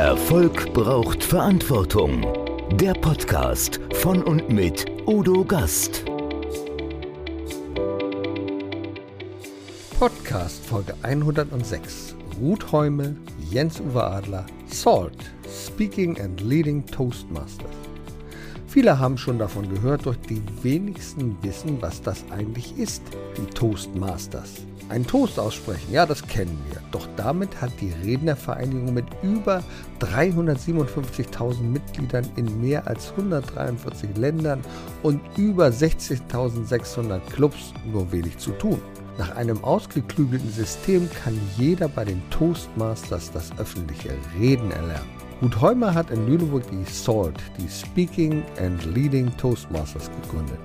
Erfolg 0.00 0.72
braucht 0.72 1.22
Verantwortung. 1.22 2.26
Der 2.72 2.94
Podcast 2.94 3.78
von 3.96 4.22
und 4.22 4.48
mit 4.48 4.86
Udo 5.06 5.44
Gast. 5.44 6.06
Podcast 9.98 10.64
Folge 10.64 10.94
106. 11.02 12.16
Ruth 12.40 12.72
Heume, 12.72 13.14
Jens-Uwe 13.50 14.02
Adler, 14.02 14.46
Salt, 14.68 15.18
Speaking 15.46 16.18
and 16.18 16.40
Leading 16.40 16.86
Toastmasters. 16.86 17.66
Viele 18.68 18.98
haben 18.98 19.18
schon 19.18 19.38
davon 19.38 19.68
gehört, 19.68 20.06
doch 20.06 20.16
die 20.16 20.42
wenigsten 20.62 21.36
wissen, 21.42 21.76
was 21.82 22.00
das 22.00 22.24
eigentlich 22.30 22.74
ist, 22.78 23.02
die 23.36 23.44
Toastmasters. 23.52 24.64
Ein 24.90 25.06
Toast 25.06 25.38
aussprechen, 25.38 25.92
ja, 25.92 26.04
das 26.04 26.26
kennen 26.26 26.60
wir. 26.68 26.80
Doch 26.90 27.06
damit 27.14 27.60
hat 27.60 27.70
die 27.80 27.92
Rednervereinigung 28.04 28.92
mit 28.92 29.04
über 29.22 29.62
357.000 30.00 31.62
Mitgliedern 31.62 32.28
in 32.34 32.60
mehr 32.60 32.88
als 32.88 33.12
143 33.12 34.16
Ländern 34.16 34.60
und 35.04 35.20
über 35.38 35.68
16.600 35.68 37.20
Clubs 37.32 37.72
nur 37.92 38.10
wenig 38.10 38.36
zu 38.38 38.50
tun. 38.50 38.82
Nach 39.16 39.36
einem 39.36 39.62
ausgeklügelten 39.62 40.50
System 40.50 41.08
kann 41.22 41.38
jeder 41.56 41.86
bei 41.86 42.04
den 42.04 42.20
Toastmasters 42.30 43.30
das 43.30 43.56
öffentliche 43.58 44.10
Reden 44.40 44.72
erlernen. 44.72 45.19
Ruth 45.42 45.58
Heumer 45.58 45.94
hat 45.94 46.10
in 46.10 46.26
Lüneburg 46.26 46.64
die 46.70 46.84
SALT, 46.84 47.40
die 47.58 47.66
Speaking 47.66 48.42
and 48.58 48.84
Leading 48.94 49.34
Toastmasters, 49.38 50.10
gegründet. 50.20 50.58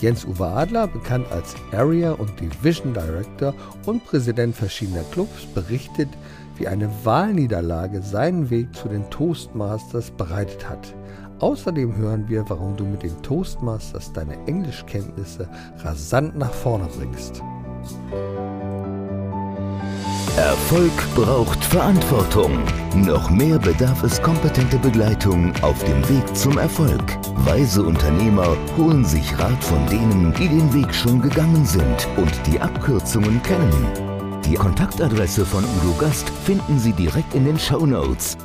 Jens-Uwe 0.00 0.46
Adler, 0.46 0.86
bekannt 0.86 1.30
als 1.30 1.54
Area 1.72 2.12
und 2.12 2.40
Division 2.40 2.94
Director 2.94 3.52
und 3.84 4.02
Präsident 4.06 4.56
verschiedener 4.56 5.04
Clubs, 5.12 5.44
berichtet, 5.54 6.08
wie 6.56 6.66
eine 6.66 6.88
Wahlniederlage 7.04 8.00
seinen 8.00 8.48
Weg 8.48 8.74
zu 8.74 8.88
den 8.88 9.08
Toastmasters 9.10 10.10
bereitet 10.12 10.66
hat. 10.66 10.94
Außerdem 11.40 11.94
hören 11.96 12.26
wir, 12.26 12.48
warum 12.48 12.74
du 12.74 12.84
mit 12.84 13.02
den 13.02 13.22
Toastmasters 13.22 14.14
deine 14.14 14.38
Englischkenntnisse 14.46 15.46
rasant 15.84 16.38
nach 16.38 16.52
vorne 16.52 16.88
bringst. 16.96 17.42
Erfolg 20.36 21.14
braucht 21.14 21.62
Verantwortung. 21.62 22.58
Noch 22.94 23.28
mehr 23.28 23.58
bedarf 23.58 24.02
es 24.02 24.20
kompetente 24.22 24.78
Begleitung 24.78 25.52
auf 25.60 25.84
dem 25.84 26.08
Weg 26.08 26.34
zum 26.34 26.56
Erfolg. 26.56 27.02
Weise 27.44 27.82
Unternehmer 27.82 28.56
holen 28.78 29.04
sich 29.04 29.38
Rat 29.38 29.62
von 29.62 29.86
denen, 29.88 30.32
die 30.32 30.48
den 30.48 30.72
Weg 30.72 30.94
schon 30.94 31.20
gegangen 31.20 31.66
sind 31.66 32.08
und 32.16 32.32
die 32.46 32.58
Abkürzungen 32.58 33.42
kennen. 33.42 34.40
Die 34.46 34.54
Kontaktadresse 34.54 35.44
von 35.44 35.64
Udo 35.64 35.92
Gast 35.98 36.30
finden 36.46 36.78
Sie 36.78 36.94
direkt 36.94 37.34
in 37.34 37.44
den 37.44 37.58
Show 37.58 37.84
Notes. 37.84 38.38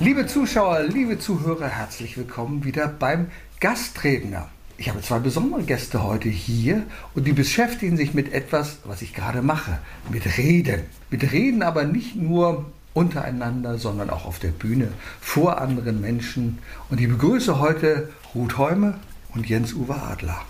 Liebe 0.00 0.26
Zuschauer, 0.26 0.82
liebe 0.82 1.18
Zuhörer, 1.18 1.68
herzlich 1.68 2.18
willkommen 2.18 2.64
wieder 2.64 2.86
beim 2.86 3.28
Gastredner. 3.60 4.50
Ich 4.80 4.88
habe 4.88 5.02
zwei 5.02 5.18
besondere 5.18 5.64
Gäste 5.64 6.04
heute 6.04 6.28
hier 6.28 6.84
und 7.16 7.26
die 7.26 7.32
beschäftigen 7.32 7.96
sich 7.96 8.14
mit 8.14 8.32
etwas, 8.32 8.78
was 8.84 9.02
ich 9.02 9.12
gerade 9.12 9.42
mache, 9.42 9.80
mit 10.08 10.38
Reden. 10.38 10.82
Mit 11.10 11.32
Reden 11.32 11.64
aber 11.64 11.82
nicht 11.82 12.14
nur 12.14 12.64
untereinander, 12.94 13.76
sondern 13.76 14.08
auch 14.08 14.24
auf 14.24 14.38
der 14.38 14.52
Bühne 14.52 14.92
vor 15.20 15.60
anderen 15.60 16.00
Menschen. 16.00 16.60
Und 16.90 17.00
ich 17.00 17.08
begrüße 17.08 17.58
heute 17.58 18.10
Ruth 18.36 18.56
Heume 18.56 19.00
und 19.34 19.48
Jens-Uwe 19.48 19.96
Adler. 19.96 20.42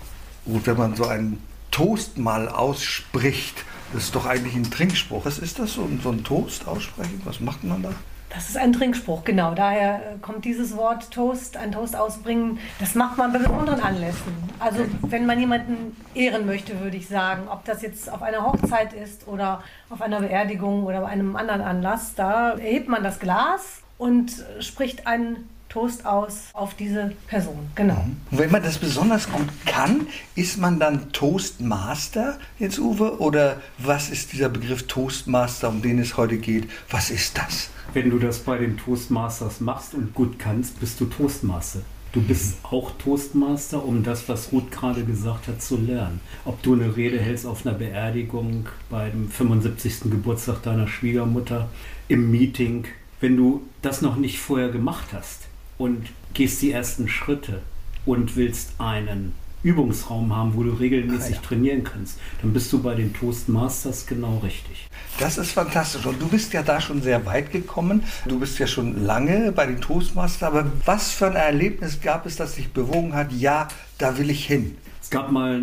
Ruth, 0.45 0.67
wenn 0.67 0.77
man 0.77 0.95
so 0.95 1.07
einen 1.07 1.41
Toast 1.71 2.19
mal 2.19 2.49
ausspricht, 2.49 3.65
das 3.93 4.03
ist 4.03 4.15
doch 4.15 4.27
eigentlich 4.27 4.53
ein 4.53 4.69
Trinkspruch. 4.69 5.25
Was 5.25 5.39
ist 5.39 5.57
das, 5.57 5.73
so, 5.73 5.89
so 6.03 6.11
ein 6.11 6.23
Toast 6.23 6.67
aussprechen? 6.67 7.19
Was 7.23 7.39
macht 7.39 7.63
man 7.63 7.81
da? 7.81 7.93
Das 8.29 8.47
ist 8.47 8.57
ein 8.57 8.73
Trinkspruch, 8.73 9.23
genau. 9.23 9.55
Daher 9.55 9.95
äh, 9.95 10.17
kommt 10.21 10.45
dieses 10.45 10.77
Wort 10.77 11.11
Toast, 11.11 11.57
ein 11.57 11.71
Toast 11.71 11.95
ausbringen. 11.95 12.59
Das 12.79 12.93
macht 12.93 13.17
man 13.17 13.33
bei 13.33 13.39
besonderen 13.39 13.81
Anlässen. 13.81 14.33
Also 14.59 14.85
wenn 15.01 15.25
man 15.25 15.39
jemanden 15.39 15.95
ehren 16.13 16.45
möchte, 16.45 16.79
würde 16.79 16.97
ich 16.97 17.07
sagen, 17.07 17.47
ob 17.49 17.65
das 17.65 17.81
jetzt 17.81 18.11
auf 18.11 18.21
einer 18.21 18.45
Hochzeit 18.45 18.93
ist 18.93 19.27
oder 19.27 19.63
auf 19.89 20.01
einer 20.01 20.19
Beerdigung 20.19 20.83
oder 20.83 21.01
bei 21.01 21.07
einem 21.07 21.35
anderen 21.35 21.61
Anlass, 21.61 22.13
da 22.15 22.51
erhebt 22.51 22.87
man 22.87 23.03
das 23.03 23.19
Glas 23.19 23.81
und 23.97 24.31
spricht 24.59 25.07
einen 25.07 25.49
Toast 25.69 26.03
aus 26.03 26.49
auf 26.53 26.73
diese 26.73 27.13
Person. 27.27 27.69
Genau. 27.75 27.93
Mhm. 27.93 28.17
Und 28.31 28.39
wenn 28.39 28.51
man 28.51 28.63
das 28.63 28.79
besonders 28.79 29.31
gut 29.31 29.47
kann, 29.67 30.07
ist 30.35 30.57
man 30.57 30.79
dann 30.79 31.11
Toastmaster 31.11 32.39
jetzt, 32.57 32.79
Uwe? 32.79 33.19
Oder 33.19 33.61
was 33.77 34.09
ist 34.09 34.33
dieser 34.33 34.49
Begriff 34.49 34.87
Toastmaster, 34.87 35.69
um 35.69 35.83
den 35.83 35.99
es 35.99 36.17
heute 36.17 36.37
geht? 36.37 36.67
Was 36.89 37.11
ist 37.11 37.37
das? 37.37 37.69
Wenn 37.93 38.09
du 38.09 38.17
das 38.17 38.39
bei 38.39 38.57
den 38.57 38.77
Toastmasters 38.77 39.61
machst 39.61 39.93
und 39.93 40.13
gut 40.15 40.39
kannst, 40.39 40.79
bist 40.79 40.99
du 40.99 41.05
Toastmaster. 41.05 41.81
Du 42.13 42.21
bist 42.23 42.63
mhm. 42.63 42.69
auch 42.71 42.91
Toastmaster, 42.97 43.85
um 43.85 44.03
das, 44.03 44.27
was 44.27 44.51
Ruth 44.51 44.71
gerade 44.71 45.03
gesagt 45.05 45.47
hat, 45.47 45.61
zu 45.61 45.77
lernen. 45.77 46.19
Ob 46.45 46.63
du 46.63 46.73
eine 46.73 46.95
Rede 46.95 47.19
hältst 47.19 47.45
auf 47.45 47.63
einer 47.63 47.75
Beerdigung, 47.75 48.65
beim 48.89 49.29
75. 49.29 50.09
Geburtstag 50.09 50.63
deiner 50.63 50.87
Schwiegermutter, 50.87 51.69
im 52.07 52.31
Meeting, 52.31 52.85
wenn 53.19 53.37
du 53.37 53.61
das 53.83 54.01
noch 54.01 54.15
nicht 54.15 54.39
vorher 54.39 54.69
gemacht 54.69 55.09
hast 55.13 55.48
und 55.79 56.09
gehst 56.35 56.61
die 56.61 56.71
ersten 56.71 57.07
Schritte 57.07 57.61
und 58.05 58.35
willst 58.35 58.73
einen 58.77 59.33
Übungsraum 59.63 60.33
haben, 60.35 60.55
wo 60.55 60.63
du 60.63 60.71
regelmäßig 60.71 61.35
ah, 61.35 61.39
ja. 61.41 61.47
trainieren 61.47 61.83
kannst, 61.83 62.17
dann 62.41 62.53
bist 62.53 62.71
du 62.71 62.81
bei 62.81 62.95
den 62.95 63.13
Toastmasters 63.13 64.05
genau 64.05 64.37
richtig. 64.37 64.87
Das 65.19 65.37
ist 65.37 65.51
fantastisch. 65.51 66.05
Und 66.05 66.21
du 66.21 66.29
bist 66.29 66.53
ja 66.53 66.63
da 66.63 66.79
schon 66.79 67.01
sehr 67.01 67.25
weit 67.25 67.51
gekommen. 67.51 68.03
Du 68.25 68.39
bist 68.39 68.57
ja 68.59 68.67
schon 68.67 69.05
lange 69.05 69.51
bei 69.51 69.65
den 69.65 69.81
Toastmasters. 69.81 70.43
Aber 70.43 70.71
was 70.85 71.11
für 71.11 71.27
ein 71.27 71.35
Erlebnis 71.35 71.99
gab 71.99 72.25
es, 72.25 72.37
das 72.37 72.55
dich 72.55 72.71
bewogen 72.71 73.13
hat? 73.13 73.33
Ja, 73.33 73.67
da 73.97 74.17
will 74.17 74.29
ich 74.29 74.45
hin. 74.45 74.77
Es 75.01 75.09
gab 75.09 75.29
mal 75.29 75.61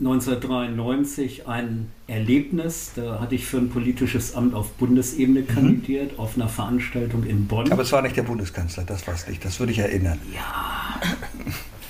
1993 0.00 1.46
ein 1.46 1.90
Erlebnis. 2.06 2.92
Da 2.96 3.20
hatte 3.20 3.34
ich 3.34 3.46
für 3.46 3.58
ein 3.58 3.68
politisches 3.68 4.34
Amt 4.34 4.54
auf 4.54 4.72
Bundesebene 4.72 5.42
mhm. 5.42 5.46
kandidiert, 5.46 6.12
mhm. 6.12 6.18
auf 6.18 6.36
einer 6.36 6.48
Veranstaltung 6.48 7.24
in 7.24 7.46
Bonn. 7.46 7.70
Aber 7.70 7.82
es 7.82 7.92
war 7.92 8.02
nicht 8.02 8.16
der 8.16 8.22
Bundeskanzler, 8.22 8.84
das 8.84 9.06
war 9.06 9.14
es 9.14 9.28
nicht. 9.28 9.44
Das 9.44 9.60
würde 9.60 9.72
ich 9.72 9.78
erinnern. 9.78 10.18
Ja. 10.34 11.00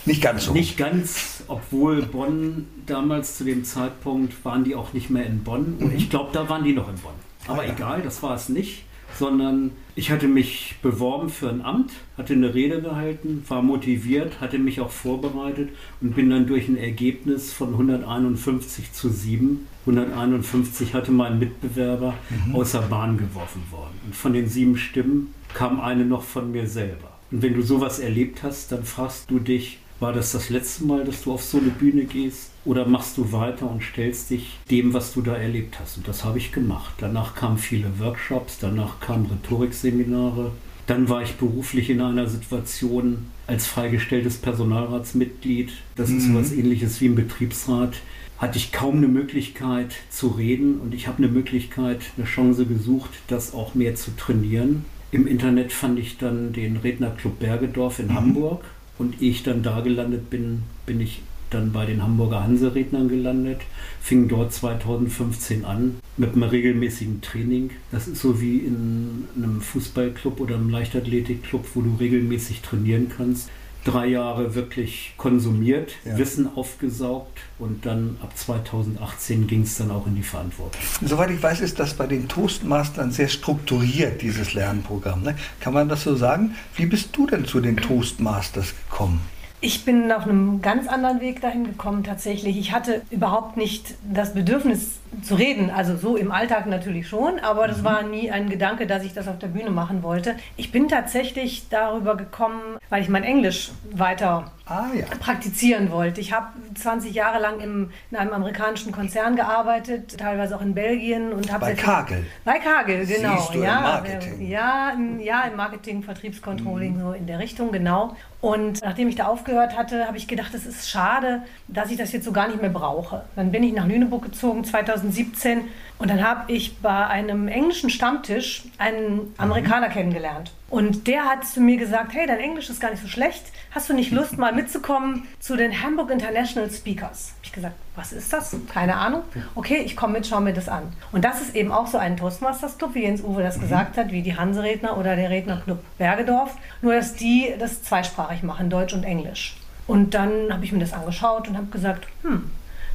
Nicht 0.07 0.23
ganz 0.23 0.47
so. 0.47 0.55
Nicht 0.55 0.79
ganz, 0.79 1.45
obwohl 1.47 2.01
Bonn 2.01 2.67
damals 2.87 3.37
zu 3.37 3.45
dem 3.45 3.65
Zeitpunkt 3.65 4.45
waren 4.47 4.65
die 4.65 4.75
auch 4.75 4.95
nicht 4.95 5.11
mehr 5.11 5.27
in 5.27 5.45
Bonn. 5.45 5.77
Mhm. 5.79 5.93
Ich 5.95 6.09
glaube, 6.09 6.31
da 6.33 6.49
waren 6.49 6.65
die 6.65 6.73
noch 6.73 6.89
in 6.89 6.95
Bonn. 6.97 7.13
Aber 7.47 7.61
ah, 7.61 7.67
ja. 7.67 7.75
egal, 7.75 8.03
das 8.03 8.23
war 8.23 8.35
es 8.35 8.49
nicht. 8.49 8.85
Sondern 9.21 9.73
ich 9.97 10.11
hatte 10.11 10.29
mich 10.29 10.77
beworben 10.81 11.29
für 11.29 11.51
ein 11.51 11.61
Amt, 11.61 11.93
hatte 12.17 12.33
eine 12.33 12.55
Rede 12.55 12.81
gehalten, 12.81 13.45
war 13.49 13.61
motiviert, 13.61 14.41
hatte 14.41 14.59
mich 14.59 14.81
auch 14.81 14.91
vorbereitet 14.91 15.69
und 16.01 16.15
bin 16.15 16.31
dann 16.31 16.47
durch 16.47 16.69
ein 16.69 16.79
Ergebnis 16.79 17.53
von 17.53 17.73
151 17.75 18.95
zu 18.95 19.11
7, 19.11 19.67
151 19.85 20.95
hatte 20.95 21.13
mein 21.13 21.39
Mitbewerber 21.39 22.15
mhm. 22.47 22.55
außer 22.55 22.81
Bahn 22.81 23.19
geworfen 23.19 23.63
worden. 23.71 24.01
Und 24.07 24.17
von 24.17 24.33
den 24.33 24.49
sieben 24.49 24.79
Stimmen 24.79 25.35
kam 25.53 25.81
eine 25.81 26.07
noch 26.07 26.23
von 26.23 26.51
mir 26.51 26.67
selber. 26.67 27.19
Und 27.31 27.43
wenn 27.43 27.53
du 27.53 27.61
sowas 27.61 27.99
erlebt 27.99 28.43
hast, 28.43 28.73
dann 28.73 28.85
fragst 28.85 29.31
du 29.31 29.39
dich, 29.39 29.81
war 29.99 30.15
das 30.15 30.33
das 30.33 30.49
letzte 30.49 30.85
Mal, 30.85 31.05
dass 31.05 31.25
du 31.25 31.35
auf 31.35 31.43
so 31.43 31.59
eine 31.59 31.69
Bühne 31.69 32.05
gehst? 32.05 32.50
Oder 32.65 32.87
machst 32.87 33.17
du 33.17 33.33
weiter 33.33 33.71
und 33.71 33.83
stellst 33.83 34.31
dich 34.31 34.59
dem, 34.71 34.93
was 34.93 35.15
du 35.15 35.23
da 35.23 35.35
erlebt 35.35 35.81
hast? 35.81 35.97
Und 35.97 36.07
das 36.07 36.25
habe 36.25 36.39
ich 36.39 36.53
gemacht. 36.53 36.95
Danach 36.99 37.35
kamen 37.35 37.59
viele 37.59 37.99
Workshops, 37.99 38.59
danach 38.61 39.01
kamen 39.01 39.27
Rhetorikseminare. 39.27 40.53
Dann 40.87 41.09
war 41.09 41.23
ich 41.23 41.37
beruflich 41.37 41.89
in 41.89 42.01
einer 42.01 42.29
Situation 42.29 43.27
als 43.47 43.67
freigestelltes 43.67 44.39
Personalratsmitglied. 44.39 45.73
Das 45.97 46.11
mhm. 46.11 46.19
ist 46.19 46.35
was 46.35 46.53
ähnliches 46.53 47.01
wie 47.01 47.07
im 47.07 47.15
Betriebsrat. 47.15 47.95
Hatte 48.39 48.59
ich 48.59 48.73
kaum 48.73 48.97
eine 48.97 49.09
Möglichkeit 49.09 49.97
zu 50.11 50.29
reden 50.29 50.81
und 50.81 50.95
ich 50.95 51.07
habe 51.07 51.19
eine 51.19 51.29
Möglichkeit, 51.29 52.01
eine 52.17 52.27
Chance 52.27 52.67
gesucht, 52.67 53.11
das 53.29 53.55
auch 53.55 53.75
mehr 53.75 53.95
zu 53.95 54.17
trainieren. 54.17 54.85
Im 55.13 55.27
Internet 55.27 55.73
fand 55.73 55.99
ich 55.99 56.19
dann 56.19 56.53
den 56.53 56.77
Rednerclub 56.77 57.39
Bergedorf 57.39 57.99
in 57.99 58.09
mhm. 58.09 58.15
Hamburg 58.15 58.65
und 58.99 59.23
ehe 59.23 59.31
ich 59.31 59.43
dann 59.43 59.63
da 59.63 59.81
gelandet 59.81 60.31
bin, 60.31 60.63
bin 60.87 61.01
ich 61.01 61.23
dann 61.51 61.73
bei 61.73 61.87
den 61.87 62.03
Hamburger 62.03 62.43
Hanserednern 62.43 63.09
gelandet, 63.09 63.61
fing 64.01 64.29
dort 64.29 64.53
2015 64.53 65.65
an 65.65 65.97
mit 66.17 66.33
einem 66.35 66.45
regelmäßigen 66.45 67.21
Training. 67.21 67.71
Das 67.91 68.09
ist 68.09 68.21
so 68.21 68.41
wie 68.41 68.59
in 68.59 69.25
einem 69.37 69.61
Fußballclub 69.61 70.41
oder 70.41 70.57
einem 70.57 70.71
Leichtathletikclub, 70.71 71.67
wo 71.75 71.83
du 71.83 71.97
regelmäßig 71.97 72.63
trainieren 72.63 73.11
kannst 73.15 73.51
drei 73.85 74.07
Jahre 74.07 74.55
wirklich 74.55 75.15
konsumiert, 75.17 75.93
ja. 76.05 76.19
Wissen 76.19 76.49
aufgesaugt 76.55 77.39
und 77.59 77.87
dann 77.87 78.17
ab 78.23 78.37
2018 78.37 79.47
ging 79.47 79.63
es 79.63 79.77
dann 79.77 79.91
auch 79.91 80.07
in 80.07 80.17
die 80.17 80.23
Verantwortung. 80.23 80.81
Soweit 81.03 81.31
ich 81.31 81.43
weiß, 81.43 81.61
ist 81.61 81.79
das 81.79 81.95
bei 81.95 82.07
den 82.07 82.29
Toastmastern 82.29 83.11
sehr 83.11 83.29
strukturiert, 83.29 84.23
dieses 84.23 84.55
Lernprogramm. 84.55 85.23
Ne? 85.23 85.37
Kann 85.61 85.73
man 85.73 85.89
das 85.89 86.05
so 86.05 86.15
sagen? 86.15 86.55
Wie 86.77 86.87
bist 86.87 87.17
du 87.17 87.27
denn 87.27 87.45
zu 87.45 87.61
den 87.61 87.77
Toastmasters 87.77 88.75
gekommen? 88.89 89.21
Ich 89.63 89.85
bin 89.85 90.11
auf 90.11 90.23
einem 90.23 90.63
ganz 90.63 90.89
anderen 90.89 91.21
Weg 91.21 91.43
dahin 91.43 91.65
gekommen 91.65 92.03
tatsächlich. 92.03 92.57
Ich 92.57 92.73
hatte 92.73 93.03
überhaupt 93.11 93.59
nicht 93.59 93.95
das 94.11 94.33
Bedürfnis 94.33 95.01
zu 95.23 95.35
reden, 95.35 95.69
also 95.69 95.99
so 95.99 96.17
im 96.17 96.33
Alltag 96.33 96.67
natürlich 96.67 97.09
schon, 97.09 97.39
aber 97.41 97.69
das 97.69 97.79
mhm. 97.79 97.85
war 97.85 98.03
nie 98.03 98.31
ein 98.31 98.49
Gedanke, 98.49 98.87
dass 98.87 99.05
ich 99.05 99.13
das 99.13 99.29
auf 99.29 99.39
der 99.39 99.49
Bühne 99.49 99.71
machen 99.71 100.03
wollte. 100.03 100.37
Ich 100.57 100.73
bin 100.73 100.89
tatsächlich 100.89 101.69
darüber 101.69 102.17
gekommen, 102.17 102.79
weil 102.89 103.03
ich 103.03 103.11
mein 103.11 103.23
Englisch 103.25 103.71
weiter 103.93 104.51
ah, 104.71 104.87
ja. 104.95 105.05
praktizieren 105.19 105.91
wollte. 105.91 106.21
Ich 106.21 106.33
habe 106.33 106.47
20 106.75 107.13
Jahre 107.13 107.41
lang 107.41 107.61
im, 107.61 107.91
in 108.11 108.17
einem 108.17 108.33
amerikanischen 108.33 108.93
Konzern 108.93 109.37
gearbeitet, 109.37 110.17
teilweise 110.19 110.57
auch 110.57 110.63
in 110.63 110.75
Belgien 110.75 111.33
und 111.33 111.53
habe 111.53 111.67
bei 111.67 111.75
Kagel. 111.75 112.25
Bei 112.45 112.59
Kagel, 112.59 113.05
genau. 113.05 113.37
Siehst 113.37 113.55
du 113.55 113.63
ja, 113.63 113.77
im 113.77 113.83
Marketing. 113.83 114.49
Ja, 114.49 114.91
im, 114.91 115.21
ja, 115.21 115.43
im 115.43 115.57
Marketing, 115.57 116.03
Vertriebscontrolling, 116.03 116.97
mhm. 116.97 117.01
so 117.01 117.13
in 117.13 117.27
der 117.27 117.39
Richtung, 117.39 117.73
genau. 117.73 118.17
Und 118.41 118.81
nachdem 118.83 119.09
ich 119.09 119.17
da 119.17 119.27
aufgehört 119.27 119.77
hatte, 119.77 120.07
habe 120.07 120.17
ich 120.17 120.27
gedacht, 120.27 120.55
es 120.55 120.65
ist 120.65 120.89
schade, 120.89 121.43
dass 121.69 121.91
ich 121.91 121.99
das 121.99 122.13
jetzt 122.13 122.25
so 122.25 122.33
gar 122.33 122.49
nicht 122.49 122.61
mehr 122.61 122.71
brauche. 122.71 123.25
Dann 123.37 123.53
bin 123.53 123.63
ich 123.63 123.75
nach 123.75 123.87
Lüneburg 123.87 124.23
gezogen 124.23 124.65
2017 124.65 125.63
und 125.99 126.09
dann 126.09 126.27
habe 126.27 126.51
ich 126.51 126.79
bei 126.79 127.07
einem 127.07 127.49
englischen 127.49 127.91
Stammtisch 127.91 128.65
einen 128.79 129.35
Amerikaner 129.37 129.89
mhm. 129.89 129.93
kennengelernt. 129.93 130.53
Und 130.71 131.09
der 131.09 131.25
hat 131.25 131.45
zu 131.45 131.61
mir 131.61 131.77
gesagt, 131.77 132.15
hey, 132.15 132.29
dein 132.29 132.39
Englisch 132.39 132.71
ist 132.71 132.81
gar 132.81 132.93
nicht 132.93 133.03
so 133.03 133.09
schlecht. 133.09 133.43
Hast 133.73 133.91
du 133.91 133.93
nicht 133.93 134.13
Lust, 134.13 134.39
mal 134.39 134.55
mitzukommen 134.55 135.27
zu 135.41 135.57
den 135.57 135.83
Hamburg 135.83 136.11
International 136.11 136.71
Speakers? 136.71 137.33
Hab 137.37 137.45
ich 137.45 137.53
gesagt, 137.53 137.75
was 137.97 138.13
ist 138.13 138.33
das? 138.33 138.55
Keine 138.73 138.95
Ahnung. 138.95 139.23
Okay, 139.57 139.83
ich 139.85 139.97
komme 139.97 140.15
mit, 140.15 140.29
schau 140.29 140.41
mir 140.41 140.53
das 140.53 140.69
an. 140.69 140.85
Und 141.11 141.25
das 141.25 141.41
ist 141.41 141.57
eben 141.57 141.73
auch 141.73 141.89
so 141.89 141.99
ein 141.99 142.17
Toastmasters 142.17 142.79
Club, 142.79 142.95
wie 142.95 143.03
Jens 143.03 143.23
Uwe 143.23 143.43
das 143.43 143.57
mhm. 143.57 143.63
gesagt 143.63 143.97
hat, 143.97 144.13
wie 144.13 144.23
die 144.23 144.37
Hanseredner 144.37 144.97
oder 144.97 145.17
der 145.17 145.29
Rednerclub 145.29 145.83
Bergedorf. 145.99 146.57
Nur, 146.83 146.95
dass 146.95 147.15
die 147.15 147.53
das 147.59 147.83
zweisprachig 147.83 148.45
machen, 148.45 148.71
Deutsch 148.71 148.95
und 148.95 149.03
Englisch. 149.03 149.57
Und 149.89 150.15
dann 150.15 150.53
habe 150.53 150.65
ich 150.65 150.71
mir 150.71 150.79
das 150.79 150.93
angeschaut 150.93 151.49
und 151.49 151.57
habe 151.57 151.67
gesagt, 151.67 152.07
hm, 152.23 152.49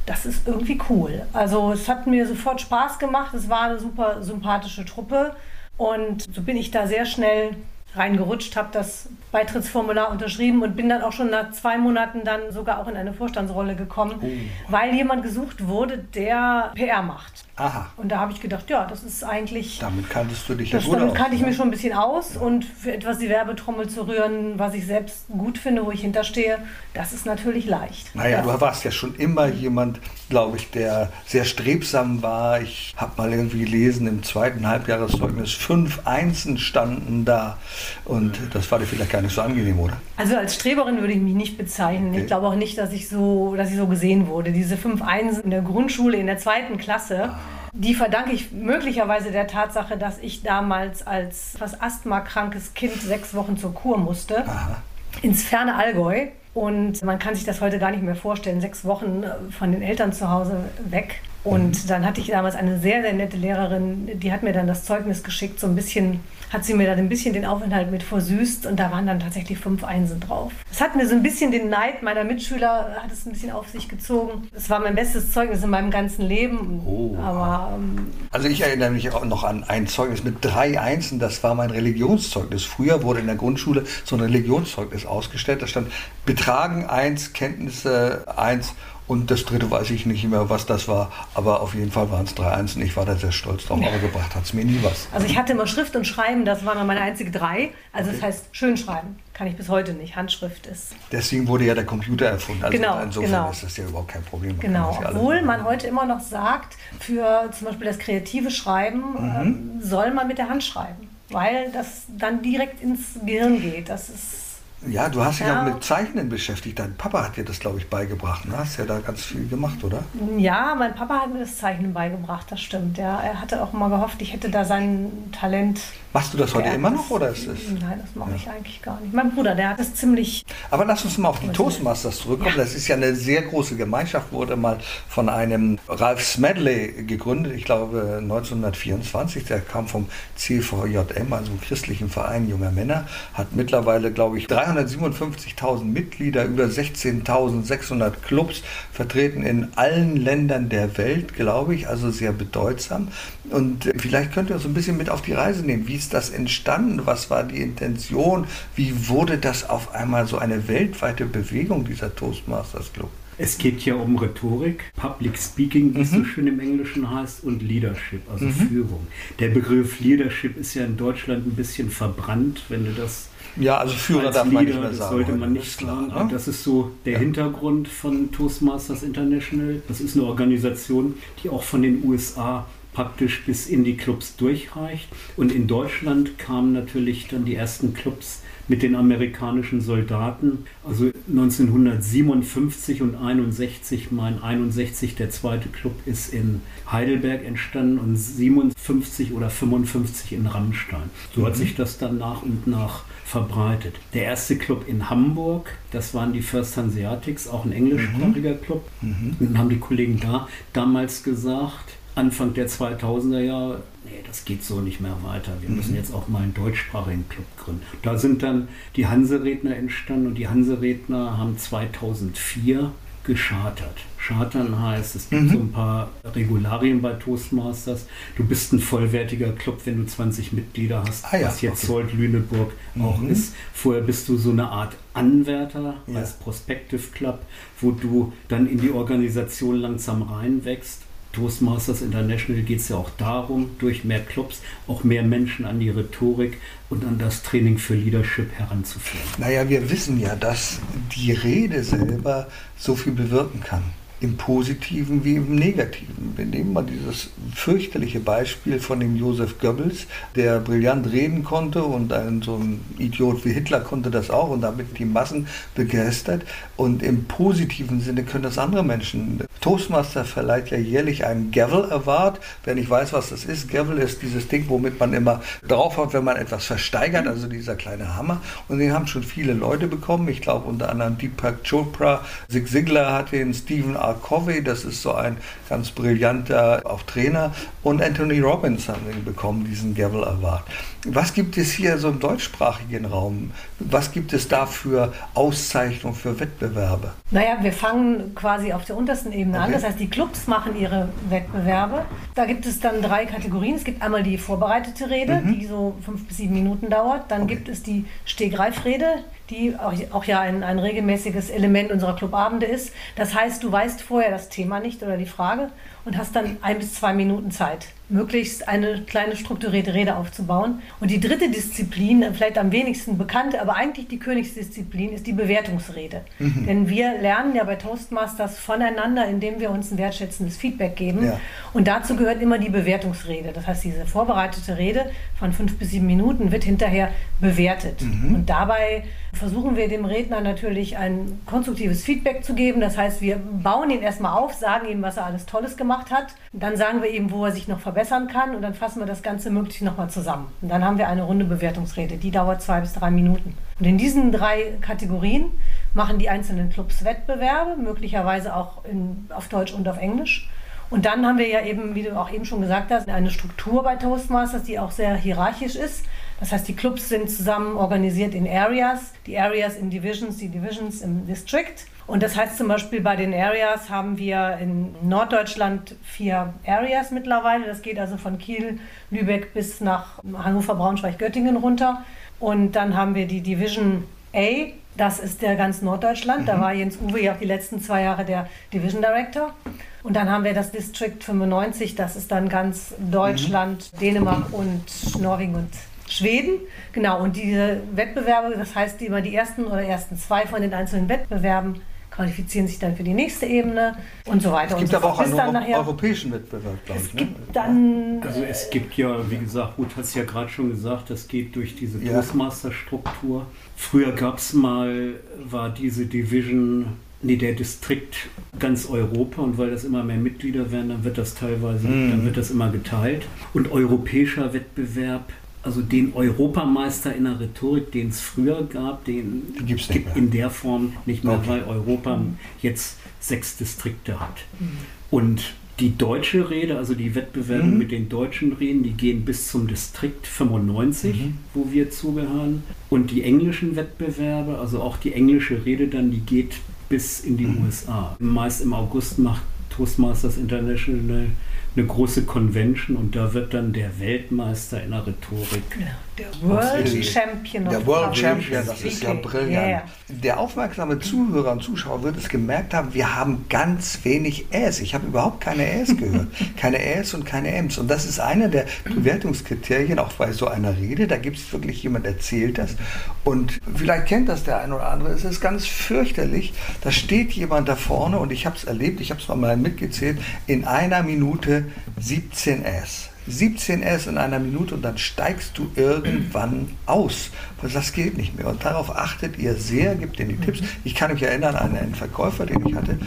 das 0.06 0.24
ist 0.24 0.48
irgendwie 0.48 0.80
cool. 0.88 1.26
Also 1.34 1.72
es 1.72 1.90
hat 1.90 2.06
mir 2.06 2.26
sofort 2.26 2.62
Spaß 2.62 2.98
gemacht. 2.98 3.34
Es 3.34 3.50
war 3.50 3.62
eine 3.62 3.78
super 3.78 4.22
sympathische 4.22 4.86
Truppe. 4.86 5.36
Und 5.76 6.34
so 6.34 6.42
bin 6.42 6.56
ich 6.56 6.70
da 6.70 6.86
sehr 6.86 7.04
schnell 7.04 7.56
reingerutscht, 7.96 8.56
habe 8.56 8.68
das 8.72 9.08
Beitrittsformular 9.32 10.10
unterschrieben 10.10 10.62
und 10.62 10.76
bin 10.76 10.88
dann 10.88 11.02
auch 11.02 11.12
schon 11.12 11.30
nach 11.30 11.50
zwei 11.52 11.78
Monaten 11.78 12.24
dann 12.24 12.52
sogar 12.52 12.80
auch 12.80 12.88
in 12.88 12.96
eine 12.96 13.12
Vorstandsrolle 13.12 13.76
gekommen, 13.76 14.14
oh. 14.20 14.28
weil 14.68 14.94
jemand 14.94 15.22
gesucht 15.22 15.66
wurde, 15.66 15.98
der 15.98 16.72
PR 16.74 17.02
macht. 17.02 17.44
Aha. 17.56 17.90
Und 17.96 18.10
da 18.10 18.20
habe 18.20 18.32
ich 18.32 18.40
gedacht, 18.40 18.68
ja, 18.68 18.84
das 18.84 19.02
ist 19.02 19.24
eigentlich. 19.24 19.78
Damit 19.78 20.10
kanntest 20.10 20.46
du 20.48 20.54
dich 20.54 20.70
das, 20.70 20.84
ja 20.84 20.90
gut 20.90 21.00
Damit 21.00 21.14
kannte 21.14 21.34
ich 21.34 21.40
ne? 21.40 21.48
mich 21.48 21.56
schon 21.56 21.68
ein 21.68 21.70
bisschen 21.70 21.94
aus 21.94 22.34
ja. 22.34 22.42
und 22.42 22.66
für 22.66 22.92
etwas 22.92 23.18
die 23.18 23.30
Werbetrommel 23.30 23.88
zu 23.88 24.06
rühren, 24.06 24.58
was 24.58 24.74
ich 24.74 24.86
selbst 24.86 25.26
gut 25.28 25.56
finde, 25.56 25.86
wo 25.86 25.90
ich 25.90 26.02
hinterstehe, 26.02 26.58
das 26.92 27.14
ist 27.14 27.24
natürlich 27.24 27.64
leicht. 27.64 28.14
Naja, 28.14 28.42
du 28.42 28.60
warst 28.60 28.84
ja 28.84 28.90
schon 28.90 29.14
immer 29.16 29.46
jemand, 29.46 30.00
glaube 30.28 30.58
ich, 30.58 30.70
der 30.70 31.10
sehr 31.24 31.46
strebsam 31.46 32.22
war. 32.22 32.60
Ich 32.60 32.94
habe 32.96 33.12
mal 33.16 33.32
irgendwie 33.32 33.60
gelesen, 33.60 34.06
im 34.06 34.22
zweiten 34.22 34.66
Halbjahreszeugnis 34.66 35.52
fünf 35.52 36.06
Einsen 36.06 36.58
standen 36.58 37.24
da 37.24 37.56
und 38.04 38.38
das 38.52 38.70
war 38.70 38.78
dir 38.78 38.86
vielleicht 38.86 39.10
gar 39.10 39.22
nicht 39.22 39.34
so 39.34 39.42
angenehm, 39.42 39.78
oder? 39.78 39.96
Also 40.16 40.36
als 40.36 40.54
Streberin 40.54 41.00
würde 41.00 41.12
ich 41.12 41.20
mich 41.20 41.34
nicht 41.34 41.58
bezeichnen. 41.58 42.10
Okay. 42.10 42.20
Ich 42.20 42.26
glaube 42.26 42.46
auch 42.46 42.54
nicht, 42.54 42.78
dass 42.78 42.92
ich 42.92 43.08
so, 43.08 43.54
dass 43.56 43.70
ich 43.70 43.76
so 43.76 43.86
gesehen 43.86 44.28
wurde. 44.28 44.52
Diese 44.52 44.76
fünf 44.76 45.02
Einsen 45.02 45.44
in 45.44 45.50
der 45.50 45.62
Grundschule 45.62 46.16
in 46.16 46.26
der 46.26 46.38
zweiten 46.38 46.78
Klasse. 46.78 47.30
Ah 47.30 47.38
die 47.78 47.94
verdanke 47.94 48.32
ich 48.32 48.52
möglicherweise 48.52 49.30
der 49.30 49.46
Tatsache, 49.46 49.98
dass 49.98 50.18
ich 50.18 50.42
damals 50.42 51.06
als 51.06 51.56
fast 51.58 51.82
asthmakrankes 51.82 52.72
Kind 52.72 52.94
sechs 52.94 53.34
Wochen 53.34 53.58
zur 53.58 53.74
Kur 53.74 53.98
musste. 53.98 54.46
Aha. 54.46 54.82
Ins 55.20 55.42
ferne 55.42 55.74
Allgäu. 55.74 56.28
Und 56.54 57.02
man 57.02 57.18
kann 57.18 57.34
sich 57.34 57.44
das 57.44 57.60
heute 57.60 57.78
gar 57.78 57.90
nicht 57.90 58.02
mehr 58.02 58.16
vorstellen. 58.16 58.62
Sechs 58.62 58.86
Wochen 58.86 59.24
von 59.50 59.72
den 59.72 59.82
Eltern 59.82 60.14
zu 60.14 60.30
Hause 60.30 60.64
weg. 60.86 61.20
Und 61.46 61.84
mhm. 61.84 61.88
dann 61.88 62.04
hatte 62.04 62.20
ich 62.20 62.26
damals 62.26 62.56
eine 62.56 62.80
sehr, 62.80 63.02
sehr 63.02 63.12
nette 63.12 63.36
Lehrerin, 63.36 64.18
die 64.18 64.32
hat 64.32 64.42
mir 64.42 64.52
dann 64.52 64.66
das 64.66 64.84
Zeugnis 64.84 65.22
geschickt, 65.22 65.60
so 65.60 65.68
ein 65.68 65.76
bisschen 65.76 66.20
hat 66.52 66.64
sie 66.64 66.74
mir 66.74 66.86
dann 66.86 66.98
ein 66.98 67.08
bisschen 67.08 67.34
den 67.34 67.44
Aufenthalt 67.44 67.90
mit 67.90 68.02
versüßt 68.02 68.66
und 68.66 68.76
da 68.78 68.90
waren 68.92 69.06
dann 69.06 69.18
tatsächlich 69.18 69.58
fünf 69.58 69.82
Einsen 69.82 70.20
drauf. 70.20 70.52
Das 70.68 70.80
hat 70.80 70.94
mir 70.94 71.06
so 71.06 71.14
ein 71.14 71.22
bisschen 71.22 71.50
den 71.50 71.68
Neid 71.68 72.02
meiner 72.02 72.24
Mitschüler, 72.24 72.96
hat 73.02 73.12
es 73.12 73.26
ein 73.26 73.32
bisschen 73.32 73.50
auf 73.50 73.68
sich 73.68 73.88
gezogen. 73.88 74.48
Es 74.54 74.70
war 74.70 74.80
mein 74.80 74.94
bestes 74.94 75.32
Zeugnis 75.32 75.62
in 75.62 75.70
meinem 75.70 75.90
ganzen 75.90 76.22
Leben. 76.22 76.82
Oh. 76.86 77.16
Aber, 77.20 77.74
ähm, 77.76 78.06
also 78.30 78.48
ich 78.48 78.60
erinnere 78.60 78.90
mich 78.90 79.10
auch 79.12 79.24
noch 79.24 79.44
an 79.44 79.64
ein 79.64 79.86
Zeugnis 79.86 80.24
mit 80.24 80.36
drei 80.40 80.80
Einsen, 80.80 81.18
das 81.18 81.42
war 81.42 81.54
mein 81.54 81.70
Religionszeugnis. 81.70 82.64
Früher 82.64 83.02
wurde 83.02 83.20
in 83.20 83.26
der 83.26 83.36
Grundschule 83.36 83.84
so 84.04 84.16
ein 84.16 84.20
Religionszeugnis 84.20 85.04
ausgestellt, 85.04 85.62
da 85.62 85.66
stand 85.66 85.92
Betragen 86.24 86.86
1, 86.86 87.32
Kenntnisse 87.32 88.24
1 88.36 88.74
und 89.08 89.30
das 89.30 89.44
dritte 89.44 89.70
weiß 89.70 89.90
ich 89.90 90.04
nicht 90.04 90.24
mehr, 90.24 90.50
was 90.50 90.66
das 90.66 90.88
war. 90.88 91.12
Aber 91.34 91.60
auf 91.60 91.74
jeden 91.74 91.92
Fall 91.92 92.10
waren 92.10 92.24
es 92.24 92.34
drei 92.34 92.52
Einsen. 92.52 92.82
Ich 92.82 92.96
war 92.96 93.04
da 93.04 93.14
sehr 93.14 93.30
stolz 93.30 93.66
drauf. 93.66 93.80
Aber 93.80 93.98
gebracht 93.98 94.34
hat 94.34 94.44
es 94.44 94.52
mir 94.52 94.64
nie 94.64 94.80
was. 94.82 95.08
Also 95.12 95.26
ich 95.26 95.38
hatte 95.38 95.52
immer 95.52 95.66
Schrift 95.66 95.94
und 95.94 96.06
Schreiben, 96.06 96.44
das 96.44 96.64
waren 96.64 96.84
meine 96.86 97.00
einzigen 97.00 97.30
drei. 97.30 97.70
Also 97.92 98.10
okay. 98.10 98.18
das 98.20 98.28
heißt 98.28 98.46
schön 98.52 98.76
schreiben. 98.76 99.16
Kann 99.32 99.46
ich 99.46 99.56
bis 99.56 99.68
heute 99.68 99.92
nicht. 99.92 100.16
Handschrift 100.16 100.66
ist. 100.66 100.94
Deswegen 101.12 101.46
wurde 101.46 101.64
ja 101.64 101.74
der 101.74 101.84
Computer 101.84 102.26
erfunden. 102.26 102.64
Also 102.64 102.76
genau, 102.76 103.00
insofern 103.00 103.30
genau. 103.30 103.50
ist 103.50 103.62
das 103.62 103.76
ja 103.76 103.84
überhaupt 103.84 104.08
kein 104.08 104.24
Problem. 104.24 104.52
Man 104.52 104.60
genau. 104.60 104.98
Obwohl 105.04 105.42
man 105.42 105.64
heute 105.64 105.86
immer 105.86 106.06
noch 106.06 106.20
sagt, 106.20 106.76
für 106.98 107.48
zum 107.56 107.68
Beispiel 107.68 107.86
das 107.86 107.98
kreative 107.98 108.50
Schreiben 108.50 109.12
mhm. 109.18 109.80
äh, 109.80 109.84
soll 109.84 110.10
man 110.12 110.26
mit 110.26 110.38
der 110.38 110.48
Hand 110.48 110.64
schreiben. 110.64 111.08
Weil 111.28 111.70
das 111.72 112.04
dann 112.08 112.42
direkt 112.42 112.80
ins 112.80 113.18
Gehirn 113.24 113.60
geht. 113.60 113.88
Das 113.88 114.08
ist 114.08 114.45
ja, 114.86 115.08
du 115.08 115.24
hast 115.24 115.40
dich 115.40 115.46
ja. 115.46 115.60
auch 115.60 115.64
mit 115.64 115.82
Zeichnen 115.82 116.28
beschäftigt. 116.28 116.78
Dein 116.78 116.94
Papa 116.96 117.24
hat 117.24 117.36
dir 117.36 117.44
das, 117.44 117.60
glaube 117.60 117.78
ich, 117.78 117.88
beigebracht. 117.88 118.44
Du 118.44 118.50
ne? 118.50 118.58
hast 118.58 118.76
ja 118.76 118.84
da 118.84 118.98
ganz 118.98 119.24
viel 119.24 119.48
gemacht, 119.48 119.82
oder? 119.82 120.04
Ja, 120.36 120.74
mein 120.78 120.94
Papa 120.94 121.22
hat 121.22 121.32
mir 121.32 121.40
das 121.40 121.56
Zeichnen 121.58 121.92
beigebracht, 121.92 122.46
das 122.50 122.60
stimmt. 122.60 122.98
Ja, 122.98 123.20
er 123.20 123.40
hatte 123.40 123.62
auch 123.62 123.72
mal 123.72 123.88
gehofft, 123.88 124.20
ich 124.22 124.32
hätte 124.32 124.50
da 124.50 124.64
sein 124.64 125.10
Talent 125.32 125.80
Machst 126.16 126.32
du 126.32 126.38
das 126.38 126.54
heute 126.54 126.70
immer 126.70 126.88
noch 126.88 127.10
oder 127.10 127.28
ist 127.28 127.46
es? 127.46 127.58
Nein, 127.78 128.00
das 128.00 128.14
mache 128.14 128.30
ja. 128.30 128.36
ich 128.36 128.48
eigentlich 128.48 128.80
gar 128.80 128.98
nicht. 129.02 129.12
Mein 129.12 129.34
Bruder, 129.34 129.54
der 129.54 129.68
hat 129.68 129.78
das 129.78 129.94
ziemlich. 129.94 130.46
Aber 130.70 130.86
lass 130.86 131.04
uns 131.04 131.18
mal 131.18 131.28
auf 131.28 131.40
die 131.40 131.50
Toastmasters 131.50 132.20
zurückkommen. 132.20 132.56
Ja. 132.56 132.62
Das 132.62 132.74
ist 132.74 132.88
ja 132.88 132.96
eine 132.96 133.14
sehr 133.14 133.42
große 133.42 133.76
Gemeinschaft, 133.76 134.32
wurde 134.32 134.56
mal 134.56 134.78
von 135.10 135.28
einem 135.28 135.78
Ralph 135.86 136.24
Smedley 136.24 137.04
gegründet, 137.04 137.52
ich 137.54 137.66
glaube 137.66 138.20
1924. 138.22 139.44
Der 139.44 139.60
kam 139.60 139.88
vom 139.88 140.06
CVJM, 140.36 141.30
also 141.34 141.50
einem 141.50 141.60
christlichen 141.60 142.08
Verein 142.08 142.48
junger 142.48 142.70
Männer, 142.70 143.06
hat 143.34 143.52
mittlerweile, 143.52 144.10
glaube 144.10 144.38
ich, 144.38 144.46
357.000 144.66 145.84
Mitglieder, 145.84 146.44
über 146.44 146.64
16.600 146.64 148.12
Clubs, 148.26 148.62
vertreten 148.92 149.42
in 149.42 149.68
allen 149.76 150.16
Ländern 150.16 150.68
der 150.68 150.98
Welt, 150.98 151.34
glaube 151.34 151.74
ich, 151.74 151.88
also 151.88 152.10
sehr 152.10 152.32
bedeutsam. 152.32 153.08
Und 153.50 153.90
vielleicht 153.96 154.32
könnt 154.32 154.50
ihr 154.50 154.56
uns 154.56 154.64
ein 154.64 154.74
bisschen 154.74 154.96
mit 154.96 155.10
auf 155.10 155.22
die 155.22 155.32
Reise 155.32 155.64
nehmen. 155.64 155.86
Wie 155.86 155.94
ist 155.94 156.12
das 156.12 156.30
entstanden? 156.30 157.02
Was 157.04 157.30
war 157.30 157.44
die 157.44 157.60
Intention? 157.60 158.46
Wie 158.74 159.08
wurde 159.08 159.38
das 159.38 159.68
auf 159.68 159.94
einmal 159.94 160.26
so 160.26 160.38
eine 160.38 160.68
weltweite 160.68 161.26
Bewegung, 161.26 161.84
dieser 161.84 162.14
Toastmasters 162.14 162.92
Club? 162.92 163.10
Es 163.38 163.58
geht 163.58 163.84
ja 163.84 163.94
um 163.94 164.16
Rhetorik, 164.16 164.92
Public 164.96 165.36
Speaking, 165.36 165.94
wie 165.94 165.98
mhm. 165.98 166.04
es 166.04 166.10
so 166.10 166.18
mhm. 166.18 166.24
schön 166.24 166.46
im 166.46 166.60
Englischen 166.60 167.10
heißt, 167.10 167.44
und 167.44 167.62
Leadership, 167.62 168.22
also 168.30 168.46
mhm. 168.46 168.52
Führung. 168.52 169.06
Der 169.38 169.48
Begriff 169.48 170.00
Leadership 170.00 170.56
ist 170.56 170.74
ja 170.74 170.84
in 170.84 170.96
Deutschland 170.96 171.46
ein 171.46 171.54
bisschen 171.54 171.90
verbrannt, 171.90 172.62
wenn 172.68 172.84
du 172.86 172.92
das. 172.92 173.28
Ja, 173.58 173.78
also 173.78 173.94
Führer 173.94 174.30
darf 174.30 174.50
man 174.50 174.64
nicht 174.64 174.74
mehr 174.74 174.92
sagen. 174.92 174.98
Das 174.98 175.08
sollte 175.10 175.32
man 175.32 175.52
nicht 175.52 175.80
sagen. 175.80 176.08
Ne? 176.08 176.28
Das 176.30 176.48
ist 176.48 176.62
so 176.62 176.92
der 177.04 177.14
ja. 177.14 177.18
Hintergrund 177.20 177.88
von 177.88 178.30
Toastmasters 178.32 179.02
International. 179.02 179.82
Das 179.88 180.00
ist 180.00 180.16
eine 180.16 180.26
Organisation, 180.26 181.14
die 181.42 181.50
auch 181.50 181.62
von 181.62 181.82
den 181.82 182.04
USA 182.04 182.66
praktisch 182.92 183.44
bis 183.44 183.66
in 183.66 183.84
die 183.84 183.96
Clubs 183.96 184.36
durchreicht. 184.36 185.08
Und 185.36 185.52
in 185.52 185.66
Deutschland 185.66 186.38
kamen 186.38 186.72
natürlich 186.72 187.28
dann 187.28 187.44
die 187.44 187.54
ersten 187.54 187.92
Clubs 187.92 188.40
mit 188.68 188.82
den 188.82 188.94
amerikanischen 188.94 189.80
Soldaten. 189.80 190.64
Also 190.82 191.10
1957 191.28 193.02
und 193.02 193.14
61, 193.14 194.10
mein 194.12 194.42
61, 194.42 195.14
der 195.14 195.30
zweite 195.30 195.68
Club 195.68 195.94
ist 196.06 196.32
in 196.32 196.62
Heidelberg 196.90 197.44
entstanden 197.44 197.98
und 197.98 198.16
57 198.16 199.32
oder 199.32 199.50
55 199.50 200.32
in 200.32 200.46
Rammstein. 200.46 201.10
So 201.34 201.42
mhm. 201.42 201.46
hat 201.46 201.56
sich 201.56 201.74
das 201.74 201.98
dann 201.98 202.18
nach 202.18 202.42
und 202.42 202.66
nach 202.66 203.04
verbreitet. 203.26 203.96
Der 204.14 204.22
erste 204.22 204.56
Club 204.56 204.86
in 204.86 205.10
Hamburg, 205.10 205.76
das 205.90 206.14
waren 206.14 206.32
die 206.32 206.42
First 206.42 206.76
Hanseatics, 206.76 207.48
auch 207.48 207.64
ein 207.64 207.72
englischsprachiger 207.72 208.54
mhm. 208.54 208.60
Club. 208.62 208.88
Mhm. 209.00 209.36
Dann 209.40 209.58
haben 209.58 209.68
die 209.68 209.80
Kollegen 209.80 210.20
da 210.20 210.48
damals 210.72 211.24
gesagt, 211.24 211.94
Anfang 212.14 212.54
der 212.54 212.68
2000er 212.68 213.40
Jahre, 213.40 213.82
nee, 214.04 214.22
das 214.26 214.44
geht 214.44 214.62
so 214.62 214.80
nicht 214.80 215.00
mehr 215.00 215.16
weiter. 215.24 215.52
Wir 215.60 215.68
mhm. 215.68 215.76
müssen 215.76 215.96
jetzt 215.96 216.14
auch 216.14 216.28
mal 216.28 216.42
einen 216.42 216.54
deutschsprachigen 216.54 217.28
Club 217.28 217.46
gründen. 217.58 217.82
Da 218.02 218.16
sind 218.16 218.44
dann 218.44 218.68
die 218.94 219.08
Hanseredner 219.08 219.76
entstanden 219.76 220.28
und 220.28 220.34
die 220.36 220.46
Hanseredner 220.46 221.36
haben 221.36 221.58
2004 221.58 222.92
geschartert. 223.26 223.96
Chartern 224.18 224.80
heißt, 224.80 225.16
es 225.16 225.30
gibt 225.30 225.42
mhm. 225.42 225.50
so 225.50 225.58
ein 225.58 225.72
paar 225.72 226.10
Regularien 226.34 227.00
bei 227.00 227.12
Toastmasters. 227.12 228.06
Du 228.36 228.44
bist 228.44 228.72
ein 228.72 228.80
vollwertiger 228.80 229.52
Club, 229.52 229.80
wenn 229.84 229.98
du 229.98 230.06
20 230.06 230.52
Mitglieder 230.52 231.04
hast, 231.06 231.24
ah, 231.30 231.36
ja. 231.36 231.46
was 231.46 231.60
jetzt 231.60 231.84
okay. 231.84 231.86
Sold 231.86 232.14
Lüneburg 232.14 232.72
mhm. 232.94 233.04
auch 233.04 233.22
ist. 233.22 233.54
Vorher 233.72 234.02
bist 234.02 234.28
du 234.28 234.36
so 234.36 234.50
eine 234.50 234.68
Art 234.68 234.96
Anwärter 235.12 235.94
ja. 236.06 236.18
als 236.18 236.32
Prospective 236.34 237.02
Club, 237.12 237.40
wo 237.80 237.92
du 237.92 238.32
dann 238.48 238.66
in 238.68 238.80
die 238.80 238.90
Organisation 238.90 239.76
langsam 239.76 240.22
reinwächst 240.22 241.05
Toastmasters 241.36 242.00
International 242.00 242.62
geht 242.62 242.80
es 242.80 242.88
ja 242.88 242.96
auch 242.96 243.10
darum, 243.18 243.70
durch 243.78 244.04
mehr 244.04 244.20
Clubs 244.20 244.60
auch 244.88 245.04
mehr 245.04 245.22
Menschen 245.22 245.66
an 245.66 245.78
die 245.78 245.90
Rhetorik 245.90 246.58
und 246.88 247.04
an 247.04 247.18
das 247.18 247.42
Training 247.42 247.78
für 247.78 247.94
Leadership 247.94 248.50
heranzuführen. 248.52 249.26
Naja, 249.38 249.68
wir 249.68 249.90
wissen 249.90 250.18
ja, 250.18 250.34
dass 250.34 250.80
die 251.14 251.32
Rede 251.32 251.84
selber 251.84 252.48
so 252.78 252.96
viel 252.96 253.12
bewirken 253.12 253.60
kann 253.60 253.82
im 254.20 254.36
Positiven 254.36 255.24
wie 255.24 255.36
im 255.36 255.54
Negativen. 255.54 256.32
Wir 256.36 256.46
nehmen 256.46 256.72
mal 256.72 256.84
dieses 256.84 257.28
fürchterliche 257.54 258.20
Beispiel 258.20 258.80
von 258.80 259.00
dem 259.00 259.16
Josef 259.16 259.58
Goebbels, 259.58 260.06
der 260.34 260.58
brillant 260.60 261.12
reden 261.12 261.44
konnte 261.44 261.84
und 261.84 262.12
ein, 262.12 262.40
so 262.40 262.56
ein 262.56 262.80
Idiot 262.98 263.44
wie 263.44 263.52
Hitler 263.52 263.80
konnte 263.80 264.10
das 264.10 264.30
auch 264.30 264.48
und 264.48 264.62
damit 264.62 264.98
die 264.98 265.04
Massen 265.04 265.46
begeistert. 265.74 266.42
Und 266.76 267.02
im 267.02 267.24
positiven 267.24 268.00
Sinne 268.00 268.22
können 268.22 268.44
das 268.44 268.58
andere 268.58 268.84
Menschen. 268.84 269.40
Toastmaster 269.60 270.24
verleiht 270.24 270.70
ja 270.70 270.78
jährlich 270.78 271.26
einen 271.26 271.50
Gavel 271.50 271.90
Award. 271.92 272.40
Wer 272.64 272.74
nicht 272.74 272.88
weiß, 272.88 273.12
was 273.12 273.30
das 273.30 273.44
ist, 273.44 273.70
Gavel 273.70 273.98
ist 273.98 274.22
dieses 274.22 274.48
Ding, 274.48 274.66
womit 274.68 274.98
man 274.98 275.12
immer 275.12 275.42
drauf 275.66 275.98
hat, 275.98 276.14
wenn 276.14 276.24
man 276.24 276.36
etwas 276.36 276.64
versteigert, 276.64 277.26
also 277.26 277.48
dieser 277.48 277.74
kleine 277.74 278.16
Hammer. 278.16 278.40
Und 278.68 278.78
den 278.78 278.92
haben 278.92 279.06
schon 279.06 279.22
viele 279.22 279.52
Leute 279.52 279.88
bekommen. 279.88 280.28
Ich 280.28 280.40
glaube 280.40 280.68
unter 280.68 280.88
anderem 280.88 281.18
Deepak 281.18 281.64
Chopra, 281.68 282.24
Zig 282.48 282.68
Ziglar 282.68 283.12
hat 283.12 283.32
den, 283.32 283.52
Stephen 283.52 283.96
Covey, 284.14 284.62
das 284.62 284.84
ist 284.84 285.02
so 285.02 285.14
ein 285.14 285.36
ganz 285.68 285.90
brillanter 285.90 286.82
auch 286.84 287.02
Trainer, 287.02 287.52
und 287.82 288.02
Anthony 288.02 288.40
Robbins 288.40 288.88
haben 288.88 289.24
bekommen, 289.24 289.64
diesen 289.64 289.94
Gavel 289.94 290.24
Award. 290.24 290.62
Was 291.06 291.34
gibt 291.34 291.56
es 291.56 291.72
hier 291.72 291.98
so 291.98 292.08
im 292.08 292.18
deutschsprachigen 292.18 293.04
Raum? 293.04 293.52
Was 293.78 294.10
gibt 294.10 294.32
es 294.32 294.48
da 294.48 294.66
für 294.66 295.12
Auszeichnungen, 295.34 296.16
für 296.16 296.38
Wettbewerbe? 296.40 297.12
Naja, 297.30 297.58
wir 297.60 297.72
fangen 297.72 298.34
quasi 298.34 298.72
auf 298.72 298.84
der 298.84 298.96
untersten 298.96 299.32
Ebene 299.32 299.58
okay. 299.58 299.66
an. 299.66 299.72
Das 299.72 299.84
heißt, 299.84 300.00
die 300.00 300.08
Clubs 300.08 300.46
machen 300.46 300.76
ihre 300.76 301.08
Wettbewerbe. 301.28 302.04
Da 302.34 302.44
gibt 302.44 302.66
es 302.66 302.80
dann 302.80 303.02
drei 303.02 303.26
Kategorien. 303.26 303.76
Es 303.76 303.84
gibt 303.84 304.02
einmal 304.02 304.22
die 304.22 304.38
vorbereitete 304.38 305.08
Rede, 305.08 305.42
mhm. 305.42 305.58
die 305.58 305.66
so 305.66 305.96
fünf 306.04 306.26
bis 306.26 306.38
sieben 306.38 306.54
Minuten 306.54 306.90
dauert. 306.90 307.30
Dann 307.30 307.42
okay. 307.42 307.54
gibt 307.54 307.68
es 307.68 307.82
die 307.82 308.04
Stegreifrede, 308.24 309.06
die 309.50 309.76
auch, 309.76 310.24
ja 310.24 310.40
ein, 310.40 310.62
ein, 310.62 310.78
regelmäßiges 310.78 311.50
Element 311.50 311.90
unserer 311.90 312.16
Clubabende 312.16 312.66
ist. 312.66 312.92
Das 313.14 313.34
heißt, 313.34 313.62
du 313.62 313.70
weißt 313.70 314.02
vorher 314.02 314.30
das 314.30 314.48
Thema 314.48 314.80
nicht 314.80 315.02
oder 315.02 315.16
die 315.16 315.26
Frage 315.26 315.70
und 316.04 316.18
hast 316.18 316.34
dann 316.34 316.56
ein 316.62 316.78
bis 316.78 316.94
zwei 316.94 317.12
Minuten 317.12 317.50
Zeit, 317.50 317.88
möglichst 318.08 318.68
eine 318.68 319.02
kleine 319.02 319.36
strukturierte 319.36 319.94
Rede 319.94 320.16
aufzubauen. 320.16 320.80
Und 321.00 321.10
die 321.10 321.20
dritte 321.20 321.50
Disziplin, 321.50 322.24
vielleicht 322.32 322.58
am 322.58 322.70
wenigsten 322.70 323.18
bekannte, 323.18 323.60
aber 323.60 323.74
eigentlich 323.76 324.06
die 324.08 324.18
Königsdisziplin, 324.18 325.12
ist 325.12 325.26
die 325.26 325.32
Bewertungsrede. 325.32 326.22
Mhm. 326.38 326.66
Denn 326.66 326.88
wir 326.88 327.18
lernen 327.18 327.56
ja 327.56 327.64
bei 327.64 327.74
Toastmasters 327.74 328.58
voneinander, 328.58 329.26
indem 329.26 329.58
wir 329.60 329.70
uns 329.70 329.90
ein 329.90 329.98
wertschätzendes 329.98 330.56
Feedback 330.56 330.96
geben. 330.96 331.26
Ja. 331.26 331.40
Und 331.72 331.88
dazu 331.88 332.16
gehört 332.16 332.40
immer 332.40 332.58
die 332.58 332.70
Bewertungsrede. 332.70 333.50
Das 333.52 333.66
heißt, 333.66 333.84
diese 333.84 334.06
vorbereitete 334.06 334.78
Rede 334.78 335.10
von 335.38 335.52
fünf 335.52 335.76
bis 335.76 335.90
sieben 335.90 336.06
Minuten 336.06 336.52
wird 336.52 336.64
hinterher 336.64 337.10
bewertet. 337.40 338.02
Mhm. 338.02 338.34
Und 338.36 338.50
dabei 338.50 339.04
versuchen 339.32 339.76
wir 339.76 339.88
dem 339.88 340.04
Redner 340.04 340.40
natürlich 340.40 340.96
ein 340.96 341.40
konstruktives 341.46 342.02
Feedback 342.02 342.44
zu 342.44 342.54
geben. 342.54 342.80
Das 342.80 342.96
heißt, 342.96 343.20
wir 343.20 343.36
bauen 343.36 343.90
ihn 343.90 344.02
erstmal 344.02 344.38
auf, 344.38 344.54
sagen 344.54 344.88
ihm, 344.88 345.02
was 345.02 345.16
er 345.16 345.26
alles 345.26 345.46
Tolles 345.46 345.76
gemacht 345.76 346.10
hat. 346.10 346.34
Dann 346.52 346.76
sagen 346.76 347.02
wir 347.02 347.10
ihm, 347.10 347.30
wo 347.30 347.44
er 347.44 347.52
sich 347.52 347.68
noch 347.68 347.80
verbessern 347.96 348.28
kann 348.28 348.54
und 348.54 348.60
dann 348.60 348.74
fassen 348.74 349.00
wir 349.00 349.06
das 349.06 349.22
Ganze 349.22 349.50
möglichst 349.50 349.82
nochmal 349.82 350.10
zusammen. 350.10 350.52
Und 350.60 350.68
dann 350.68 350.84
haben 350.84 350.98
wir 350.98 351.08
eine 351.08 351.22
runde 351.22 351.46
Bewertungsrede, 351.46 352.18
die 352.18 352.30
dauert 352.30 352.60
zwei 352.60 352.80
bis 352.80 352.92
drei 352.92 353.10
Minuten. 353.10 353.56
Und 353.80 353.86
in 353.86 353.96
diesen 353.96 354.32
drei 354.32 354.76
Kategorien 354.82 355.50
machen 355.94 356.18
die 356.18 356.28
einzelnen 356.28 356.68
Clubs 356.68 357.06
Wettbewerbe, 357.06 357.76
möglicherweise 357.80 358.54
auch 358.54 358.84
in, 358.84 359.26
auf 359.34 359.48
Deutsch 359.48 359.72
und 359.72 359.88
auf 359.88 359.96
Englisch. 359.96 360.50
Und 360.90 361.06
dann 361.06 361.26
haben 361.26 361.38
wir 361.38 361.48
ja 361.48 361.64
eben, 361.64 361.94
wie 361.94 362.02
du 362.02 362.20
auch 362.20 362.30
eben 362.30 362.44
schon 362.44 362.60
gesagt 362.60 362.90
hast, 362.90 363.08
eine 363.08 363.30
Struktur 363.30 363.82
bei 363.82 363.96
Toastmasters, 363.96 364.64
die 364.64 364.78
auch 364.78 364.90
sehr 364.90 365.16
hierarchisch 365.16 365.74
ist. 365.74 366.04
Das 366.38 366.52
heißt, 366.52 366.68
die 366.68 366.76
Clubs 366.76 367.08
sind 367.08 367.30
zusammen 367.30 367.76
organisiert 367.76 368.34
in 368.34 368.46
Areas, 368.46 369.12
die 369.26 369.38
Areas 369.38 369.76
in 369.76 369.88
Divisions, 369.88 370.36
die 370.36 370.48
Divisions 370.48 371.00
im 371.00 371.26
District. 371.26 371.74
Und 372.06 372.22
das 372.22 372.36
heißt 372.36 372.56
zum 372.56 372.68
Beispiel 372.68 373.00
bei 373.00 373.16
den 373.16 373.34
Areas 373.34 373.88
haben 373.90 374.18
wir 374.18 374.58
in 374.60 374.94
Norddeutschland 375.02 375.96
vier 376.04 376.54
Areas 376.66 377.10
mittlerweile. 377.10 377.66
Das 377.66 377.82
geht 377.82 377.98
also 377.98 378.16
von 378.16 378.38
Kiel, 378.38 378.78
Lübeck 379.10 379.54
bis 379.54 379.80
nach 379.80 380.22
Hannover, 380.34 380.74
Braunschweig, 380.74 381.18
Göttingen 381.18 381.56
runter. 381.56 382.04
Und 382.38 382.72
dann 382.72 382.96
haben 382.96 383.14
wir 383.14 383.26
die 383.26 383.40
Division 383.40 384.04
A, 384.34 384.72
das 384.96 385.18
ist 385.18 385.42
der 385.42 385.56
ganz 385.56 385.82
Norddeutschland. 385.82 386.42
Mhm. 386.42 386.46
Da 386.46 386.60
war 386.60 386.72
Jens 386.72 386.98
Uwe 386.98 387.22
ja 387.22 387.34
auch 387.34 387.38
die 387.38 387.46
letzten 387.46 387.80
zwei 387.80 388.02
Jahre 388.02 388.24
der 388.24 388.46
Division 388.72 389.00
Director. 389.00 389.54
Und 390.02 390.14
dann 390.14 390.30
haben 390.30 390.44
wir 390.44 390.54
das 390.54 390.70
District 390.70 391.16
95, 391.18 391.96
das 391.96 392.14
ist 392.14 392.30
dann 392.30 392.48
ganz 392.48 392.94
Deutschland, 392.98 393.90
mhm. 393.94 393.98
Dänemark 393.98 394.52
und 394.52 394.84
Norwegen 395.20 395.54
und 395.56 395.70
Schweden. 396.08 396.60
Genau, 396.92 397.22
und 397.22 397.36
diese 397.36 397.80
Wettbewerbe, 397.94 398.54
das 398.56 398.74
heißt 398.74 399.00
immer 399.02 399.20
die 399.20 399.34
ersten 399.34 399.64
oder 399.64 399.82
ersten 399.82 400.16
zwei 400.16 400.46
von 400.46 400.62
den 400.62 400.72
einzelnen 400.72 401.08
Wettbewerben 401.08 401.80
qualifizieren 402.10 402.66
sich 402.66 402.78
dann 402.78 402.96
für 402.96 403.02
die 403.02 403.12
nächste 403.12 403.44
Ebene 403.44 403.94
und 404.24 404.42
so 404.42 404.50
weiter. 404.50 404.74
Es 404.74 404.78
gibt 404.78 404.90
so 404.90 404.96
aber 404.96 405.12
auch 405.12 405.18
einen 405.18 405.34
Euro 405.34 405.52
nachher, 405.52 405.78
europäischen 405.78 406.32
Wettbewerb, 406.32 406.84
glaube 406.86 407.02
ich. 407.04 407.14
Ne? 407.14 407.20
Gibt 407.20 407.54
dann, 407.54 408.22
also 408.22 408.42
es 408.42 408.70
gibt 408.70 408.96
ja, 408.96 409.30
wie 409.30 409.36
gesagt, 409.36 409.76
Ruth 409.76 409.94
hat 409.96 410.04
es 410.04 410.14
ja 410.14 410.24
gerade 410.24 410.48
schon 410.48 410.70
gesagt, 410.70 411.10
das 411.10 411.28
geht 411.28 411.54
durch 411.54 411.76
diese 411.76 412.02
ja. 412.02 412.14
Toastmaster-Struktur. 412.14 413.46
Früher 413.76 414.12
gab 414.12 414.38
es 414.38 414.54
mal, 414.54 415.16
war 415.44 415.68
diese 415.68 416.06
Division 416.06 416.96
Nee, 417.22 417.36
der 417.36 417.54
Distrikt 417.54 418.28
ganz 418.58 418.88
Europa 418.88 419.40
und 419.40 419.56
weil 419.56 419.70
das 419.70 419.84
immer 419.84 420.04
mehr 420.04 420.18
Mitglieder 420.18 420.70
werden, 420.70 420.90
dann 420.90 421.02
wird 421.02 421.16
das 421.16 421.34
teilweise, 421.34 421.88
mm. 421.88 422.10
dann 422.10 422.24
wird 422.26 422.36
das 422.36 422.50
immer 422.50 422.70
geteilt. 422.70 423.26
Und 423.54 423.72
europäischer 423.72 424.52
Wettbewerb 424.52 425.32
also 425.66 425.82
den 425.82 426.14
Europameister 426.14 427.14
in 427.14 427.24
der 427.24 427.40
Rhetorik, 427.40 427.90
den 427.92 428.08
es 428.08 428.20
früher 428.20 428.62
gab, 428.64 429.04
den 429.04 429.42
gibt 429.66 429.80
es 429.80 429.90
in 430.14 430.30
der 430.30 430.48
Form 430.48 430.92
nicht 431.04 431.24
mehr, 431.24 431.34
okay. 431.34 431.48
weil 431.48 431.64
Europa 431.64 432.20
jetzt 432.62 432.98
sechs 433.20 433.56
Distrikte 433.56 434.20
hat. 434.20 434.44
Mhm. 434.58 434.68
Und 435.10 435.54
die 435.80 435.98
deutsche 435.98 436.48
Rede, 436.48 436.78
also 436.78 436.94
die 436.94 437.14
Wettbewerbe 437.14 437.66
mhm. 437.66 437.78
mit 437.78 437.90
den 437.90 438.08
deutschen 438.08 438.54
Reden, 438.54 438.82
die 438.82 438.92
gehen 438.92 439.24
bis 439.24 439.48
zum 439.48 439.66
Distrikt 439.66 440.26
95, 440.26 441.16
mhm. 441.16 441.34
wo 441.52 441.70
wir 441.70 441.90
zugehören. 441.90 442.62
Und 442.88 443.10
die 443.10 443.22
englischen 443.22 443.76
Wettbewerbe, 443.76 444.58
also 444.58 444.80
auch 444.80 444.96
die 444.96 445.12
englische 445.12 445.66
Rede 445.66 445.88
dann, 445.88 446.10
die 446.10 446.20
geht 446.20 446.56
bis 446.88 447.20
in 447.20 447.36
die 447.36 447.46
mhm. 447.46 447.64
USA. 447.64 448.16
Meist 448.18 448.62
im 448.62 448.72
August 448.72 449.18
macht 449.18 449.42
Toastmasters 449.70 450.38
International 450.38 451.26
eine 451.76 451.86
große 451.86 452.22
Convention 452.22 452.96
und 452.96 453.14
da 453.14 453.34
wird 453.34 453.52
dann 453.52 453.72
der 453.72 454.00
Weltmeister 454.00 454.82
in 454.82 454.92
der 454.92 455.06
Rhetorik. 455.06 455.62
Ja, 455.78 455.86
der 456.18 456.48
World 456.48 457.04
Champion. 457.04 457.68
Der 457.68 457.86
World 457.86 458.16
Champion, 458.16 458.64
das 458.64 458.80
ist 458.82 459.02
ja 459.02 459.12
brillant. 459.12 459.52
Yeah. 459.52 459.82
Der 460.08 460.40
aufmerksame 460.40 460.98
Zuhörer 461.00 461.52
und 461.52 461.62
Zuschauer 461.62 462.02
wird 462.02 462.16
es 462.16 462.30
gemerkt 462.30 462.72
haben, 462.72 462.94
wir 462.94 463.14
haben 463.14 463.44
ganz 463.50 464.00
wenig 464.04 464.46
Äs. 464.52 464.80
Ich 464.80 464.94
habe 464.94 465.06
überhaupt 465.06 465.42
keine 465.42 465.70
Äs 465.70 465.94
gehört. 465.94 466.28
keine 466.56 466.82
Äs 466.82 467.12
und 467.12 467.26
keine 467.26 467.52
Ms. 467.52 467.76
Und 467.76 467.90
das 467.90 468.06
ist 468.06 468.20
einer 468.20 468.48
der 468.48 468.64
Bewertungskriterien, 468.84 469.98
auch 469.98 470.12
bei 470.12 470.32
so 470.32 470.48
einer 470.48 470.78
Rede. 470.78 471.06
Da 471.06 471.18
gibt 471.18 471.36
es 471.36 471.52
wirklich 471.52 471.82
jemand, 471.82 472.06
der 472.06 472.12
erzählt 472.12 472.56
das. 472.56 472.76
Und 473.24 473.60
vielleicht 473.74 474.06
kennt 474.06 474.30
das 474.30 474.44
der 474.44 474.60
eine 474.60 474.76
oder 474.76 474.88
andere. 474.88 475.10
Es 475.10 475.24
ist 475.24 475.42
ganz 475.42 475.66
fürchterlich. 475.66 476.54
Da 476.80 476.90
steht 476.90 477.32
jemand 477.32 477.68
da 477.68 477.76
vorne 477.76 478.18
und 478.18 478.32
ich 478.32 478.46
habe 478.46 478.56
es 478.56 478.64
erlebt, 478.64 479.02
ich 479.02 479.10
habe 479.10 479.20
es 479.20 479.28
mal 479.28 479.56
mitgezählt, 479.58 480.18
in 480.46 480.64
einer 480.64 481.02
Minute 481.02 481.65
17 481.98 482.64
S. 482.64 483.10
17 483.28 483.82
S 483.82 484.06
in 484.06 484.18
einer 484.18 484.38
Minute 484.38 484.74
und 484.74 484.82
dann 484.82 484.98
steigst 484.98 485.58
du 485.58 485.70
irgendwann 485.74 486.68
aus. 486.86 487.30
Das 487.60 487.92
geht 487.92 488.16
nicht 488.16 488.36
mehr. 488.36 488.46
Und 488.46 488.64
darauf 488.64 488.94
achtet 488.94 489.38
ihr 489.38 489.54
sehr, 489.54 489.96
gebt 489.96 490.18
ihr 490.20 490.26
die 490.26 490.36
Tipps. 490.36 490.60
Ich 490.84 490.94
kann 490.94 491.12
mich 491.12 491.22
erinnern 491.22 491.56
an 491.56 491.76
einen 491.76 491.94
Verkäufer, 491.94 492.46
den 492.46 492.64
ich 492.66 492.74
hatte. 492.74 492.98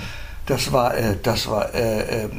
Das 0.46 0.74
war, 0.74 0.98
äh, 0.98 1.16
das 1.22 1.48
war 1.48 1.74
äh, 1.74 2.25
äh, 2.25 2.30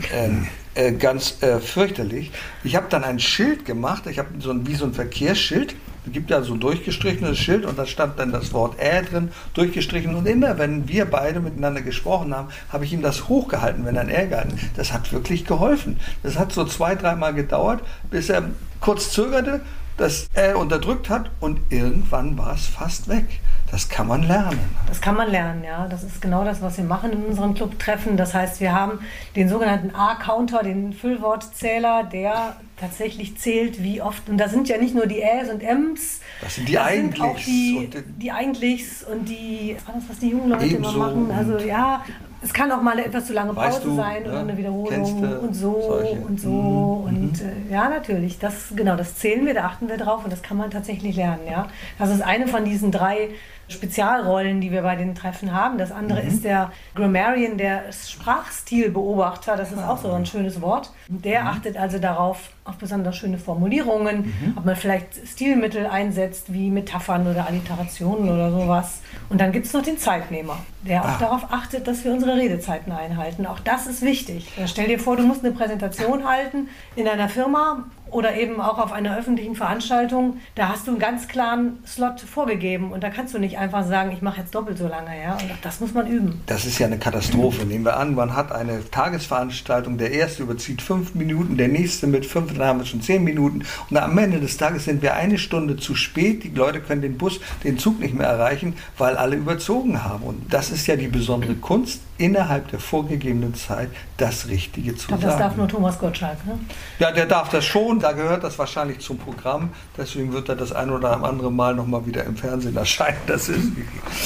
äh 0.75 0.93
ganz 0.93 1.43
äh, 1.43 1.59
fürchterlich. 1.61 2.31
Ich 2.65 2.77
habe 2.77 2.87
dann 2.91 3.05
ein 3.05 3.19
Schild 3.19 3.65
gemacht. 3.65 4.07
Ich 4.07 4.19
habe 4.19 4.29
so 4.41 4.51
ein, 4.51 4.67
wie 4.67 4.75
so 4.75 4.85
ein 4.85 4.95
Verkehrsschild 4.95 5.75
es 6.07 6.13
gibt 6.13 6.31
ja 6.31 6.43
so 6.43 6.55
ein 6.55 6.61
durchgestrichenes 6.61 7.39
Schild 7.39 7.67
und 7.67 7.79
da 7.79 7.85
stand 7.85 8.19
dann 8.19 8.33
das 8.33 8.53
Wort 8.53 8.81
Ä 8.81 9.03
drin, 9.03 9.31
durchgestrichen. 9.55 10.15
Und 10.15 10.27
immer, 10.27 10.59
wenn 10.59 10.89
wir 10.89 11.05
beide 11.05 11.41
miteinander 11.41 11.83
gesprochen 11.83 12.35
haben, 12.35 12.49
habe 12.71 12.85
ich 12.85 12.93
ihm 12.93 13.03
das 13.03 13.29
hochgehalten, 13.29 13.85
wenn 13.85 13.97
er 13.97 14.03
ein 14.03 14.11
Ä 14.11 14.27
gehalten 14.27 14.59
Das 14.77 14.93
hat 14.93 15.13
wirklich 15.13 15.45
geholfen. 15.45 16.01
Das 16.23 16.39
hat 16.39 16.53
so 16.53 16.65
zwei, 16.65 16.95
dreimal 16.95 17.35
gedauert, 17.35 17.83
bis 18.11 18.31
er 18.31 18.51
kurz 18.81 19.11
zögerte, 19.11 19.61
das 19.99 20.29
Ä 20.35 20.55
unterdrückt 20.55 21.11
hat 21.11 21.31
und 21.41 21.61
irgendwann 21.69 22.39
war 22.39 22.55
es 22.55 22.67
fast 22.67 23.09
weg. 23.09 23.41
Das 23.71 23.89
kann 23.89 24.09
man 24.09 24.23
lernen. 24.23 24.59
Das 24.89 25.01
kann 25.01 25.17
man 25.17 25.31
lernen, 25.31 25.63
ja. 25.63 25.87
Das 25.89 26.03
ist 26.03 26.21
genau 26.21 26.45
das, 26.45 26.61
was 26.61 26.77
wir 26.77 26.85
machen 26.85 27.13
in 27.13 27.25
unseren 27.25 27.55
Clubtreffen. 27.55 28.17
Das 28.17 28.35
heißt, 28.35 28.61
wir 28.61 28.73
haben 28.73 28.99
den 29.37 29.49
sogenannten 29.49 29.95
A-Counter, 29.95 30.63
den 30.63 30.93
Füllwortzähler, 30.93 32.05
der 32.05 32.57
tatsächlich 32.79 33.39
zählt, 33.39 33.83
wie 33.83 34.03
oft. 34.03 34.29
Und 34.29 34.39
da 34.39 34.49
sind 34.49 34.69
ja 34.69 34.79
nicht 34.79 34.95
nur 34.95 35.07
die 35.07 35.21
Äs 35.21 35.51
und 35.51 35.63
Ms. 35.63 36.21
Das 36.41 36.57
sind 36.57 36.69
die 36.69 36.73
das 36.73 36.87
Eigentlichs. 36.87 37.21
Sind 37.21 37.31
auch 37.31 37.37
die, 37.39 37.91
die 38.19 38.33
Eigentlichs 38.33 39.05
und 39.05 39.29
die, 39.29 39.77
was 39.87 39.95
das, 39.95 40.05
was 40.09 40.19
die 40.19 40.31
jungen 40.31 40.49
Leute 40.49 40.67
immer 40.67 40.93
machen. 40.93 41.31
Also 41.31 41.59
ja, 41.59 42.03
es 42.43 42.53
kann 42.53 42.73
auch 42.73 42.83
mal 42.83 42.93
eine 42.93 43.05
etwas 43.05 43.27
zu 43.27 43.33
lange 43.33 43.53
Pause 43.53 43.67
weißt 43.67 43.85
du, 43.85 43.95
sein 43.95 44.23
oder 44.23 44.35
ja, 44.35 44.41
eine 44.41 44.57
Wiederholung 44.57 45.41
und 45.41 45.55
so 45.55 45.81
solche. 45.81 46.17
und 46.21 46.41
so 46.41 47.07
mhm. 47.09 47.17
und 47.17 47.41
äh, 47.41 47.73
ja 47.73 47.89
natürlich 47.89 48.39
das 48.39 48.73
genau 48.75 48.97
das 48.97 49.17
zählen 49.17 49.45
wir 49.45 49.55
da 49.55 49.65
achten 49.65 49.89
wir 49.89 49.99
drauf 49.99 50.25
und 50.25 50.33
das 50.33 50.43
kann 50.43 50.57
man 50.57 50.71
tatsächlich 50.71 51.17
lernen 51.17 51.47
ja 51.47 51.69
das 51.99 52.11
ist 52.11 52.23
eine 52.23 52.49
von 52.49 52.65
diesen 52.65 52.93
drei 52.93 53.31
Spezialrollen, 53.71 54.61
die 54.61 54.71
wir 54.71 54.83
bei 54.83 54.97
den 54.97 55.15
Treffen 55.15 55.53
haben. 55.53 55.79
Das 55.79 55.93
andere 55.93 56.23
mhm. 56.23 56.29
ist 56.29 56.45
der 56.45 56.73
Grammarian, 56.95 57.57
der 57.57 57.93
Sprachstilbeobachter. 57.93 59.57
Das 59.57 59.73
ist 59.73 59.79
auch 59.79 59.99
so 59.99 60.13
ein 60.13 60.27
schönes 60.27 60.61
Wort. 60.61 60.91
Der 61.09 61.43
mhm. 61.43 61.47
achtet 61.47 61.77
also 61.77 61.99
darauf, 61.99 62.51
auf 62.65 62.77
besonders 62.77 63.17
schöne 63.17 63.39
Formulierungen, 63.39 64.27
mhm. 64.27 64.55
ob 64.57 64.65
man 64.65 64.77
vielleicht 64.77 65.27
Stilmittel 65.27 65.87
einsetzt, 65.87 66.53
wie 66.53 66.71
Metaphern 66.71 67.27
oder 67.27 67.47
Alliterationen 67.47 68.29
oder 68.29 68.51
sowas. 68.51 69.01
Und 69.29 69.41
dann 69.41 69.53
gibt 69.53 69.67
es 69.67 69.73
noch 69.73 69.83
den 69.83 69.99
Zeitnehmer, 69.99 70.59
der 70.83 71.03
auch 71.03 71.09
ah. 71.09 71.17
darauf 71.19 71.53
achtet, 71.53 71.87
dass 71.87 72.05
wir 72.05 72.13
unsere 72.13 72.37
Redezeiten 72.37 72.93
einhalten. 72.93 73.47
Auch 73.47 73.61
das 73.61 73.87
ist 73.87 74.03
wichtig. 74.03 74.53
Stell 74.67 74.89
dir 74.89 74.99
vor, 74.99 75.17
du 75.17 75.23
musst 75.23 75.45
eine 75.45 75.55
Präsentation 75.55 76.29
halten 76.29 76.69
in 76.97 77.09
einer 77.09 77.29
Firma 77.29 77.85
oder 78.11 78.35
eben 78.37 78.61
auch 78.61 78.79
auf 78.79 78.93
einer 78.93 79.17
öffentlichen 79.17 79.55
Veranstaltung, 79.55 80.39
da 80.55 80.69
hast 80.69 80.87
du 80.87 80.93
einen 80.93 81.01
ganz 81.01 81.29
klaren 81.29 81.79
Slot 81.87 82.21
vorgegeben 82.21 82.93
und 82.93 83.03
da 83.03 83.11
kannst 83.11 83.35
du 83.35 83.39
nicht 83.39 83.59
einfach 83.59 83.87
sagen, 83.87 84.13
ich 84.13 84.23
mache 84.23 84.41
jetzt 84.41 84.55
doppelt 84.55 84.79
so 84.79 84.89
lange. 84.89 85.11
Ja? 85.21 85.35
Und 85.35 85.51
das 85.63 85.81
muss 85.81 85.95
man 85.95 86.07
üben. 86.07 86.43
Das 86.47 86.65
ist 86.65 86.79
ja 86.79 86.87
eine 86.87 86.99
Katastrophe. 86.99 87.65
Nehmen 87.65 87.85
wir 87.85 87.97
an, 87.97 88.15
man 88.15 88.35
hat 88.35 88.53
eine 88.53 88.89
Tagesveranstaltung, 88.91 89.99
der 89.99 90.13
erste 90.13 90.43
überzieht 90.43 90.83
fünf 90.83 91.15
Minuten, 91.15 91.57
der 91.57 91.69
nächste 91.69 92.07
mit 92.07 92.27
fünf, 92.27 92.53
dann 92.57 92.67
haben 92.67 92.79
wir 92.81 92.87
schon 92.87 93.03
zehn 93.03 93.25
Minuten 93.25 93.65
und 93.89 93.97
am 93.97 94.17
Ende 94.19 94.41
des 94.41 94.57
Tages 94.57 94.85
sind 94.85 95.03
wir 95.03 95.15
eine 95.15 95.39
Stunde 95.39 95.77
zu 95.77 95.95
spät. 95.95 96.45
Die 96.45 96.51
Leute 96.51 96.81
können 96.81 97.03
den 97.03 97.19
Bus, 97.19 97.41
den 97.65 97.79
Zug 97.79 98.01
nicht 98.01 98.15
mehr 98.15 98.29
erreichen, 98.29 98.75
weil 98.99 99.17
alle 99.17 99.37
überzogen 99.37 100.05
haben. 100.05 100.25
Und 100.25 100.53
das 100.53 100.71
ist 100.71 100.87
ja 100.87 100.97
die 100.97 101.09
besondere 101.09 101.55
Kunst, 101.55 102.01
innerhalb 102.21 102.69
der 102.69 102.79
vorgegebenen 102.79 103.55
Zeit 103.55 103.89
das 104.19 104.49
Richtige 104.49 104.95
zu 104.95 105.09
das 105.09 105.21
sagen. 105.21 105.23
Das 105.23 105.39
darf 105.39 105.57
nur 105.57 105.69
Thomas 105.69 105.99
Gottschalk, 105.99 106.47
ne? 106.47 106.59
Ja, 106.99 107.11
der 107.11 107.27
darf 107.27 107.49
das 107.49 107.65
schon, 107.65 107.99
da 107.99 108.13
gehört 108.13 108.45
das 108.45 108.59
wahrscheinlich 108.59 109.01
zum 109.01 109.19
Programm. 109.19 109.71
Deswegen 109.97 110.33
wird 110.33 110.49
er 110.49 110.57
das 110.57 110.73
ein 110.73 110.91
oder 110.91 111.23
andere 111.25 111.51
Mal 111.51 111.75
nochmal 111.75 112.07
wieder 112.07 112.25
im 112.25 112.37
Fernsehen 112.37 112.77
erscheinen. 112.77 113.19
Das 113.27 113.49
ist 113.49 113.69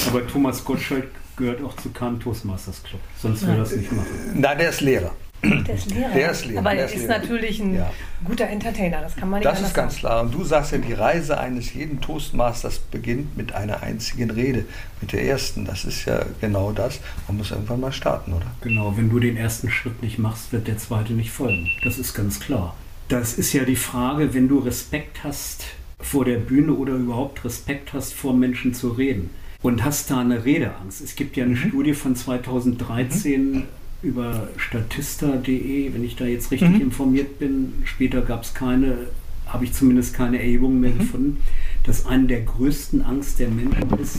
Aber 0.08 0.26
Thomas 0.26 0.64
Gottschalk 0.64 1.06
gehört 1.36 1.62
auch 1.64 1.76
zu 1.76 1.90
Kahn 1.90 2.18
Toastmasters 2.20 2.82
Club, 2.82 3.00
sonst 3.20 3.42
würde 3.42 3.54
er 3.54 3.58
das 3.60 3.76
nicht 3.76 3.92
machen. 3.92 4.08
Nein, 4.34 4.58
der 4.58 4.70
ist 4.70 4.80
Lehrer. 4.80 5.12
Der 5.44 5.74
ist 5.74 5.90
Lehrer. 5.90 6.12
Der 6.14 6.30
ist 6.30 6.46
Lehrer. 6.46 6.58
Aber 6.60 6.74
er 6.74 6.86
ist, 6.86 6.94
ist 6.94 7.08
natürlich 7.08 7.60
ein 7.60 7.74
ja. 7.74 7.90
guter 8.24 8.46
Entertainer, 8.46 9.00
das 9.00 9.16
kann 9.16 9.30
man 9.30 9.40
nicht 9.40 9.50
Das 9.50 9.60
ist 9.60 9.74
ganz 9.74 9.94
sagen. 9.94 10.00
klar. 10.00 10.22
Und 10.22 10.34
du 10.34 10.44
sagst 10.44 10.72
ja, 10.72 10.78
die 10.78 10.92
Reise 10.92 11.38
eines 11.38 11.74
jeden 11.74 12.00
Toastmasters 12.00 12.78
beginnt 12.78 13.36
mit 13.36 13.52
einer 13.52 13.82
einzigen 13.82 14.30
Rede, 14.30 14.64
mit 15.00 15.12
der 15.12 15.24
ersten. 15.24 15.64
Das 15.64 15.84
ist 15.84 16.04
ja 16.04 16.24
genau 16.40 16.72
das. 16.72 17.00
Man 17.28 17.38
muss 17.38 17.50
irgendwann 17.50 17.80
mal 17.80 17.92
starten, 17.92 18.32
oder? 18.32 18.46
Genau, 18.60 18.96
wenn 18.96 19.10
du 19.10 19.18
den 19.18 19.36
ersten 19.36 19.70
Schritt 19.70 20.02
nicht 20.02 20.18
machst, 20.18 20.52
wird 20.52 20.66
der 20.66 20.78
zweite 20.78 21.12
nicht 21.12 21.30
folgen. 21.30 21.70
Das 21.82 21.98
ist 21.98 22.14
ganz 22.14 22.40
klar. 22.40 22.74
Das 23.08 23.34
ist 23.34 23.52
ja 23.52 23.64
die 23.64 23.76
Frage, 23.76 24.34
wenn 24.34 24.48
du 24.48 24.58
Respekt 24.58 25.24
hast 25.24 25.64
vor 26.00 26.24
der 26.24 26.38
Bühne 26.38 26.72
oder 26.72 26.94
überhaupt 26.94 27.44
Respekt 27.44 27.92
hast, 27.92 28.14
vor 28.14 28.34
Menschen 28.34 28.74
zu 28.74 28.90
reden 28.90 29.30
und 29.62 29.84
hast 29.84 30.10
da 30.10 30.20
eine 30.20 30.44
Redeangst. 30.44 31.00
Es 31.00 31.16
gibt 31.16 31.36
ja 31.36 31.44
eine 31.44 31.54
mhm. 31.54 31.68
Studie 31.68 31.94
von 31.94 32.14
2013, 32.14 33.52
mhm 33.52 33.62
über 34.04 34.48
statista.de, 34.56 35.92
wenn 35.94 36.04
ich 36.04 36.16
da 36.16 36.24
jetzt 36.24 36.50
richtig 36.50 36.70
mhm. 36.70 36.80
informiert 36.80 37.38
bin, 37.38 37.72
später 37.84 38.20
gab 38.20 38.44
es 38.44 38.54
keine, 38.54 38.98
habe 39.46 39.64
ich 39.64 39.72
zumindest 39.72 40.14
keine 40.14 40.38
Erhebungen 40.38 40.80
mehr 40.80 40.92
mhm. 40.92 40.98
gefunden, 40.98 41.42
dass 41.84 42.06
eine 42.06 42.26
der 42.26 42.42
größten 42.42 43.02
Angst 43.02 43.38
der 43.40 43.48
Menschen 43.48 43.90
ist, 43.98 44.18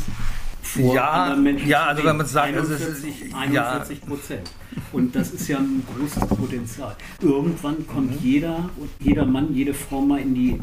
vor 0.62 0.96
ja, 0.96 1.10
anderen 1.10 1.44
Menschen 1.44 1.70
ja, 1.70 1.86
also 1.86 2.04
wenn 2.04 2.18
man 2.18 2.26
sagt, 2.26 2.48
41, 2.48 3.36
41 3.36 4.02
Prozent. 4.02 4.52
Und 4.92 5.16
das 5.16 5.32
ist 5.32 5.48
ja 5.48 5.60
ein 5.60 5.84
großes 5.96 6.28
Potenzial. 6.28 6.96
Irgendwann 7.22 7.88
kommt 7.88 8.12
mhm. 8.12 8.28
jeder, 8.28 8.70
jeder 9.00 9.26
Mann, 9.26 9.54
jede 9.54 9.74
Frau 9.74 10.02
mal 10.02 10.20
in 10.20 10.34
die 10.34 10.60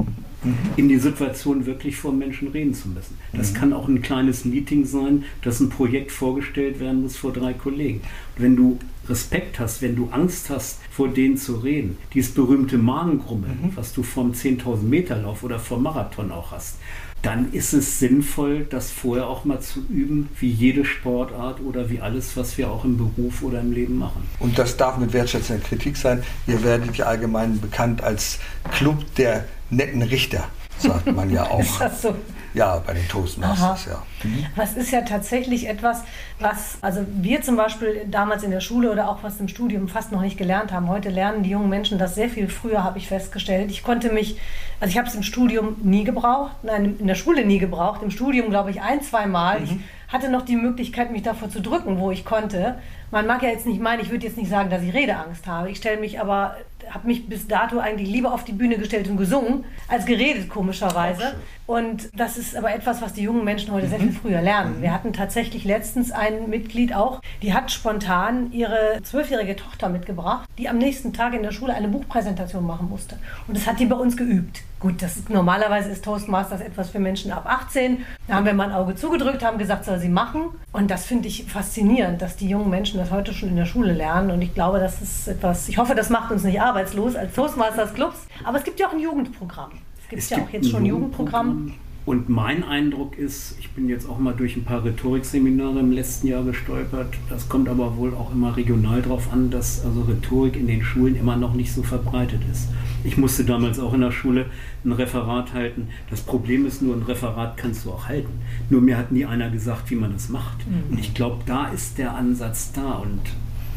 in 0.76 0.88
die 0.88 0.98
Situation, 0.98 1.66
wirklich 1.66 1.96
vor 1.96 2.12
Menschen 2.12 2.48
reden 2.48 2.74
zu 2.74 2.88
müssen. 2.88 3.16
Das 3.32 3.52
mhm. 3.52 3.56
kann 3.56 3.72
auch 3.72 3.86
ein 3.86 4.02
kleines 4.02 4.44
Meeting 4.44 4.84
sein, 4.84 5.24
dass 5.42 5.60
ein 5.60 5.68
Projekt 5.68 6.10
vorgestellt 6.10 6.80
werden 6.80 7.02
muss 7.02 7.16
vor 7.16 7.32
drei 7.32 7.52
Kollegen. 7.52 8.00
Wenn 8.42 8.56
du 8.56 8.78
Respekt 9.08 9.58
hast, 9.58 9.82
wenn 9.82 9.96
du 9.96 10.08
Angst 10.10 10.50
hast, 10.50 10.78
vor 10.90 11.08
denen 11.08 11.36
zu 11.36 11.56
reden, 11.56 11.98
dieses 12.14 12.34
berühmte 12.34 12.78
Magengrummeln, 12.78 13.58
mhm. 13.62 13.76
was 13.76 13.92
du 13.92 14.02
vom 14.02 14.32
10.000 14.32 14.82
Meter 14.82 15.16
Lauf 15.16 15.42
oder 15.42 15.58
vom 15.58 15.82
Marathon 15.82 16.30
auch 16.30 16.52
hast, 16.52 16.76
dann 17.22 17.52
ist 17.52 17.72
es 17.72 18.00
sinnvoll, 18.00 18.66
das 18.68 18.90
vorher 18.90 19.28
auch 19.28 19.44
mal 19.44 19.60
zu 19.60 19.80
üben, 19.88 20.28
wie 20.40 20.50
jede 20.50 20.84
Sportart 20.84 21.60
oder 21.60 21.88
wie 21.88 22.00
alles, 22.00 22.36
was 22.36 22.58
wir 22.58 22.68
auch 22.70 22.84
im 22.84 22.96
Beruf 22.96 23.42
oder 23.42 23.60
im 23.60 23.72
Leben 23.72 23.96
machen. 23.96 24.24
Und 24.40 24.58
das 24.58 24.76
darf 24.76 24.98
mit 24.98 25.12
wertschätzender 25.12 25.62
Kritik 25.62 25.96
sein. 25.96 26.22
Ihr 26.48 26.64
werdet 26.64 26.96
ja 26.96 27.06
allgemein 27.06 27.60
bekannt 27.60 28.02
als 28.02 28.40
Club 28.72 29.02
der 29.16 29.44
netten 29.70 30.02
Richter, 30.02 30.48
sagt 30.78 31.06
man 31.14 31.30
ja 31.30 31.44
auch. 31.50 31.60
ist 31.60 31.80
das 31.80 32.02
so? 32.02 32.14
Ja, 32.54 32.82
bei 32.86 32.92
den 32.92 33.08
Toastmasters, 33.08 33.88
Aha. 33.88 34.02
ja. 34.22 34.28
Mhm. 34.28 34.46
Das 34.56 34.74
ist 34.74 34.90
ja 34.90 35.00
tatsächlich 35.02 35.68
etwas, 35.68 36.04
was, 36.38 36.78
also 36.82 37.04
wir 37.08 37.40
zum 37.42 37.56
Beispiel 37.56 38.02
damals 38.10 38.42
in 38.42 38.50
der 38.50 38.60
Schule 38.60 38.90
oder 38.90 39.08
auch 39.08 39.22
was 39.22 39.40
im 39.40 39.48
Studium 39.48 39.88
fast 39.88 40.12
noch 40.12 40.20
nicht 40.20 40.36
gelernt 40.36 40.70
haben. 40.70 40.88
Heute 40.88 41.08
lernen 41.08 41.42
die 41.42 41.50
jungen 41.50 41.70
Menschen 41.70 41.98
das 41.98 42.14
sehr 42.14 42.28
viel 42.28 42.48
früher, 42.48 42.84
habe 42.84 42.98
ich 42.98 43.08
festgestellt. 43.08 43.70
Ich 43.70 43.82
konnte 43.82 44.12
mich, 44.12 44.38
also 44.80 44.90
ich 44.90 44.98
habe 44.98 45.08
es 45.08 45.14
im 45.14 45.22
Studium 45.22 45.76
nie 45.82 46.04
gebraucht, 46.04 46.52
nein, 46.62 46.96
in 46.98 47.06
der 47.06 47.14
Schule 47.14 47.44
nie 47.44 47.58
gebraucht, 47.58 48.02
im 48.02 48.10
Studium 48.10 48.50
glaube 48.50 48.70
ich 48.70 48.82
ein, 48.82 49.00
zwei 49.02 49.26
Mal. 49.26 49.60
Mhm. 49.60 49.64
Ich 50.06 50.12
hatte 50.12 50.28
noch 50.28 50.42
die 50.42 50.56
Möglichkeit, 50.56 51.10
mich 51.10 51.22
davor 51.22 51.48
zu 51.48 51.62
drücken, 51.62 51.98
wo 51.98 52.10
ich 52.10 52.26
konnte. 52.26 52.76
Man 53.10 53.26
mag 53.26 53.42
ja 53.42 53.48
jetzt 53.48 53.66
nicht 53.66 53.80
meinen, 53.80 54.00
ich 54.00 54.10
würde 54.10 54.26
jetzt 54.26 54.36
nicht 54.36 54.50
sagen, 54.50 54.68
dass 54.68 54.82
ich 54.82 54.92
Redeangst 54.92 55.46
habe. 55.46 55.70
Ich 55.70 55.78
stelle 55.78 55.98
mich 55.98 56.20
aber 56.20 56.56
habe 56.90 57.06
mich 57.06 57.28
bis 57.28 57.48
dato 57.48 57.78
eigentlich 57.78 58.08
lieber 58.08 58.32
auf 58.32 58.44
die 58.44 58.52
Bühne 58.52 58.78
gestellt 58.78 59.08
und 59.08 59.16
gesungen, 59.16 59.64
als 59.88 60.06
geredet, 60.06 60.48
komischerweise. 60.48 61.34
Und 61.66 62.10
das 62.18 62.36
ist 62.36 62.56
aber 62.56 62.74
etwas, 62.74 63.00
was 63.00 63.12
die 63.12 63.22
jungen 63.22 63.44
Menschen 63.44 63.72
heute 63.72 63.86
mhm. 63.86 63.90
sehr 63.90 64.00
viel 64.00 64.12
früher 64.12 64.42
lernen. 64.42 64.78
Mhm. 64.78 64.82
Wir 64.82 64.92
hatten 64.92 65.12
tatsächlich 65.12 65.64
letztens 65.64 66.10
ein 66.10 66.50
Mitglied 66.50 66.94
auch, 66.94 67.20
die 67.40 67.54
hat 67.54 67.70
spontan 67.70 68.52
ihre 68.52 69.00
zwölfjährige 69.02 69.56
Tochter 69.56 69.88
mitgebracht, 69.88 70.48
die 70.58 70.68
am 70.68 70.78
nächsten 70.78 71.12
Tag 71.12 71.34
in 71.34 71.42
der 71.42 71.52
Schule 71.52 71.74
eine 71.74 71.88
Buchpräsentation 71.88 72.66
machen 72.66 72.88
musste. 72.88 73.16
Und 73.46 73.56
das 73.56 73.66
hat 73.66 73.80
die 73.80 73.86
bei 73.86 73.96
uns 73.96 74.16
geübt. 74.16 74.62
Gut, 74.82 75.00
das 75.00 75.16
ist, 75.16 75.30
normalerweise 75.30 75.90
ist 75.90 76.04
Toastmasters 76.04 76.60
etwas 76.60 76.90
für 76.90 76.98
Menschen 76.98 77.30
ab 77.30 77.44
18. 77.46 78.04
Da 78.26 78.34
haben 78.34 78.46
wir 78.46 78.52
mal 78.52 78.68
ein 78.68 78.74
Auge 78.74 78.96
zugedrückt, 78.96 79.44
haben 79.44 79.56
gesagt, 79.56 79.84
soll 79.84 80.00
sie 80.00 80.08
machen. 80.08 80.46
Und 80.72 80.90
das 80.90 81.04
finde 81.04 81.28
ich 81.28 81.44
faszinierend, 81.44 82.20
dass 82.20 82.34
die 82.34 82.48
jungen 82.48 82.68
Menschen 82.68 82.98
das 82.98 83.12
heute 83.12 83.32
schon 83.32 83.50
in 83.50 83.56
der 83.56 83.64
Schule 83.64 83.92
lernen. 83.92 84.32
Und 84.32 84.42
ich 84.42 84.54
glaube, 84.54 84.80
das 84.80 85.00
ist 85.00 85.28
etwas, 85.28 85.68
ich 85.68 85.78
hoffe, 85.78 85.94
das 85.94 86.10
macht 86.10 86.32
uns 86.32 86.42
nicht 86.42 86.60
arbeitslos 86.72 87.14
als 87.16 87.34
Toastmasters 87.34 87.94
Clubs. 87.94 88.26
Aber 88.44 88.58
es 88.58 88.64
gibt 88.64 88.80
ja 88.80 88.88
auch 88.88 88.92
ein 88.92 89.00
Jugendprogramm. 89.00 89.70
Es 90.02 90.08
gibt 90.08 90.22
es 90.22 90.30
ja 90.30 90.38
gibt 90.38 90.48
auch 90.48 90.52
jetzt 90.52 90.70
schon 90.70 90.82
ein 90.82 90.86
Jugendprogramm. 90.86 91.74
Und 92.04 92.28
mein 92.28 92.64
Eindruck 92.64 93.16
ist, 93.16 93.54
ich 93.60 93.70
bin 93.70 93.88
jetzt 93.88 94.08
auch 94.08 94.18
mal 94.18 94.34
durch 94.34 94.56
ein 94.56 94.64
paar 94.64 94.84
Rhetorikseminare 94.84 95.78
im 95.78 95.92
letzten 95.92 96.26
Jahr 96.26 96.42
gestolpert. 96.42 97.14
Das 97.28 97.48
kommt 97.48 97.68
aber 97.68 97.96
wohl 97.96 98.12
auch 98.14 98.32
immer 98.32 98.56
regional 98.56 99.02
darauf 99.02 99.32
an, 99.32 99.50
dass 99.50 99.84
also 99.84 100.02
Rhetorik 100.02 100.56
in 100.56 100.66
den 100.66 100.82
Schulen 100.82 101.14
immer 101.14 101.36
noch 101.36 101.54
nicht 101.54 101.72
so 101.72 101.84
verbreitet 101.84 102.40
ist. 102.50 102.68
Ich 103.04 103.16
musste 103.16 103.44
damals 103.44 103.78
auch 103.78 103.94
in 103.94 104.00
der 104.00 104.10
Schule 104.10 104.46
ein 104.84 104.90
Referat 104.90 105.52
halten. 105.52 105.88
Das 106.10 106.22
Problem 106.22 106.66
ist 106.66 106.82
nur, 106.82 106.96
ein 106.96 107.02
Referat 107.02 107.56
kannst 107.56 107.84
du 107.84 107.92
auch 107.92 108.08
halten. 108.08 108.32
Nur 108.68 108.80
mir 108.80 108.98
hat 108.98 109.12
nie 109.12 109.24
einer 109.24 109.50
gesagt, 109.50 109.88
wie 109.90 109.96
man 109.96 110.12
das 110.12 110.28
macht. 110.28 110.66
Mhm. 110.66 110.90
Und 110.90 110.98
ich 110.98 111.14
glaube, 111.14 111.42
da 111.46 111.68
ist 111.68 111.98
der 111.98 112.16
Ansatz 112.16 112.72
da. 112.72 112.94
Und 112.94 113.20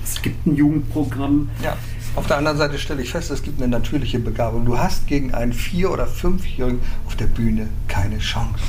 es 0.03 0.19
gibt 0.19 0.47
ein 0.47 0.55
Jugendprogramm. 0.55 1.49
Ja 1.61 1.77
auf 2.15 2.27
der 2.27 2.37
anderen 2.37 2.57
Seite 2.57 2.77
stelle 2.79 3.01
ich 3.01 3.11
fest, 3.11 3.29
es 3.31 3.43
gibt 3.43 3.61
eine 3.61 3.69
natürliche 3.69 4.19
Begabung. 4.19 4.65
Du 4.65 4.77
hast 4.77 5.07
gegen 5.07 5.33
einen 5.33 5.53
Vier- 5.53 5.91
oder 5.91 6.07
Fünfjährigen 6.07 6.79
auf 7.05 7.15
der 7.15 7.27
Bühne 7.27 7.67
keine 7.87 8.19
Chance. 8.19 8.63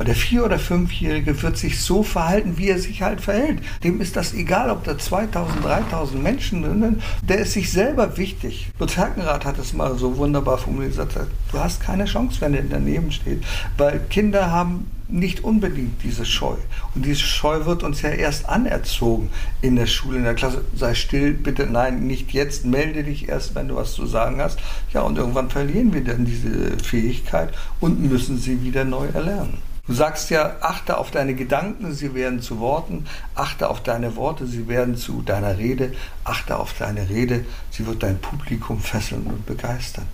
Weil 0.00 0.06
der 0.06 0.14
Vier- 0.14 0.46
oder 0.46 0.58
Fünfjährige 0.58 1.42
wird 1.42 1.58
sich 1.58 1.78
so 1.78 2.02
verhalten, 2.02 2.56
wie 2.56 2.70
er 2.70 2.78
sich 2.78 3.02
halt 3.02 3.20
verhält. 3.20 3.58
Dem 3.84 4.00
ist 4.00 4.16
das 4.16 4.32
egal, 4.32 4.70
ob 4.70 4.82
da 4.82 4.96
2000, 4.96 5.62
3000 5.62 6.22
Menschen 6.22 6.62
drin 6.62 6.80
sind. 6.80 7.02
Der 7.20 7.40
ist 7.40 7.52
sich 7.52 7.70
selber 7.70 8.16
wichtig. 8.16 8.70
Lutz 8.78 8.96
Herkenrath 8.96 9.44
hat 9.44 9.58
es 9.58 9.74
mal 9.74 9.98
so 9.98 10.16
wunderbar 10.16 10.56
formuliert, 10.56 10.92
gesagt, 10.92 11.18
du 11.52 11.58
hast 11.58 11.82
keine 11.82 12.06
Chance, 12.06 12.40
wenn 12.40 12.54
er 12.54 12.62
daneben 12.62 13.12
steht. 13.12 13.44
Weil 13.76 14.00
Kinder 14.08 14.50
haben 14.50 14.90
nicht 15.06 15.44
unbedingt 15.44 16.02
diese 16.02 16.24
Scheu. 16.24 16.56
Und 16.94 17.04
diese 17.04 17.20
Scheu 17.20 17.66
wird 17.66 17.82
uns 17.82 18.00
ja 18.00 18.08
erst 18.08 18.48
anerzogen 18.48 19.28
in 19.60 19.76
der 19.76 19.86
Schule, 19.86 20.16
in 20.16 20.24
der 20.24 20.34
Klasse. 20.34 20.64
Sei 20.74 20.94
still, 20.94 21.34
bitte, 21.34 21.66
nein, 21.66 22.06
nicht 22.06 22.32
jetzt, 22.32 22.64
melde 22.64 23.04
dich 23.04 23.28
erst, 23.28 23.54
wenn 23.54 23.68
du 23.68 23.76
was 23.76 23.92
zu 23.92 24.06
sagen 24.06 24.40
hast. 24.40 24.60
Ja, 24.94 25.02
und 25.02 25.18
irgendwann 25.18 25.50
verlieren 25.50 25.92
wir 25.92 26.02
dann 26.02 26.24
diese 26.24 26.78
Fähigkeit 26.82 27.52
und 27.80 28.00
müssen 28.00 28.38
sie 28.38 28.62
wieder 28.62 28.86
neu 28.86 29.06
erlernen. 29.08 29.58
Du 29.90 29.96
sagst 29.96 30.30
ja, 30.30 30.56
achte 30.60 30.98
auf 30.98 31.10
deine 31.10 31.34
Gedanken, 31.34 31.92
sie 31.92 32.14
werden 32.14 32.40
zu 32.40 32.60
Worten, 32.60 33.06
achte 33.34 33.68
auf 33.68 33.82
deine 33.82 34.14
Worte, 34.14 34.46
sie 34.46 34.68
werden 34.68 34.96
zu 34.96 35.20
deiner 35.20 35.58
Rede, 35.58 35.92
achte 36.22 36.60
auf 36.60 36.74
deine 36.78 37.08
Rede, 37.08 37.44
sie 37.72 37.84
wird 37.88 38.04
dein 38.04 38.20
Publikum 38.20 38.78
fesseln 38.78 39.24
und 39.24 39.46
begeistern. 39.46 40.04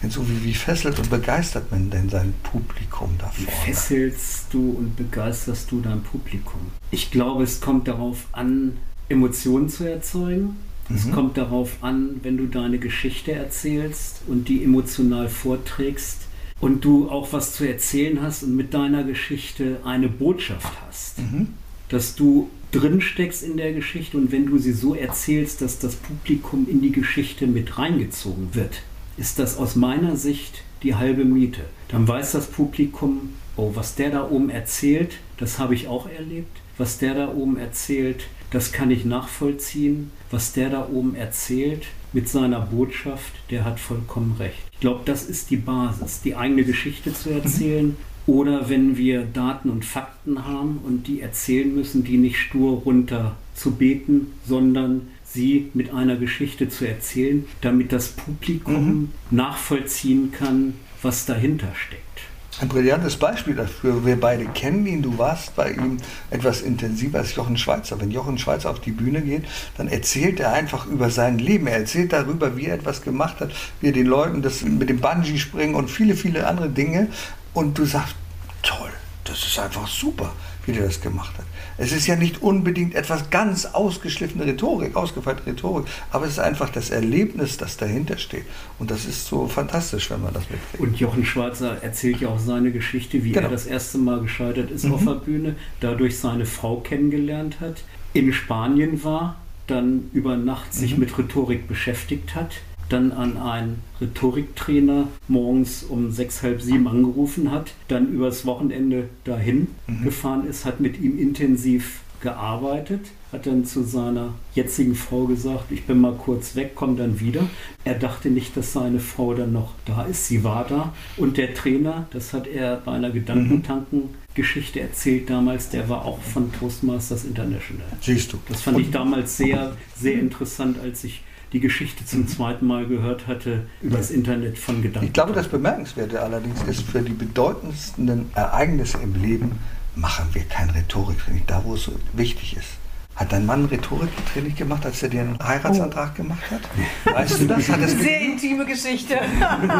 Denn 0.00 0.10
so 0.10 0.28
wie, 0.28 0.44
wie 0.44 0.54
fesselt 0.54 1.00
und 1.00 1.10
begeistert 1.10 1.72
man 1.72 1.90
denn 1.90 2.08
sein 2.08 2.32
Publikum 2.44 3.18
davor? 3.18 3.44
Wie 3.44 3.50
fesselst 3.50 4.54
du 4.54 4.70
und 4.70 4.94
begeisterst 4.94 5.68
du 5.68 5.80
dein 5.80 6.04
Publikum? 6.04 6.70
Ich 6.92 7.10
glaube, 7.10 7.42
es 7.42 7.60
kommt 7.60 7.88
darauf 7.88 8.26
an, 8.30 8.76
Emotionen 9.08 9.68
zu 9.68 9.82
erzeugen. 9.82 10.58
Es 10.94 11.06
mhm. 11.06 11.12
kommt 11.12 11.36
darauf 11.36 11.78
an, 11.80 12.20
wenn 12.22 12.36
du 12.36 12.46
deine 12.46 12.78
Geschichte 12.78 13.32
erzählst 13.32 14.20
und 14.28 14.48
die 14.48 14.62
emotional 14.62 15.28
vorträgst, 15.28 16.28
und 16.64 16.82
du 16.82 17.10
auch 17.10 17.34
was 17.34 17.52
zu 17.52 17.68
erzählen 17.68 18.22
hast 18.22 18.42
und 18.42 18.56
mit 18.56 18.72
deiner 18.72 19.04
Geschichte 19.04 19.80
eine 19.84 20.08
Botschaft 20.08 20.72
hast. 20.86 21.18
Mhm. 21.18 21.48
Dass 21.90 22.14
du 22.14 22.48
drin 22.72 23.02
steckst 23.02 23.42
in 23.42 23.58
der 23.58 23.74
Geschichte 23.74 24.16
und 24.16 24.32
wenn 24.32 24.46
du 24.46 24.56
sie 24.56 24.72
so 24.72 24.94
erzählst, 24.94 25.60
dass 25.60 25.78
das 25.78 25.96
Publikum 25.96 26.66
in 26.66 26.80
die 26.80 26.90
Geschichte 26.90 27.46
mit 27.46 27.76
reingezogen 27.76 28.54
wird, 28.54 28.80
ist 29.18 29.38
das 29.38 29.58
aus 29.58 29.76
meiner 29.76 30.16
Sicht 30.16 30.62
die 30.82 30.94
halbe 30.94 31.26
Miete. 31.26 31.60
Dann 31.88 32.08
weiß 32.08 32.32
das 32.32 32.46
Publikum, 32.46 33.34
oh, 33.56 33.72
was 33.74 33.94
der 33.94 34.08
da 34.08 34.30
oben 34.30 34.48
erzählt, 34.48 35.18
das 35.36 35.58
habe 35.58 35.74
ich 35.74 35.86
auch 35.86 36.08
erlebt. 36.08 36.62
Was 36.78 36.96
der 36.96 37.12
da 37.12 37.28
oben 37.28 37.58
erzählt, 37.58 38.24
das 38.54 38.70
kann 38.70 38.90
ich 38.92 39.04
nachvollziehen. 39.04 40.12
Was 40.30 40.52
der 40.52 40.70
da 40.70 40.88
oben 40.88 41.16
erzählt 41.16 41.86
mit 42.12 42.28
seiner 42.28 42.60
Botschaft, 42.60 43.32
der 43.50 43.64
hat 43.64 43.80
vollkommen 43.80 44.36
recht. 44.38 44.62
Ich 44.72 44.80
glaube, 44.80 45.00
das 45.04 45.24
ist 45.24 45.50
die 45.50 45.56
Basis, 45.56 46.22
die 46.22 46.36
eigene 46.36 46.62
Geschichte 46.62 47.12
zu 47.12 47.30
erzählen. 47.30 47.96
Oder 48.26 48.70
wenn 48.70 48.96
wir 48.96 49.24
Daten 49.24 49.68
und 49.68 49.84
Fakten 49.84 50.46
haben 50.46 50.78
und 50.84 51.08
die 51.08 51.20
erzählen 51.20 51.74
müssen, 51.74 52.04
die 52.04 52.16
nicht 52.16 52.38
stur 52.38 52.78
runter 52.78 53.36
zu 53.54 53.72
beten, 53.72 54.28
sondern 54.46 55.08
sie 55.24 55.70
mit 55.74 55.92
einer 55.92 56.16
Geschichte 56.16 56.68
zu 56.68 56.86
erzählen, 56.86 57.44
damit 57.60 57.92
das 57.92 58.08
Publikum 58.08 58.86
mhm. 58.86 59.08
nachvollziehen 59.30 60.32
kann, 60.32 60.74
was 61.02 61.26
dahinter 61.26 61.68
steckt. 61.74 62.13
Ein 62.60 62.68
brillantes 62.68 63.16
Beispiel 63.16 63.56
dafür, 63.56 64.06
wir 64.06 64.20
beide 64.20 64.44
kennen 64.44 64.86
ihn, 64.86 65.02
du 65.02 65.18
warst 65.18 65.56
bei 65.56 65.72
ihm 65.72 65.96
etwas 66.30 66.62
intensiver 66.62 67.18
als 67.18 67.34
Jochen 67.34 67.56
Schweizer. 67.56 68.00
Wenn 68.00 68.12
Jochen 68.12 68.38
Schweizer 68.38 68.70
auf 68.70 68.78
die 68.78 68.92
Bühne 68.92 69.22
geht, 69.22 69.44
dann 69.76 69.88
erzählt 69.88 70.38
er 70.38 70.52
einfach 70.52 70.86
über 70.86 71.10
sein 71.10 71.38
Leben. 71.38 71.66
Er 71.66 71.78
erzählt 71.78 72.12
darüber, 72.12 72.56
wie 72.56 72.66
er 72.66 72.76
etwas 72.76 73.02
gemacht 73.02 73.40
hat, 73.40 73.50
wie 73.80 73.88
er 73.88 73.92
den 73.92 74.06
Leuten 74.06 74.40
das 74.40 74.62
mit 74.62 74.88
dem 74.88 75.00
Bungee 75.00 75.38
springen 75.38 75.74
und 75.74 75.90
viele, 75.90 76.14
viele 76.14 76.46
andere 76.46 76.68
Dinge. 76.68 77.08
Und 77.54 77.76
du 77.76 77.84
sagst, 77.86 78.14
toll, 78.62 78.90
das 79.24 79.44
ist 79.44 79.58
einfach 79.58 79.88
super, 79.88 80.32
wie 80.64 80.72
der 80.72 80.86
das 80.86 81.00
gemacht 81.00 81.36
hat. 81.36 81.46
Es 81.76 81.92
ist 81.92 82.06
ja 82.06 82.16
nicht 82.16 82.42
unbedingt 82.42 82.94
etwas 82.94 83.30
ganz 83.30 83.66
ausgeschliffene 83.66 84.46
Rhetorik, 84.46 84.96
ausgefeilte 84.96 85.46
Rhetorik, 85.46 85.86
aber 86.10 86.26
es 86.26 86.32
ist 86.32 86.38
einfach 86.38 86.70
das 86.70 86.90
Erlebnis, 86.90 87.56
das 87.56 87.76
dahinter 87.76 88.18
steht. 88.18 88.44
Und 88.78 88.90
das 88.90 89.04
ist 89.04 89.26
so 89.26 89.48
fantastisch, 89.48 90.10
wenn 90.10 90.22
man 90.22 90.32
das 90.32 90.44
mitkriegt. 90.50 90.80
Und 90.80 90.98
Jochen 90.98 91.24
Schwarzer 91.24 91.82
erzählt 91.82 92.20
ja 92.20 92.28
auch 92.28 92.38
seine 92.38 92.70
Geschichte, 92.70 93.24
wie 93.24 93.32
genau. 93.32 93.46
er 93.46 93.50
das 93.50 93.66
erste 93.66 93.98
Mal 93.98 94.20
gescheitert 94.20 94.70
ist 94.70 94.84
mhm. 94.84 94.94
auf 94.94 95.04
der 95.04 95.14
Bühne, 95.14 95.56
dadurch 95.80 96.18
seine 96.18 96.46
Frau 96.46 96.76
kennengelernt 96.76 97.60
hat, 97.60 97.82
in 98.12 98.32
Spanien 98.32 99.02
war, 99.02 99.36
dann 99.66 100.10
über 100.12 100.36
Nacht 100.36 100.72
sich 100.74 100.94
mhm. 100.94 101.00
mit 101.00 101.18
Rhetorik 101.18 101.66
beschäftigt 101.66 102.34
hat, 102.34 102.56
dann 102.88 103.12
an 103.12 103.36
einen 103.36 103.82
Rhetoriktrainer 104.00 105.08
morgens 105.28 105.82
um 105.84 106.10
sechs, 106.10 106.42
halb 106.42 106.60
sieben 106.60 106.88
angerufen 106.88 107.50
hat, 107.50 107.74
dann 107.88 108.08
übers 108.08 108.46
Wochenende 108.46 109.08
dahin 109.24 109.68
mhm. 109.86 110.04
gefahren 110.04 110.46
ist, 110.46 110.64
hat 110.64 110.80
mit 110.80 111.00
ihm 111.00 111.18
intensiv 111.18 112.00
gearbeitet, 112.24 113.02
hat 113.32 113.46
dann 113.46 113.64
zu 113.64 113.82
seiner 113.82 114.34
jetzigen 114.54 114.94
Frau 114.94 115.26
gesagt, 115.26 115.70
ich 115.70 115.84
bin 115.84 116.00
mal 116.00 116.14
kurz 116.14 116.56
weg, 116.56 116.72
komm 116.74 116.96
dann 116.96 117.20
wieder. 117.20 117.42
Er 117.84 117.94
dachte 117.94 118.30
nicht, 118.30 118.56
dass 118.56 118.72
seine 118.72 118.98
Frau 118.98 119.34
dann 119.34 119.52
noch 119.52 119.74
da 119.84 120.04
ist. 120.04 120.26
Sie 120.26 120.42
war 120.42 120.66
da. 120.66 120.94
Und 121.16 121.36
der 121.36 121.54
Trainer, 121.54 122.08
das 122.10 122.32
hat 122.32 122.46
er 122.46 122.76
bei 122.76 122.92
einer 122.92 123.10
Gedankentanken-Geschichte 123.10 124.80
erzählt 124.80 125.28
damals, 125.28 125.68
der 125.68 125.88
war 125.88 126.06
auch 126.06 126.22
von 126.22 126.50
Toastmasters 126.52 127.24
International. 127.24 127.86
Siehst 128.00 128.32
du. 128.32 128.38
Das 128.48 128.62
fand 128.62 128.78
ich 128.78 128.90
damals 128.90 129.36
sehr, 129.36 129.76
sehr 129.94 130.14
interessant, 130.14 130.78
als 130.82 131.04
ich 131.04 131.22
die 131.54 131.60
Geschichte 131.60 132.04
zum 132.04 132.26
zweiten 132.26 132.66
Mal 132.66 132.86
gehört 132.86 133.28
hatte 133.28 133.66
über 133.80 133.98
das 133.98 134.10
Internet 134.10 134.58
von 134.58 134.82
Gedanken. 134.82 135.06
Ich 135.06 135.12
glaube, 135.12 135.32
das 135.32 135.46
Bemerkenswerte 135.46 136.20
allerdings 136.20 136.60
ist, 136.64 136.82
für 136.82 137.00
die 137.00 137.12
bedeutendsten 137.12 138.26
Ereignisse 138.34 138.98
im 138.98 139.14
Leben 139.14 139.52
machen 139.94 140.26
wir 140.32 140.42
kein 140.44 140.68
Rhetoriktraining, 140.70 141.44
da 141.46 141.62
wo 141.64 141.74
es 141.74 141.84
so 141.84 141.92
wichtig 142.12 142.56
ist. 142.56 142.70
Hat 143.14 143.32
dein 143.32 143.46
Mann 143.46 143.66
Rhetoriktraining 143.66 144.56
gemacht, 144.56 144.84
als 144.84 145.00
er 145.04 145.10
dir 145.10 145.20
einen 145.20 145.38
Heiratsantrag 145.38 146.10
oh. 146.14 146.16
gemacht 146.16 146.42
hat? 146.50 147.14
Weißt 147.14 147.42
du 147.42 147.46
das? 147.46 147.68
Hat 147.68 147.80
das 147.80 147.92
Sehr 148.00 148.20
intime 148.20 148.66
Geschichte. 148.66 149.14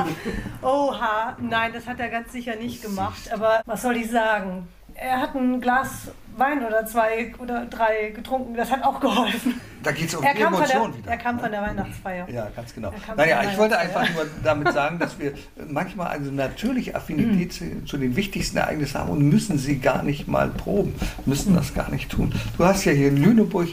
Oha, 0.62 1.36
nein, 1.40 1.72
das 1.74 1.88
hat 1.88 1.98
er 1.98 2.08
ganz 2.08 2.30
sicher 2.30 2.54
nicht 2.54 2.82
gemacht. 2.82 3.32
Aber 3.32 3.62
was 3.66 3.82
soll 3.82 3.96
ich 3.96 4.08
sagen? 4.08 4.68
Er 4.94 5.20
hat 5.20 5.34
ein 5.34 5.60
Glas 5.60 6.08
Wein 6.36 6.64
oder 6.66 6.84
zwei 6.86 7.32
oder 7.38 7.66
drei 7.66 8.10
getrunken. 8.10 8.54
Das 8.54 8.70
hat 8.70 8.82
auch 8.82 9.00
geholfen. 9.00 9.60
Da 9.82 9.92
geht 9.92 10.08
es 10.08 10.14
um 10.14 10.24
er 10.24 10.34
die 10.34 10.42
Emotion 10.42 10.90
der, 10.90 10.98
wieder. 10.98 11.10
Er 11.10 11.16
kam 11.16 11.38
von 11.38 11.50
der 11.50 11.62
Weihnachtsfeier. 11.62 12.28
Ja, 12.28 12.48
ganz 12.56 12.74
genau. 12.74 12.92
Naja, 13.16 13.42
ich 13.44 13.56
wollte 13.58 13.78
einfach 13.78 14.08
nur 14.14 14.26
damit 14.42 14.72
sagen, 14.72 14.98
dass 14.98 15.18
wir 15.18 15.34
manchmal 15.68 16.08
eine 16.08 16.32
natürliche 16.32 16.94
Affinität 16.94 17.52
zu, 17.52 17.84
zu, 17.84 17.98
den 17.98 18.16
wichtigsten 18.16 18.56
Ereignissen 18.56 18.98
haben 18.98 19.10
und 19.10 19.28
müssen 19.28 19.58
sie 19.58 19.78
gar 19.78 20.02
nicht 20.02 20.26
mal 20.26 20.48
proben, 20.48 20.94
müssen 21.26 21.54
das 21.54 21.74
gar 21.74 21.90
nicht 21.90 22.10
tun. 22.10 22.34
Du 22.56 22.64
hast 22.64 22.84
ja 22.84 22.92
hier 22.92 23.08
in 23.08 23.18
Lüneburg 23.18 23.68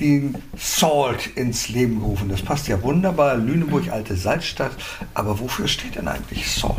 den 0.00 0.36
Salt 0.56 1.26
ins 1.36 1.68
Leben 1.68 2.00
gerufen. 2.00 2.28
Das 2.28 2.42
passt 2.42 2.68
ja 2.68 2.80
wunderbar. 2.82 3.36
Lüneburg, 3.36 3.90
alte 3.90 4.16
Salzstadt. 4.16 4.72
Aber 5.14 5.40
wofür 5.40 5.68
steht 5.68 5.96
denn 5.96 6.08
eigentlich 6.08 6.50
Salt? 6.50 6.76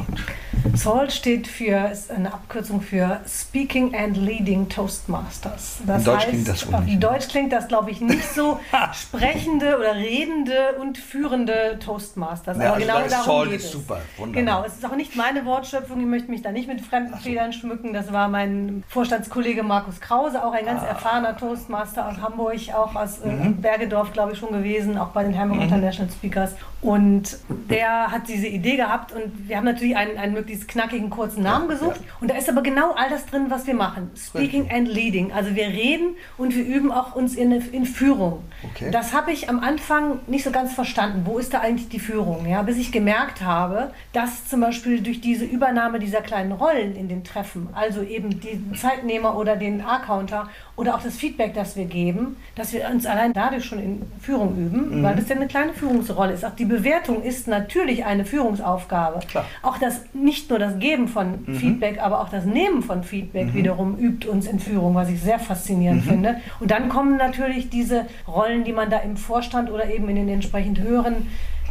Salt 0.76 1.12
steht 1.12 1.48
für, 1.48 1.90
ist 1.92 2.12
eine 2.12 2.34
Abkürzung 2.34 2.82
für 2.82 3.20
Speaking 3.28 3.96
and 3.96 4.18
Leading 4.18 4.68
Toastmaster. 4.70 5.08
Toastmasters. 5.08 5.82
Das 5.86 6.04
Deutsch 6.04 6.18
heißt, 6.18 6.30
klingt 6.30 6.48
das 6.48 6.60
so 6.62 6.80
nicht. 6.80 7.04
Deutsch 7.04 7.28
klingt 7.28 7.54
das, 7.54 7.68
glaube 7.68 7.92
ich, 7.92 8.02
nicht 8.02 8.28
so 8.34 8.60
sprechende 8.94 9.78
oder 9.78 9.96
redende 9.96 10.76
und 10.80 10.98
führende 10.98 11.78
Toastmasters. 11.80 12.58
Ja, 12.58 12.74
Aber 12.74 12.76
also 12.76 12.88
genau 12.88 13.08
darum 13.08 13.50
geht 13.50 13.60
es. 13.60 13.72
Super, 13.72 14.02
wunderbar. 14.18 14.42
Genau, 14.42 14.64
es 14.66 14.76
ist 14.76 14.86
auch 14.86 14.96
nicht 14.96 15.16
meine 15.16 15.46
Wortschöpfung. 15.46 16.00
Ich 16.00 16.06
möchte 16.06 16.32
mich 16.32 16.42
da 16.42 16.52
nicht 16.52 16.68
mit 16.68 16.82
fremden 16.82 17.14
so. 17.14 17.20
Federn 17.20 17.54
schmücken. 17.54 17.94
Das 17.94 18.12
war 18.12 18.28
mein 18.28 18.84
Vorstandskollege 18.88 19.64
Markus 19.64 20.00
Krause, 20.00 20.44
auch 20.44 20.54
ein 20.54 20.66
ganz 20.66 20.82
ah. 20.84 20.88
erfahrener 20.88 21.38
Toastmaster 21.38 22.08
aus 22.08 22.18
Hamburg, 22.22 22.48
auch 22.74 22.96
aus 22.96 23.20
äh, 23.20 23.28
mhm. 23.28 23.62
Bergedorf, 23.62 24.14
glaube 24.14 24.34
ich, 24.34 24.40
schon 24.40 24.52
gewesen, 24.52 24.98
auch 24.98 25.10
bei 25.10 25.24
den 25.24 25.38
Hamburg 25.38 25.60
mhm. 25.60 25.66
International 25.66 26.12
Speakers. 26.12 26.56
Und 26.82 27.40
der 27.70 28.12
hat 28.12 28.28
diese 28.28 28.48
Idee 28.48 28.78
gehabt 28.78 29.12
und 29.12 29.48
wir 29.48 29.58
haben 29.58 29.66
natürlich 29.66 29.98
einen, 29.98 30.18
einen 30.18 30.34
möglichst 30.34 30.57
knackigen, 30.66 31.10
kurzen 31.10 31.44
Namen 31.44 31.70
ja, 31.70 31.76
gesucht. 31.76 31.98
Ja. 31.98 32.14
Und 32.22 32.32
da 32.32 32.36
ist 32.36 32.50
aber 32.50 32.62
genau 32.62 32.94
all 32.94 33.10
das 33.10 33.26
drin, 33.26 33.48
was 33.50 33.68
wir 33.68 33.74
machen. 33.74 34.10
Speaking 34.16 34.70
and 34.72 34.88
Leading. 34.88 35.32
Also 35.32 35.56
wir 35.56 35.68
reden 35.68 36.16
und 36.38 36.56
wir 36.56 36.66
üben 36.66 36.92
auch 36.92 37.16
uns 37.16 37.36
in, 37.36 37.52
in 37.52 37.86
Führung. 37.86 38.44
Okay. 38.64 38.90
Das 38.92 39.14
habe 39.14 39.32
ich 39.32 39.50
am 39.50 39.60
Anfang 39.60 40.20
nicht 40.28 40.44
so 40.44 40.52
ganz 40.52 40.74
verstanden. 40.74 41.24
Wo 41.26 41.38
ist 41.38 41.54
da 41.54 41.60
eigentlich 41.60 41.90
die 41.90 42.00
Führung? 42.00 42.48
Ja, 42.48 42.62
bis 42.62 42.78
ich 42.78 42.92
gemerkt 42.92 43.42
habe, 43.42 43.92
dass 44.14 44.48
zum 44.48 44.62
Beispiel 44.62 45.02
durch 45.02 45.22
diese 45.22 45.46
Übernahme 45.46 46.00
dieser 46.00 46.22
kleinen 46.22 46.54
Rollen 46.54 46.96
in 46.96 47.10
den 47.10 47.24
Treffen, 47.24 47.70
also 47.74 48.02
eben 48.02 48.40
den 48.40 48.74
Zeitnehmer 48.76 49.38
oder 49.38 49.56
den 49.56 49.82
A-Counter 49.82 50.50
oder 50.78 50.94
auch 50.96 51.02
das 51.02 51.18
Feedback, 51.18 51.56
das 51.56 51.76
wir 51.76 51.86
geben, 51.86 52.38
dass 52.54 52.72
wir 52.72 52.88
uns 52.88 53.08
allein 53.08 53.34
dadurch 53.34 53.66
schon 53.66 53.80
in 53.80 54.02
Führung 54.22 54.56
üben, 54.56 55.00
mhm. 55.00 55.04
weil 55.04 55.16
das 55.16 55.28
ja 55.28 55.36
eine 55.36 55.48
kleine 55.48 55.74
Führungsrolle 55.74 56.34
ist. 56.34 56.46
Auch 56.46 56.56
die 56.56 56.66
Bewertung 56.66 57.24
ist 57.24 57.48
natürlich 57.48 58.06
eine 58.06 58.26
Führungsaufgabe. 58.26 59.20
Klar. 59.28 59.46
Auch 59.64 59.80
das 59.80 60.04
nicht 60.14 60.52
nur 60.52 60.60
das 60.60 60.78
Geben 60.78 61.08
von 61.08 61.40
mhm. 61.46 61.56
Feedback, 61.56 62.00
aber 62.00 62.22
auch 62.22 62.30
das 62.30 62.46
Nehmen 62.46 62.84
von 62.84 63.04
Feedback 63.04 63.48
mhm. 63.48 63.54
wiederum 63.56 63.98
übt 63.98 64.28
uns 64.30 64.46
in 64.46 64.60
Führung, 64.60 64.94
was 64.94 65.10
ich 65.10 65.20
sehr 65.20 65.40
faszinierend 65.40 66.06
mhm. 66.06 66.10
finde. 66.10 66.36
Und 66.60 66.70
dann 66.70 66.90
kommen 66.90 67.18
natürlich 67.18 67.72
diese 67.72 68.06
Rollen, 68.28 68.64
die 68.64 68.74
man 68.74 68.92
da 68.92 69.00
im 69.00 69.18
Vorstand 69.18 69.72
oder 69.72 69.92
eben 69.92 70.08
in 70.10 70.16
den 70.16 70.30
entsprechend 70.30 70.80
höheren 70.80 71.28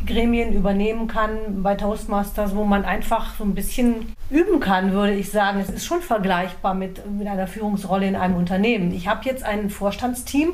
Gremien 0.07 0.53
übernehmen 0.53 1.09
kann 1.09 1.63
bei 1.63 1.75
Toastmasters, 1.75 2.55
wo 2.55 2.65
man 2.65 2.85
einfach 2.85 3.35
so 3.37 3.45
ein 3.45 3.55
bisschen 3.55 4.15
üben 4.31 4.61
kann, 4.61 4.93
würde 4.93 5.15
ich 5.15 5.31
sagen. 5.31 5.61
Es 5.61 5.69
ist 5.69 5.85
schon 5.85 6.01
vergleichbar 6.01 6.75
mit, 6.75 7.09
mit 7.11 7.27
einer 7.27 7.47
Führungsrolle 7.47 8.07
in 8.07 8.17
einem 8.17 8.37
Unternehmen. 8.37 8.93
Ich 8.95 9.09
habe 9.09 9.25
jetzt 9.25 9.45
ein 9.45 9.71
Vorstandsteam, 9.71 10.51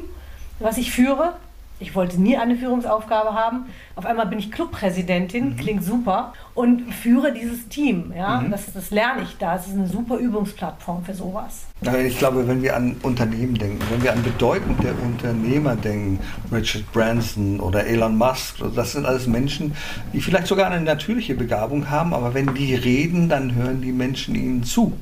was 0.59 0.79
ich 0.79 0.91
führe. 0.91 1.35
Ich 1.83 1.97
wollte 1.97 2.23
nie 2.23 2.37
eine 2.37 2.57
Führungsaufgabe 2.57 3.35
haben. 3.35 3.67
Auf 3.97 4.07
einmal 4.07 4.27
bin 4.27 4.39
ich 4.39 4.53
Clubpräsidentin, 4.53 5.51
mhm. 5.51 5.57
klingt 5.57 5.85
super, 5.85 6.33
und 6.55 6.93
führe 6.95 7.33
dieses 7.33 7.69
Team. 7.69 8.13
Ja? 8.17 8.41
Mhm. 8.41 8.53
Das, 8.53 8.73
das 8.73 8.91
lerne 8.91 9.23
ich 9.23 9.37
da. 9.39 9.57
Es 9.57 9.67
ist 9.67 9.75
eine 9.75 9.89
super 9.89 10.17
Übungsplattform 10.17 11.05
für 11.05 11.15
sowas. 11.15 11.67
Ich 12.07 12.19
glaube, 12.19 12.47
wenn 12.47 12.63
wir 12.63 12.77
an 12.77 12.97
Unternehmen 13.03 13.55
denken, 13.55 13.81
wenn 13.91 14.03
wir 14.03 14.13
an 14.13 14.23
bedeutende 14.23 14.95
Unternehmer 15.03 15.75
denken, 15.75 16.21
Richard 16.53 16.91
Branson 16.93 17.59
oder 17.59 17.85
Elon 17.85 18.17
Musk, 18.17 18.59
das 18.77 18.93
sind 18.93 19.05
alles 19.05 19.27
Menschen, 19.27 19.75
die 20.13 20.21
vielleicht 20.21 20.47
sogar 20.47 20.71
eine 20.71 20.81
natürliche 20.81 21.35
Begabung 21.35 21.91
haben, 21.91 22.15
aber 22.15 22.35
wenn 22.35 22.55
die 22.55 22.77
reden, 22.77 23.29
dann 23.29 23.57
hören 23.57 23.83
die 23.83 23.91
Menschen 23.91 24.37
ihnen 24.37 24.63
zu. 24.63 24.93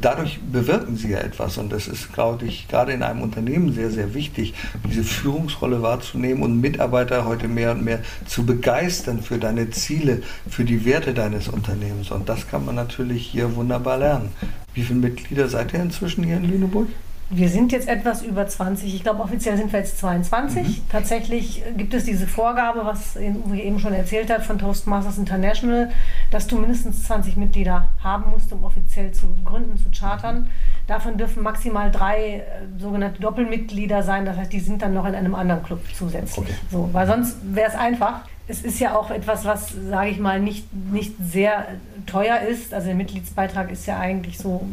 Dadurch 0.00 0.40
bewirken 0.40 0.96
sie 0.96 1.10
ja 1.10 1.18
etwas 1.18 1.58
und 1.58 1.70
das 1.70 1.86
ist, 1.86 2.12
glaube 2.12 2.46
ich, 2.46 2.68
gerade 2.68 2.92
in 2.92 3.02
einem 3.02 3.20
Unternehmen 3.20 3.72
sehr, 3.72 3.90
sehr 3.90 4.14
wichtig, 4.14 4.54
diese 4.88 5.04
Führungsrolle 5.04 5.82
wahrzunehmen 5.82 6.42
und 6.42 6.60
Mitarbeiter 6.60 7.26
heute 7.26 7.48
mehr 7.48 7.72
und 7.72 7.84
mehr 7.84 8.00
zu 8.26 8.46
begeistern 8.46 9.22
für 9.22 9.38
deine 9.38 9.70
Ziele, 9.70 10.22
für 10.48 10.64
die 10.64 10.84
Werte 10.84 11.12
deines 11.12 11.48
Unternehmens. 11.48 12.10
Und 12.10 12.28
das 12.28 12.48
kann 12.48 12.64
man 12.64 12.76
natürlich 12.76 13.26
hier 13.26 13.54
wunderbar 13.56 13.98
lernen. 13.98 14.30
Wie 14.72 14.82
viele 14.82 15.00
Mitglieder 15.00 15.48
seid 15.48 15.74
ihr 15.74 15.80
inzwischen 15.80 16.24
hier 16.24 16.38
in 16.38 16.44
Lüneburg? 16.44 16.88
Wir 17.32 17.48
sind 17.48 17.70
jetzt 17.70 17.88
etwas 17.88 18.22
über 18.22 18.48
20. 18.48 18.92
Ich 18.92 19.04
glaube, 19.04 19.22
offiziell 19.22 19.56
sind 19.56 19.72
wir 19.72 19.78
jetzt 19.78 19.98
22. 19.98 20.66
Mhm. 20.66 20.88
Tatsächlich 20.90 21.62
gibt 21.76 21.94
es 21.94 22.04
diese 22.04 22.26
Vorgabe, 22.26 22.80
was 22.84 23.16
Uwe 23.16 23.60
eben 23.60 23.78
schon 23.78 23.92
erzählt 23.92 24.30
hat, 24.30 24.44
von 24.44 24.58
Toastmasters 24.58 25.16
International, 25.16 25.90
dass 26.32 26.48
du 26.48 26.58
mindestens 26.58 27.04
20 27.04 27.36
Mitglieder 27.36 27.88
haben 28.02 28.32
musst, 28.32 28.52
um 28.52 28.64
offiziell 28.64 29.12
zu 29.12 29.28
gründen, 29.44 29.78
zu 29.78 29.90
chartern. 29.96 30.50
Davon 30.88 31.18
dürfen 31.18 31.44
maximal 31.44 31.92
drei 31.92 32.38
äh, 32.38 32.42
sogenannte 32.78 33.20
Doppelmitglieder 33.22 34.02
sein. 34.02 34.24
Das 34.24 34.36
heißt, 34.36 34.52
die 34.52 34.58
sind 34.58 34.82
dann 34.82 34.92
noch 34.92 35.06
in 35.06 35.14
einem 35.14 35.36
anderen 35.36 35.62
Club 35.62 35.80
zusätzlich. 35.94 36.46
Okay. 36.46 36.54
So, 36.72 36.90
weil 36.92 37.06
sonst 37.06 37.36
wäre 37.54 37.68
es 37.68 37.76
einfach. 37.76 38.22
Es 38.48 38.62
ist 38.62 38.80
ja 38.80 38.96
auch 38.96 39.12
etwas, 39.12 39.44
was, 39.44 39.72
sage 39.88 40.10
ich 40.10 40.18
mal, 40.18 40.40
nicht, 40.40 40.66
nicht 40.74 41.14
sehr 41.22 41.68
teuer 42.06 42.40
ist. 42.40 42.74
Also 42.74 42.88
der 42.88 42.96
Mitgliedsbeitrag 42.96 43.70
ist 43.70 43.86
ja 43.86 44.00
eigentlich 44.00 44.38
so 44.38 44.66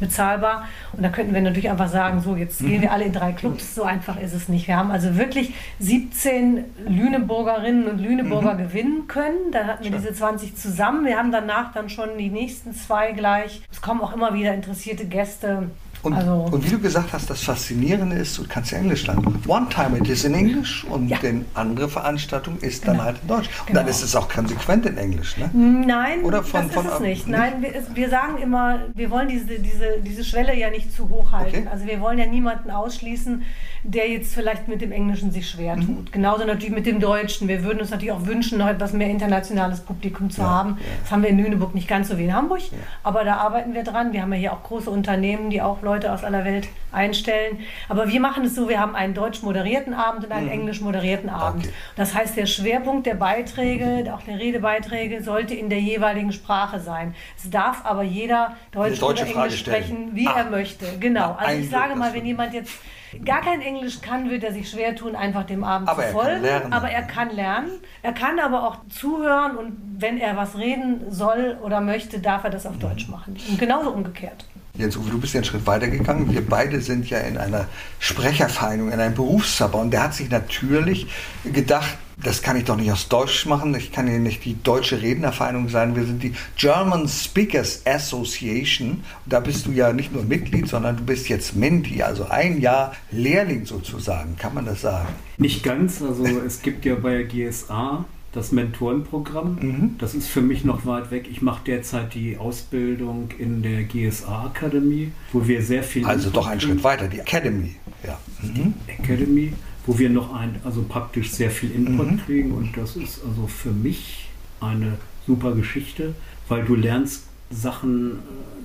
bezahlbar. 0.00 0.66
Und 0.92 1.02
da 1.02 1.08
könnten 1.08 1.34
wir 1.34 1.40
natürlich 1.40 1.70
einfach 1.70 1.88
sagen, 1.88 2.20
so 2.20 2.36
jetzt 2.36 2.60
gehen 2.60 2.82
wir 2.82 2.92
alle 2.92 3.04
in 3.04 3.12
drei 3.12 3.32
Clubs. 3.32 3.66
So 3.78 3.84
einfach 3.84 4.20
ist 4.20 4.32
es 4.32 4.48
nicht. 4.48 4.66
Wir 4.66 4.76
haben 4.76 4.90
also 4.90 5.16
wirklich 5.16 5.54
17 5.78 6.64
Lüneburgerinnen 6.88 7.86
und 7.86 7.98
Lüneburger 7.98 8.54
mhm. 8.54 8.58
gewinnen 8.58 9.06
können. 9.06 9.52
Da 9.52 9.66
hatten 9.66 9.84
wir 9.84 9.92
diese 9.92 10.12
20 10.12 10.56
zusammen. 10.56 11.04
Wir 11.04 11.16
haben 11.16 11.30
danach 11.30 11.72
dann 11.72 11.88
schon 11.88 12.18
die 12.18 12.30
nächsten 12.30 12.74
zwei 12.74 13.12
gleich. 13.12 13.62
Es 13.70 13.80
kommen 13.80 14.00
auch 14.00 14.12
immer 14.12 14.34
wieder 14.34 14.52
interessierte 14.52 15.06
Gäste. 15.06 15.70
Und, 16.02 16.14
also, 16.14 16.48
und, 16.50 16.64
wie 16.64 16.70
du 16.70 16.78
gesagt 16.78 17.12
hast, 17.12 17.28
das 17.28 17.42
Faszinierende 17.42 18.16
ist, 18.16 18.38
du 18.38 18.44
kannst 18.48 18.70
ja 18.70 18.78
Englisch 18.78 19.06
lernen. 19.06 19.42
One 19.46 19.68
time 19.68 19.98
it 19.98 20.08
is 20.08 20.24
in 20.24 20.34
English 20.34 20.84
und 20.84 21.08
ja. 21.08 21.18
die 21.18 21.44
andere 21.54 21.88
Veranstaltung 21.88 22.58
ist 22.60 22.82
genau. 22.82 22.98
dann 22.98 23.04
halt 23.04 23.16
in 23.22 23.28
Deutsch. 23.28 23.48
Und 23.60 23.66
genau. 23.66 23.80
dann 23.80 23.88
ist 23.88 24.02
es 24.02 24.14
auch 24.14 24.28
konsequent 24.28 24.86
in 24.86 24.96
Englisch, 24.96 25.36
ne? 25.36 25.50
Nein, 25.52 26.22
Oder 26.22 26.42
von, 26.42 26.66
das 26.66 26.74
von, 26.74 26.86
ist 26.86 26.92
es 26.94 27.00
nicht. 27.00 27.26
nicht? 27.26 27.38
Nein, 27.38 27.62
wir, 27.62 27.72
wir, 27.94 28.10
sagen 28.10 28.38
immer, 28.38 28.80
wir 28.94 29.10
wollen 29.10 29.28
diese, 29.28 29.58
diese, 29.58 30.00
diese 30.04 30.24
Schwelle 30.24 30.56
ja 30.56 30.70
nicht 30.70 30.94
zu 30.94 31.08
hoch 31.08 31.32
halten. 31.32 31.58
Okay. 31.58 31.68
Also 31.70 31.86
wir 31.86 32.00
wollen 32.00 32.18
ja 32.18 32.26
niemanden 32.26 32.70
ausschließen, 32.70 33.42
der 33.84 34.10
jetzt 34.10 34.34
vielleicht 34.34 34.68
mit 34.68 34.80
dem 34.80 34.92
Englischen 34.92 35.30
sich 35.30 35.48
schwer 35.48 35.76
mhm. 35.76 35.86
tut. 35.86 36.12
Genauso 36.12 36.44
natürlich 36.44 36.74
mit 36.74 36.86
dem 36.86 37.00
Deutschen. 37.00 37.48
Wir 37.48 37.64
würden 37.64 37.80
uns 37.80 37.90
natürlich 37.90 38.12
auch 38.12 38.26
wünschen, 38.26 38.58
noch 38.58 38.68
etwas 38.68 38.92
mehr 38.92 39.08
internationales 39.08 39.80
Publikum 39.80 40.30
zu 40.30 40.40
ja, 40.40 40.48
haben. 40.48 40.70
Ja. 40.78 40.86
Das 41.02 41.12
haben 41.12 41.22
wir 41.22 41.30
in 41.30 41.38
Lüneburg 41.38 41.74
nicht 41.74 41.88
ganz 41.88 42.08
so 42.08 42.18
wie 42.18 42.24
in 42.24 42.34
Hamburg, 42.34 42.60
aber 43.02 43.24
da 43.24 43.36
arbeiten 43.36 43.74
wir 43.74 43.84
dran. 43.84 44.12
Wir 44.12 44.22
haben 44.22 44.32
ja 44.32 44.38
hier 44.38 44.52
auch 44.52 44.62
große 44.62 44.90
Unternehmen, 44.90 45.50
die 45.50 45.62
auch 45.62 45.82
Leute 45.88 46.12
aus 46.12 46.22
aller 46.22 46.44
Welt 46.44 46.68
einstellen. 46.92 47.60
Aber 47.88 48.08
wir 48.08 48.20
machen 48.20 48.44
es 48.44 48.54
so, 48.54 48.68
wir 48.68 48.78
haben 48.78 48.94
einen 48.94 49.14
deutsch 49.14 49.42
moderierten 49.42 49.94
Abend 49.94 50.24
und 50.24 50.32
einen 50.32 50.46
mhm. 50.46 50.52
englisch 50.52 50.80
moderierten 50.80 51.30
Abend. 51.30 51.64
Okay. 51.64 51.74
Das 51.96 52.14
heißt, 52.14 52.36
der 52.36 52.46
Schwerpunkt 52.46 53.06
der 53.06 53.14
Beiträge, 53.14 54.12
auch 54.14 54.22
der 54.22 54.38
Redebeiträge, 54.38 55.22
sollte 55.22 55.54
in 55.54 55.70
der 55.70 55.80
jeweiligen 55.80 56.32
Sprache 56.32 56.80
sein. 56.80 57.14
Es 57.36 57.48
darf 57.50 57.84
aber 57.84 58.02
jeder 58.02 58.56
Deutsch 58.72 59.02
oder 59.02 59.26
Englisch 59.26 59.60
sprechen, 59.60 60.10
wie 60.12 60.28
ah. 60.28 60.34
er 60.38 60.44
möchte. 60.50 60.86
Genau. 61.00 61.36
Also 61.38 61.60
ich 61.60 61.70
sage 61.70 61.96
mal, 61.96 62.12
wenn 62.12 62.26
jemand 62.26 62.52
jetzt 62.52 62.78
gar 63.24 63.40
kein 63.40 63.62
Englisch 63.62 64.00
kann, 64.00 64.30
wird 64.30 64.44
er 64.44 64.52
sich 64.52 64.68
schwer 64.70 64.94
tun, 64.94 65.16
einfach 65.16 65.44
dem 65.44 65.64
Abend 65.64 65.88
aber 65.88 66.02
zu 66.02 66.12
folgen. 66.12 66.72
Aber 66.72 66.90
er 66.90 67.02
kann 67.02 67.30
lernen. 67.30 67.70
Er 68.02 68.12
kann 68.12 68.38
aber 68.38 68.68
auch 68.68 68.76
zuhören 68.90 69.56
und 69.56 69.76
wenn 69.98 70.18
er 70.18 70.36
was 70.36 70.56
reden 70.58 71.10
soll 71.10 71.58
oder 71.62 71.80
möchte, 71.80 72.20
darf 72.20 72.44
er 72.44 72.50
das 72.50 72.66
auf 72.66 72.78
Deutsch 72.78 73.08
machen. 73.08 73.36
Und 73.48 73.58
genauso 73.58 73.90
umgekehrt. 73.90 74.44
Jens 74.78 74.96
Uwe, 74.96 75.10
du 75.10 75.18
bist 75.18 75.34
ja 75.34 75.38
einen 75.38 75.44
Schritt 75.44 75.66
weiter 75.66 75.88
gegangen. 75.88 76.32
Wir 76.32 76.46
beide 76.46 76.80
sind 76.80 77.10
ja 77.10 77.18
in 77.18 77.36
einer 77.36 77.66
Sprechervereinigung, 77.98 78.92
in 78.92 79.00
einem 79.00 79.14
Berufsverband. 79.14 79.92
Der 79.92 80.04
hat 80.04 80.14
sich 80.14 80.30
natürlich 80.30 81.08
gedacht, 81.44 81.98
das 82.22 82.42
kann 82.42 82.56
ich 82.56 82.64
doch 82.64 82.76
nicht 82.76 82.90
aus 82.92 83.08
Deutsch 83.08 83.46
machen. 83.46 83.74
Ich 83.74 83.90
kann 83.90 84.06
ja 84.06 84.18
nicht 84.18 84.44
die 84.44 84.60
deutsche 84.62 85.02
Rednervereinigung 85.02 85.68
sein. 85.68 85.96
Wir 85.96 86.04
sind 86.04 86.22
die 86.22 86.32
German 86.56 87.08
Speakers 87.08 87.82
Association. 87.86 89.02
Da 89.26 89.40
bist 89.40 89.66
du 89.66 89.72
ja 89.72 89.92
nicht 89.92 90.12
nur 90.12 90.22
Mitglied, 90.22 90.68
sondern 90.68 90.96
du 90.96 91.04
bist 91.04 91.28
jetzt 91.28 91.56
Menti, 91.56 92.02
also 92.02 92.28
ein 92.28 92.60
Jahr 92.60 92.94
Lehrling 93.10 93.66
sozusagen. 93.66 94.36
Kann 94.36 94.54
man 94.54 94.64
das 94.64 94.82
sagen? 94.82 95.08
Nicht 95.38 95.64
ganz. 95.64 96.00
Also 96.02 96.24
es 96.24 96.62
gibt 96.62 96.84
ja 96.84 96.94
bei 96.94 97.24
GSA 97.24 98.04
das 98.32 98.52
Mentorenprogramm. 98.52 99.58
Mhm. 99.60 99.94
Das 99.98 100.14
ist 100.14 100.28
für 100.28 100.42
mich 100.42 100.64
noch 100.64 100.84
weit 100.84 101.10
weg. 101.10 101.28
Ich 101.30 101.42
mache 101.42 101.62
derzeit 101.64 102.14
die 102.14 102.36
Ausbildung 102.36 103.30
in 103.38 103.62
der 103.62 103.84
GSA 103.84 104.46
Akademie, 104.46 105.12
wo 105.32 105.46
wir 105.46 105.62
sehr 105.62 105.82
viel. 105.82 106.04
Also 106.04 106.30
doch 106.30 106.46
einen 106.46 106.60
Schritt 106.60 106.84
weiter, 106.84 107.08
die 107.08 107.20
Academy. 107.20 107.76
Ja. 108.04 108.18
Mhm. 108.42 108.74
Die 108.86 109.02
Academy, 109.02 109.52
wo 109.86 109.98
wir 109.98 110.10
noch 110.10 110.34
ein, 110.34 110.56
also 110.64 110.82
praktisch 110.82 111.30
sehr 111.30 111.50
viel 111.50 111.70
Input 111.70 112.10
mhm. 112.12 112.20
kriegen. 112.24 112.52
Und 112.52 112.76
das 112.76 112.96
ist 112.96 113.20
also 113.26 113.46
für 113.46 113.72
mich 113.72 114.28
eine 114.60 114.98
super 115.26 115.54
Geschichte, 115.54 116.14
weil 116.48 116.64
du 116.64 116.74
lernst 116.74 117.24
Sachen, 117.50 118.10
äh, 118.10 118.14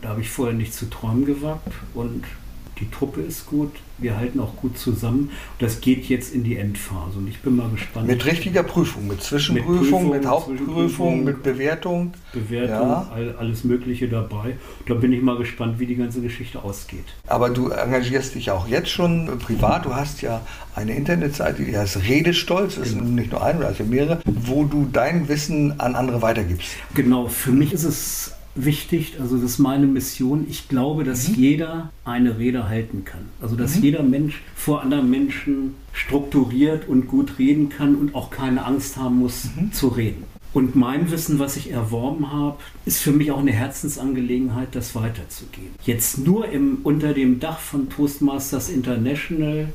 da 0.01 0.09
habe 0.09 0.21
ich 0.21 0.29
vorher 0.29 0.55
nicht 0.55 0.73
zu 0.73 0.89
träumen 0.89 1.25
gewagt. 1.25 1.71
Und 1.93 2.25
die 2.79 2.89
Truppe 2.89 3.21
ist 3.21 3.45
gut, 3.45 3.71
wir 3.99 4.17
halten 4.17 4.39
auch 4.39 4.55
gut 4.55 4.77
zusammen. 4.77 5.31
Das 5.59 5.81
geht 5.81 6.05
jetzt 6.05 6.33
in 6.33 6.43
die 6.43 6.57
Endphase 6.57 7.17
und 7.17 7.27
ich 7.27 7.39
bin 7.41 7.55
mal 7.55 7.69
gespannt. 7.69 8.07
Mit 8.07 8.25
richtiger 8.25 8.63
Prüfung, 8.63 9.07
mit 9.07 9.21
Zwischenprüfung, 9.21 9.73
mit, 9.73 9.89
Prüfung, 9.91 10.09
mit 10.09 10.25
Hauptprüfung, 10.25 11.23
mit 11.23 11.43
Bewertung. 11.43 12.13
Bewertung, 12.33 12.89
ja. 12.89 13.11
all, 13.13 13.35
alles 13.37 13.63
Mögliche 13.63 14.07
dabei. 14.07 14.57
Da 14.87 14.95
bin 14.95 15.13
ich 15.13 15.21
mal 15.21 15.37
gespannt, 15.37 15.79
wie 15.79 15.85
die 15.85 15.95
ganze 15.95 16.21
Geschichte 16.21 16.63
ausgeht. 16.63 17.05
Aber 17.27 17.49
du 17.49 17.69
engagierst 17.69 18.35
dich 18.35 18.51
auch 18.51 18.67
jetzt 18.67 18.89
schon 18.89 19.37
privat. 19.39 19.85
Du 19.85 19.93
hast 19.93 20.21
ja 20.21 20.41
eine 20.75 20.95
Internetseite, 20.95 21.63
die 21.63 21.77
heißt 21.77 22.03
Redestolz, 22.07 22.75
das 22.75 22.89
genau. 22.89 23.03
sind 23.03 23.15
nicht 23.15 23.31
nur 23.31 23.43
eine, 23.43 23.65
also 23.65 23.83
mehrere, 23.83 24.19
wo 24.25 24.63
du 24.63 24.87
dein 24.91 25.27
Wissen 25.29 25.79
an 25.79 25.95
andere 25.95 26.21
weitergibst. 26.21 26.71
Genau, 26.95 27.27
für 27.27 27.51
mich 27.51 27.71
ist 27.73 27.83
es 27.83 28.33
wichtig, 28.55 29.15
also 29.19 29.35
das 29.35 29.51
ist 29.51 29.59
meine 29.59 29.87
Mission. 29.87 30.45
Ich 30.49 30.67
glaube, 30.67 31.03
dass 31.03 31.29
mhm. 31.29 31.35
jeder 31.35 31.91
eine 32.05 32.37
Rede 32.37 32.69
halten 32.69 33.05
kann. 33.05 33.25
Also 33.41 33.55
dass 33.55 33.77
mhm. 33.77 33.83
jeder 33.83 34.03
Mensch 34.03 34.41
vor 34.55 34.81
anderen 34.81 35.09
Menschen 35.09 35.75
strukturiert 35.91 36.87
und 36.87 37.07
gut 37.07 37.39
reden 37.39 37.69
kann 37.69 37.95
und 37.95 38.15
auch 38.15 38.29
keine 38.29 38.65
Angst 38.65 38.97
haben 38.97 39.19
muss 39.19 39.45
mhm. 39.55 39.71
zu 39.71 39.87
reden. 39.89 40.23
Und 40.53 40.75
mein 40.75 41.09
Wissen, 41.09 41.39
was 41.39 41.57
ich 41.57 41.71
erworben 41.71 42.31
habe, 42.31 42.59
ist 42.85 43.01
für 43.01 43.11
mich 43.11 43.31
auch 43.31 43.39
eine 43.39 43.51
Herzensangelegenheit, 43.51 44.69
das 44.73 44.93
weiterzugehen. 44.93 45.71
Jetzt 45.83 46.19
nur 46.19 46.47
im, 46.47 46.77
unter 46.83 47.13
dem 47.13 47.39
Dach 47.39 47.59
von 47.59 47.89
Toastmasters 47.89 48.69
International 48.69 49.69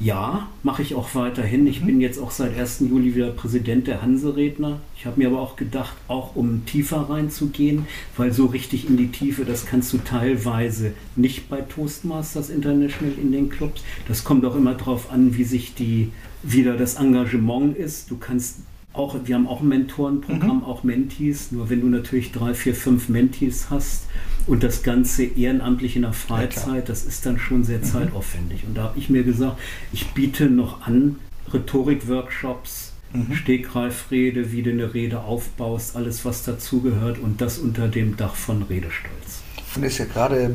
ja, 0.00 0.48
mache 0.62 0.82
ich 0.82 0.94
auch 0.94 1.14
weiterhin. 1.14 1.66
Ich 1.66 1.80
mhm. 1.80 1.86
bin 1.86 2.00
jetzt 2.00 2.18
auch 2.18 2.30
seit 2.30 2.56
1. 2.58 2.80
Juli 2.80 3.14
wieder 3.14 3.30
Präsident 3.30 3.86
der 3.86 4.02
Hanseredner. 4.02 4.80
Ich 4.96 5.06
habe 5.06 5.20
mir 5.20 5.28
aber 5.28 5.40
auch 5.40 5.56
gedacht, 5.56 5.94
auch 6.08 6.34
um 6.34 6.66
tiefer 6.66 7.08
reinzugehen, 7.08 7.86
weil 8.16 8.32
so 8.32 8.46
richtig 8.46 8.88
in 8.88 8.96
die 8.96 9.08
Tiefe, 9.08 9.44
das 9.44 9.66
kannst 9.66 9.92
du 9.92 9.98
teilweise 9.98 10.92
nicht 11.16 11.48
bei 11.48 11.60
Toastmasters 11.60 12.50
International 12.50 13.14
in 13.20 13.32
den 13.32 13.48
Clubs. 13.48 13.82
Das 14.08 14.24
kommt 14.24 14.44
auch 14.44 14.56
immer 14.56 14.74
darauf 14.74 15.10
an, 15.10 15.36
wie 15.36 15.44
sich 15.44 15.74
die 15.74 16.10
wieder 16.42 16.76
das 16.76 16.96
Engagement 16.96 17.76
ist. 17.76 18.10
Du 18.10 18.16
kannst 18.16 18.58
auch, 18.92 19.16
wir 19.24 19.34
haben 19.34 19.46
auch 19.46 19.60
ein 19.60 19.68
Mentorenprogramm, 19.68 20.58
mhm. 20.58 20.64
auch 20.64 20.84
Mentees. 20.84 21.52
Nur 21.52 21.70
wenn 21.70 21.80
du 21.80 21.88
natürlich 21.88 22.32
drei, 22.32 22.54
vier, 22.54 22.74
fünf 22.74 23.08
Mentees 23.08 23.70
hast 23.70 24.04
und 24.46 24.62
das 24.62 24.82
Ganze 24.82 25.24
ehrenamtlich 25.24 25.96
in 25.96 26.02
der 26.02 26.12
Freizeit, 26.12 26.74
ja, 26.74 26.80
das 26.82 27.04
ist 27.04 27.24
dann 27.24 27.38
schon 27.38 27.64
sehr 27.64 27.78
mhm. 27.78 27.84
zeitaufwendig. 27.84 28.64
Und 28.66 28.74
da 28.76 28.84
habe 28.84 28.98
ich 28.98 29.08
mir 29.08 29.22
gesagt, 29.22 29.58
ich 29.92 30.08
biete 30.08 30.46
noch 30.46 30.86
an 30.86 31.16
Rhetorik-Workshops, 31.52 32.92
mhm. 33.12 33.34
Stegreifrede, 33.34 34.52
wie 34.52 34.62
du 34.62 34.70
eine 34.70 34.92
Rede 34.92 35.20
aufbaust, 35.20 35.96
alles 35.96 36.24
was 36.24 36.44
dazugehört 36.44 37.18
und 37.18 37.40
das 37.40 37.58
unter 37.58 37.88
dem 37.88 38.16
Dach 38.16 38.34
von 38.34 38.62
Redestolz. 38.62 39.42
Und 39.76 39.82
ist 39.82 39.98
ja 39.98 40.04
gerade 40.04 40.54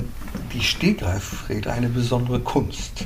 die 0.53 0.61
Stegreifrede 0.61 1.71
eine 1.71 1.89
besondere 1.89 2.39
Kunst. 2.39 3.05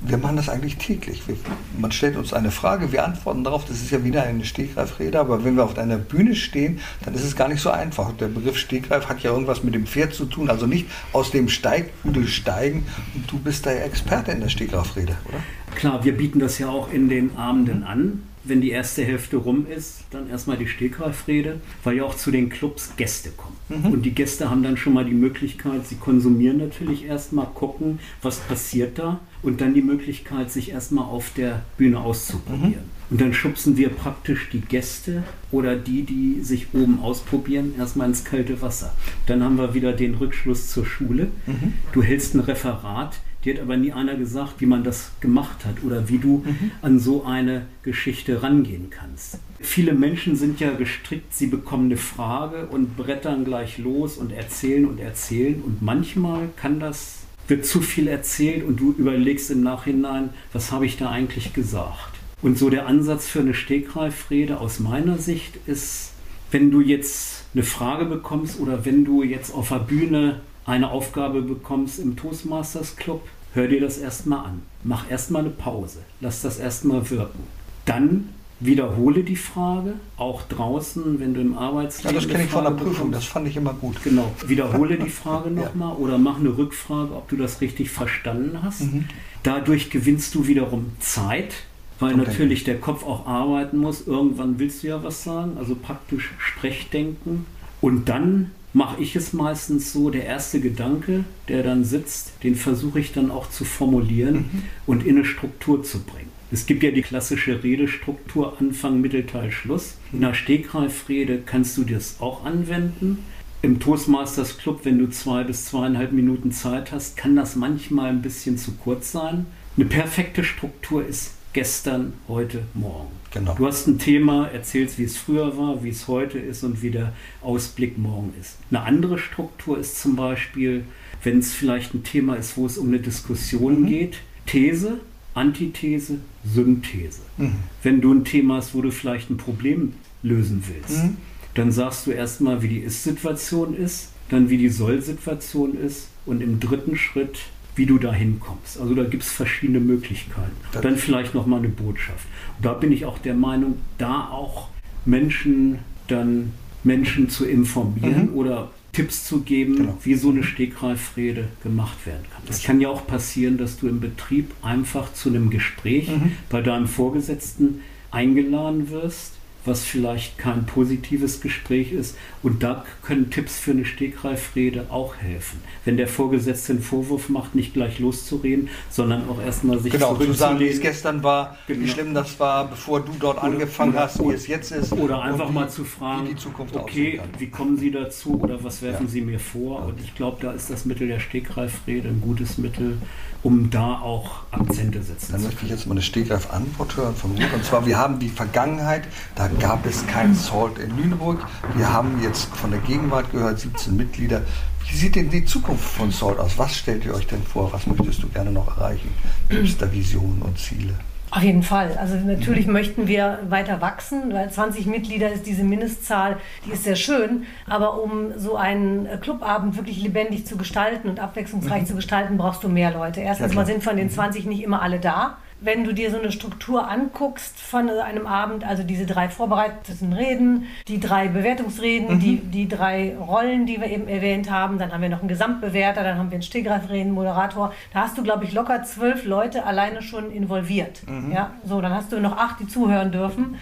Wir 0.00 0.18
machen 0.18 0.36
das 0.36 0.48
eigentlich 0.48 0.76
täglich. 0.76 1.26
Wir, 1.26 1.36
man 1.78 1.90
stellt 1.92 2.16
uns 2.16 2.32
eine 2.32 2.50
Frage, 2.50 2.92
wir 2.92 3.04
antworten 3.04 3.44
darauf. 3.44 3.64
Das 3.64 3.78
ist 3.78 3.90
ja 3.90 4.04
wieder 4.04 4.22
eine 4.22 4.44
Stegreifrede, 4.44 5.18
aber 5.18 5.44
wenn 5.44 5.56
wir 5.56 5.64
auf 5.64 5.76
einer 5.76 5.98
Bühne 5.98 6.34
stehen, 6.34 6.80
dann 7.04 7.14
ist 7.14 7.24
es 7.24 7.34
gar 7.34 7.48
nicht 7.48 7.60
so 7.60 7.70
einfach. 7.70 8.12
Der 8.12 8.28
Begriff 8.28 8.56
Stegreif 8.58 9.08
hat 9.08 9.20
ja 9.20 9.32
irgendwas 9.32 9.64
mit 9.64 9.74
dem 9.74 9.86
Pferd 9.86 10.14
zu 10.14 10.26
tun, 10.26 10.50
also 10.50 10.66
nicht 10.66 10.86
aus 11.12 11.30
dem 11.30 11.48
Steighügel 11.48 12.28
steigen. 12.28 12.86
Und 13.14 13.30
du 13.30 13.38
bist 13.38 13.66
da 13.66 13.72
ja 13.72 13.80
Experte 13.80 14.32
in 14.32 14.40
der 14.40 14.48
Stegreifrede, 14.48 15.16
oder? 15.26 15.38
Klar, 15.74 16.04
wir 16.04 16.16
bieten 16.16 16.38
das 16.38 16.58
ja 16.58 16.68
auch 16.68 16.92
in 16.92 17.08
den 17.08 17.36
Abenden 17.36 17.84
an 17.84 18.22
wenn 18.48 18.60
die 18.60 18.70
erste 18.70 19.04
Hälfte 19.04 19.36
rum 19.36 19.66
ist, 19.66 20.04
dann 20.10 20.28
erstmal 20.30 20.56
die 20.56 20.66
Stegreifrede, 20.66 21.60
weil 21.84 21.96
ja 21.96 22.04
auch 22.04 22.16
zu 22.16 22.30
den 22.30 22.48
Clubs 22.48 22.94
Gäste 22.96 23.30
kommen. 23.30 23.56
Mhm. 23.68 23.92
Und 23.92 24.02
die 24.02 24.14
Gäste 24.14 24.50
haben 24.50 24.62
dann 24.62 24.76
schon 24.76 24.94
mal 24.94 25.04
die 25.04 25.14
Möglichkeit, 25.14 25.86
sie 25.86 25.96
konsumieren 25.96 26.58
natürlich 26.58 27.04
erstmal, 27.04 27.46
gucken, 27.46 27.98
was 28.22 28.38
passiert 28.38 28.98
da 28.98 29.20
und 29.42 29.60
dann 29.60 29.74
die 29.74 29.82
Möglichkeit, 29.82 30.50
sich 30.50 30.70
erstmal 30.70 31.04
auf 31.04 31.32
der 31.36 31.62
Bühne 31.76 32.00
auszuprobieren. 32.00 32.72
Mhm. 32.72 32.98
Und 33.10 33.20
dann 33.22 33.32
schubsen 33.32 33.76
wir 33.78 33.88
praktisch 33.88 34.50
die 34.52 34.60
Gäste 34.60 35.22
oder 35.50 35.76
die, 35.76 36.02
die 36.02 36.42
sich 36.42 36.74
oben 36.74 37.00
ausprobieren, 37.00 37.74
erstmal 37.78 38.08
ins 38.08 38.24
kalte 38.24 38.60
Wasser. 38.60 38.94
Dann 39.26 39.42
haben 39.42 39.56
wir 39.56 39.72
wieder 39.72 39.92
den 39.92 40.14
Rückschluss 40.14 40.68
zur 40.68 40.84
Schule. 40.84 41.28
Mhm. 41.46 41.74
Du 41.92 42.02
hältst 42.02 42.34
ein 42.34 42.40
Referat, 42.40 43.20
dir 43.48 43.54
hat 43.54 43.62
aber 43.62 43.76
nie 43.76 43.92
einer 43.92 44.14
gesagt, 44.14 44.60
wie 44.60 44.66
man 44.66 44.84
das 44.84 45.10
gemacht 45.20 45.64
hat 45.64 45.82
oder 45.84 46.08
wie 46.08 46.18
du 46.18 46.44
mhm. 46.44 46.70
an 46.82 46.98
so 46.98 47.24
eine 47.24 47.66
Geschichte 47.82 48.42
rangehen 48.42 48.90
kannst. 48.90 49.38
Viele 49.60 49.92
Menschen 49.92 50.36
sind 50.36 50.60
ja 50.60 50.72
gestrickt, 50.72 51.34
sie 51.34 51.46
bekommen 51.46 51.86
eine 51.86 51.96
Frage 51.96 52.66
und 52.66 52.96
brettern 52.96 53.44
gleich 53.44 53.78
los 53.78 54.16
und 54.16 54.32
erzählen 54.32 54.86
und 54.86 55.00
erzählen. 55.00 55.62
Und 55.62 55.82
manchmal 55.82 56.48
kann 56.56 56.78
das 56.78 57.18
wird 57.48 57.64
zu 57.64 57.80
viel 57.80 58.08
erzählt 58.08 58.62
und 58.62 58.78
du 58.78 58.94
überlegst 58.96 59.50
im 59.50 59.62
Nachhinein, 59.62 60.30
was 60.52 60.70
habe 60.70 60.84
ich 60.84 60.98
da 60.98 61.10
eigentlich 61.10 61.54
gesagt. 61.54 62.12
Und 62.42 62.58
so 62.58 62.68
der 62.68 62.86
Ansatz 62.86 63.26
für 63.26 63.40
eine 63.40 63.54
Stegreifrede 63.54 64.60
aus 64.60 64.80
meiner 64.80 65.16
Sicht 65.16 65.58
ist, 65.66 66.12
wenn 66.50 66.70
du 66.70 66.82
jetzt 66.82 67.46
eine 67.54 67.62
Frage 67.62 68.04
bekommst 68.04 68.60
oder 68.60 68.84
wenn 68.84 69.06
du 69.06 69.22
jetzt 69.22 69.52
auf 69.54 69.70
der 69.70 69.78
Bühne 69.78 70.40
eine 70.66 70.90
Aufgabe 70.90 71.40
bekommst 71.40 71.98
im 71.98 72.16
Toastmasters 72.16 72.96
Club, 72.96 73.22
hör 73.54 73.68
dir 73.68 73.80
das 73.80 73.98
erstmal 73.98 74.46
an. 74.46 74.62
Mach 74.84 75.10
erstmal 75.10 75.42
eine 75.42 75.50
Pause. 75.50 76.00
Lass 76.20 76.42
das 76.42 76.58
erstmal 76.58 77.08
wirken. 77.10 77.40
Dann 77.84 78.28
wiederhole 78.60 79.22
die 79.22 79.36
Frage, 79.36 79.94
auch 80.16 80.42
draußen, 80.42 81.20
wenn 81.20 81.34
du 81.34 81.40
im 81.40 81.56
Arbeitsleben. 81.56 82.16
Ja, 82.16 82.20
das 82.20 82.30
kenne 82.30 82.44
ich 82.44 82.50
von 82.50 82.64
der 82.64 82.72
Prüfung, 82.72 83.12
das 83.12 83.24
fand 83.24 83.46
ich 83.46 83.56
immer 83.56 83.72
gut. 83.72 84.02
Genau, 84.02 84.32
wiederhole 84.46 84.96
die 84.96 85.10
Frage 85.10 85.50
nochmal 85.50 85.92
ja. 85.92 85.98
oder 85.98 86.18
mach 86.18 86.38
eine 86.38 86.56
Rückfrage, 86.56 87.14
ob 87.14 87.28
du 87.28 87.36
das 87.36 87.60
richtig 87.60 87.90
verstanden 87.90 88.58
hast. 88.62 88.82
Mhm. 88.82 89.04
Dadurch 89.42 89.90
gewinnst 89.90 90.34
du 90.34 90.48
wiederum 90.48 90.92
Zeit, 90.98 91.54
weil 92.00 92.14
okay. 92.14 92.26
natürlich 92.26 92.64
der 92.64 92.80
Kopf 92.80 93.04
auch 93.04 93.26
arbeiten 93.26 93.78
muss. 93.78 94.06
Irgendwann 94.06 94.58
willst 94.58 94.82
du 94.82 94.88
ja 94.88 95.02
was 95.04 95.22
sagen, 95.22 95.52
also 95.58 95.76
praktisch 95.76 96.32
Sprechdenken. 96.38 97.46
Und 97.80 98.08
dann 98.08 98.50
mache 98.78 99.02
ich 99.02 99.16
es 99.16 99.32
meistens 99.32 99.92
so, 99.92 100.08
der 100.08 100.24
erste 100.24 100.60
Gedanke, 100.60 101.24
der 101.48 101.64
dann 101.64 101.84
sitzt, 101.84 102.32
den 102.44 102.54
versuche 102.54 103.00
ich 103.00 103.12
dann 103.12 103.32
auch 103.32 103.50
zu 103.50 103.64
formulieren 103.64 104.34
mhm. 104.34 104.62
und 104.86 105.04
in 105.04 105.16
eine 105.16 105.24
Struktur 105.24 105.82
zu 105.82 105.98
bringen. 106.04 106.30
Es 106.52 106.64
gibt 106.64 106.84
ja 106.84 106.92
die 106.92 107.02
klassische 107.02 107.62
Redestruktur 107.62 108.56
Anfang, 108.58 109.00
Mittelteil, 109.00 109.50
Schluss. 109.50 109.96
In 110.12 110.24
einer 110.24 110.32
Stegreifrede 110.32 111.42
kannst 111.44 111.76
du 111.76 111.82
das 111.82 112.20
auch 112.20 112.44
anwenden. 112.44 113.18
Im 113.62 113.80
Toastmasters 113.80 114.58
Club, 114.58 114.82
wenn 114.84 115.00
du 115.00 115.10
zwei 115.10 115.42
bis 115.42 115.64
zweieinhalb 115.64 116.12
Minuten 116.12 116.52
Zeit 116.52 116.92
hast, 116.92 117.16
kann 117.16 117.34
das 117.34 117.56
manchmal 117.56 118.10
ein 118.10 118.22
bisschen 118.22 118.56
zu 118.58 118.72
kurz 118.72 119.10
sein. 119.10 119.46
Eine 119.76 119.86
perfekte 119.86 120.44
Struktur 120.44 121.04
ist 121.04 121.32
gestern, 121.52 122.12
heute, 122.28 122.62
morgen. 122.74 123.18
Genau. 123.30 123.54
Du 123.54 123.66
hast 123.66 123.86
ein 123.86 123.98
Thema, 123.98 124.48
erzählst, 124.48 124.98
wie 124.98 125.04
es 125.04 125.16
früher 125.16 125.56
war, 125.58 125.82
wie 125.84 125.90
es 125.90 126.08
heute 126.08 126.38
ist 126.38 126.64
und 126.64 126.82
wie 126.82 126.90
der 126.90 127.12
Ausblick 127.42 127.98
morgen 127.98 128.32
ist. 128.40 128.56
Eine 128.70 128.82
andere 128.82 129.18
Struktur 129.18 129.78
ist 129.78 130.00
zum 130.00 130.16
Beispiel, 130.16 130.84
wenn 131.22 131.38
es 131.38 131.52
vielleicht 131.52 131.94
ein 131.94 132.04
Thema 132.04 132.36
ist, 132.36 132.56
wo 132.56 132.66
es 132.66 132.78
um 132.78 132.88
eine 132.88 133.00
Diskussion 133.00 133.82
mhm. 133.82 133.86
geht, 133.86 134.16
These, 134.46 135.00
Antithese, 135.34 136.18
Synthese. 136.44 137.20
Mhm. 137.36 137.56
Wenn 137.82 138.00
du 138.00 138.12
ein 138.12 138.24
Thema 138.24 138.56
hast, 138.56 138.74
wo 138.74 138.80
du 138.80 138.90
vielleicht 138.90 139.30
ein 139.30 139.36
Problem 139.36 139.92
lösen 140.22 140.64
willst, 140.66 141.04
mhm. 141.04 141.16
dann 141.54 141.70
sagst 141.70 142.06
du 142.06 142.12
erstmal, 142.12 142.62
wie 142.62 142.68
die 142.68 142.78
Ist-Situation 142.78 143.76
ist, 143.76 144.08
dann 144.30 144.48
wie 144.48 144.58
die 144.58 144.68
Soll-Situation 144.68 145.78
ist 145.78 146.08
und 146.26 146.42
im 146.42 146.60
dritten 146.60 146.96
Schritt 146.96 147.40
wie 147.78 147.86
du 147.86 147.98
da 147.98 148.12
hinkommst. 148.12 148.78
Also 148.80 148.94
da 148.94 149.04
gibt 149.04 149.22
es 149.22 149.30
verschiedene 149.30 149.80
Möglichkeiten. 149.80 150.50
Das 150.72 150.82
Dann 150.82 150.96
vielleicht 150.96 151.34
nochmal 151.34 151.60
eine 151.60 151.68
Botschaft. 151.68 152.26
Und 152.58 152.66
da 152.66 152.74
bin 152.74 152.92
ich 152.92 153.06
auch 153.06 153.18
der 153.18 153.34
Meinung, 153.34 153.78
da 153.96 154.28
auch 154.28 154.68
Menschen 155.04 155.78
dann 156.08 156.52
Menschen 156.84 157.28
zu 157.28 157.44
informieren 157.44 158.30
mhm. 158.30 158.36
oder 158.36 158.70
Tipps 158.92 159.24
zu 159.24 159.42
geben, 159.42 159.76
genau. 159.76 159.98
wie 160.02 160.14
so 160.14 160.30
eine 160.30 160.42
Stegreifrede 160.42 161.48
gemacht 161.62 162.06
werden 162.06 162.24
kann. 162.32 162.42
Es 162.48 162.62
kann 162.62 162.80
ja 162.80 162.88
auch 162.88 163.06
passieren, 163.06 163.58
dass 163.58 163.78
du 163.78 163.88
im 163.88 164.00
Betrieb 164.00 164.52
einfach 164.62 165.12
zu 165.12 165.28
einem 165.28 165.50
Gespräch 165.50 166.08
mhm. 166.08 166.32
bei 166.48 166.62
deinem 166.62 166.88
Vorgesetzten 166.88 167.80
eingeladen 168.10 168.90
wirst 168.90 169.37
was 169.68 169.84
vielleicht 169.84 170.38
kein 170.38 170.66
positives 170.66 171.40
Gespräch 171.40 171.92
ist. 171.92 172.16
Und 172.42 172.62
da 172.62 172.84
können 173.02 173.30
Tipps 173.30 173.58
für 173.58 173.72
eine 173.72 173.84
Stegreifrede 173.84 174.86
auch 174.90 175.16
helfen. 175.16 175.60
Wenn 175.84 175.96
der 175.96 176.08
Vorgesetzte 176.08 176.72
einen 176.72 176.82
Vorwurf 176.82 177.28
macht, 177.28 177.54
nicht 177.54 177.74
gleich 177.74 177.98
loszureden, 177.98 178.68
sondern 178.90 179.28
auch 179.28 179.40
erstmal 179.40 179.78
sich 179.78 179.92
genau, 179.92 180.16
zu 180.16 180.32
sagen, 180.32 180.58
wie 180.60 180.68
es 180.68 180.80
gestern 180.80 181.22
war, 181.22 181.56
genau. 181.66 181.84
wie 181.84 181.88
schlimm 181.88 182.14
das 182.14 182.38
war, 182.40 182.68
bevor 182.68 183.00
du 183.00 183.12
dort 183.18 183.38
oder, 183.38 183.44
angefangen 183.44 183.92
oder, 183.92 184.00
hast, 184.00 184.20
wie 184.20 184.32
es 184.32 184.46
jetzt 184.46 184.72
ist. 184.72 184.92
Oder 184.92 185.22
einfach 185.22 185.50
wie, 185.50 185.54
mal 185.54 185.68
zu 185.68 185.84
fragen, 185.84 186.28
wie 186.28 186.78
okay, 186.78 187.20
wie 187.38 187.48
kommen 187.48 187.76
Sie 187.76 187.90
dazu 187.90 188.40
oder 188.40 188.62
was 188.64 188.82
werfen 188.82 189.06
ja. 189.06 189.12
Sie 189.12 189.20
mir 189.20 189.38
vor? 189.38 189.86
Und 189.86 190.00
ich 190.00 190.14
glaube, 190.14 190.38
da 190.40 190.52
ist 190.52 190.70
das 190.70 190.84
Mittel 190.84 191.08
der 191.08 191.20
Stegreifrede 191.20 192.08
ein 192.08 192.20
gutes 192.20 192.58
Mittel, 192.58 192.98
um 193.42 193.70
da 193.70 194.00
auch 194.00 194.42
Akzente 194.50 195.02
setzen 195.02 195.32
Dann 195.32 195.42
möchte 195.42 195.64
ich 195.64 195.70
jetzt 195.70 195.86
mal 195.86 195.92
eine 195.92 196.02
Stegreif-Antwort 196.02 196.96
hören 196.96 197.14
von 197.14 197.32
Ruth. 197.32 197.52
Und 197.54 197.64
zwar, 197.64 197.86
wir 197.86 197.96
haben 197.96 198.18
die 198.18 198.28
Vergangenheit, 198.28 199.04
da 199.34 199.48
gab 199.48 199.86
es 199.86 200.06
kein 200.06 200.34
Salt 200.34 200.78
in 200.78 200.96
Lüneburg. 200.96 201.46
Wir 201.74 201.92
haben 201.92 202.20
jetzt 202.22 202.46
von 202.56 202.70
der 202.70 202.80
Gegenwart 202.80 203.30
gehört, 203.30 203.60
17 203.60 203.96
Mitglieder. 203.96 204.42
Wie 204.88 204.96
sieht 204.96 205.16
denn 205.16 205.30
die 205.30 205.44
Zukunft 205.44 205.84
von 205.84 206.10
Salt 206.10 206.38
aus? 206.38 206.58
Was 206.58 206.76
stellt 206.76 207.04
ihr 207.04 207.14
euch 207.14 207.26
denn 207.26 207.42
vor? 207.42 207.72
Was 207.72 207.86
möchtest 207.86 208.22
du 208.22 208.28
gerne 208.28 208.50
noch 208.50 208.76
erreichen? 208.76 209.10
Gibt 209.48 209.68
es 209.68 209.78
da 209.78 209.90
Visionen 209.92 210.42
und 210.42 210.58
Ziele? 210.58 210.94
Auf 211.30 211.42
jeden 211.42 211.62
Fall. 211.62 211.96
Also 211.98 212.16
natürlich 212.16 212.66
mhm. 212.66 212.72
möchten 212.72 213.06
wir 213.06 213.38
weiter 213.48 213.80
wachsen, 213.80 214.32
weil 214.32 214.50
20 214.50 214.86
Mitglieder 214.86 215.30
ist 215.30 215.46
diese 215.46 215.62
Mindestzahl, 215.62 216.38
die 216.66 216.72
ist 216.72 216.84
sehr 216.84 216.96
schön. 216.96 217.44
Aber 217.66 218.02
um 218.02 218.32
so 218.36 218.56
einen 218.56 219.08
Clubabend 219.20 219.76
wirklich 219.76 220.00
lebendig 220.02 220.46
zu 220.46 220.56
gestalten 220.56 221.08
und 221.08 221.20
abwechslungsreich 221.20 221.82
mhm. 221.82 221.86
zu 221.86 221.94
gestalten, 221.94 222.38
brauchst 222.38 222.64
du 222.64 222.68
mehr 222.68 222.92
Leute. 222.92 223.20
Erstens 223.20 223.52
ja, 223.52 223.56
mal 223.56 223.66
sind 223.66 223.82
von 223.82 223.96
den 223.96 224.10
20 224.10 224.44
mhm. 224.44 224.50
nicht 224.50 224.62
immer 224.62 224.82
alle 224.82 225.00
da 225.00 225.38
wenn 225.60 225.84
du 225.84 225.92
dir 225.92 226.10
so 226.10 226.18
eine 226.18 226.30
Struktur 226.30 226.88
anguckst 226.88 227.58
von 227.58 227.90
einem 227.90 228.26
Abend, 228.26 228.64
also 228.64 228.82
diese 228.82 229.06
drei 229.06 229.28
vorbereiteten 229.28 230.12
Reden, 230.12 230.66
die 230.86 231.00
drei 231.00 231.28
Bewertungsreden, 231.28 232.16
mhm. 232.16 232.20
die, 232.20 232.36
die 232.36 232.68
drei 232.68 233.16
Rollen, 233.16 233.66
die 233.66 233.80
wir 233.80 233.88
eben 233.88 234.06
erwähnt 234.06 234.50
haben, 234.50 234.78
dann 234.78 234.92
haben 234.92 235.02
wir 235.02 235.08
noch 235.08 235.20
einen 235.20 235.28
Gesamtbewerter, 235.28 236.04
dann 236.04 236.18
haben 236.18 236.30
wir 236.30 236.36
einen 236.36 236.42
Stegreifreden, 236.42 237.12
Moderator, 237.12 237.72
da 237.92 238.02
hast 238.02 238.16
du, 238.16 238.22
glaube 238.22 238.44
ich, 238.44 238.52
locker 238.52 238.84
zwölf 238.84 239.24
Leute 239.24 239.64
alleine 239.64 240.02
schon 240.02 240.30
involviert. 240.30 241.02
Mhm. 241.08 241.32
Ja, 241.32 241.50
so, 241.64 241.80
dann 241.80 241.92
hast 241.92 242.12
du 242.12 242.20
noch 242.20 242.36
acht, 242.36 242.60
die 242.60 242.68
zuhören 242.68 243.10
dürfen. 243.10 243.56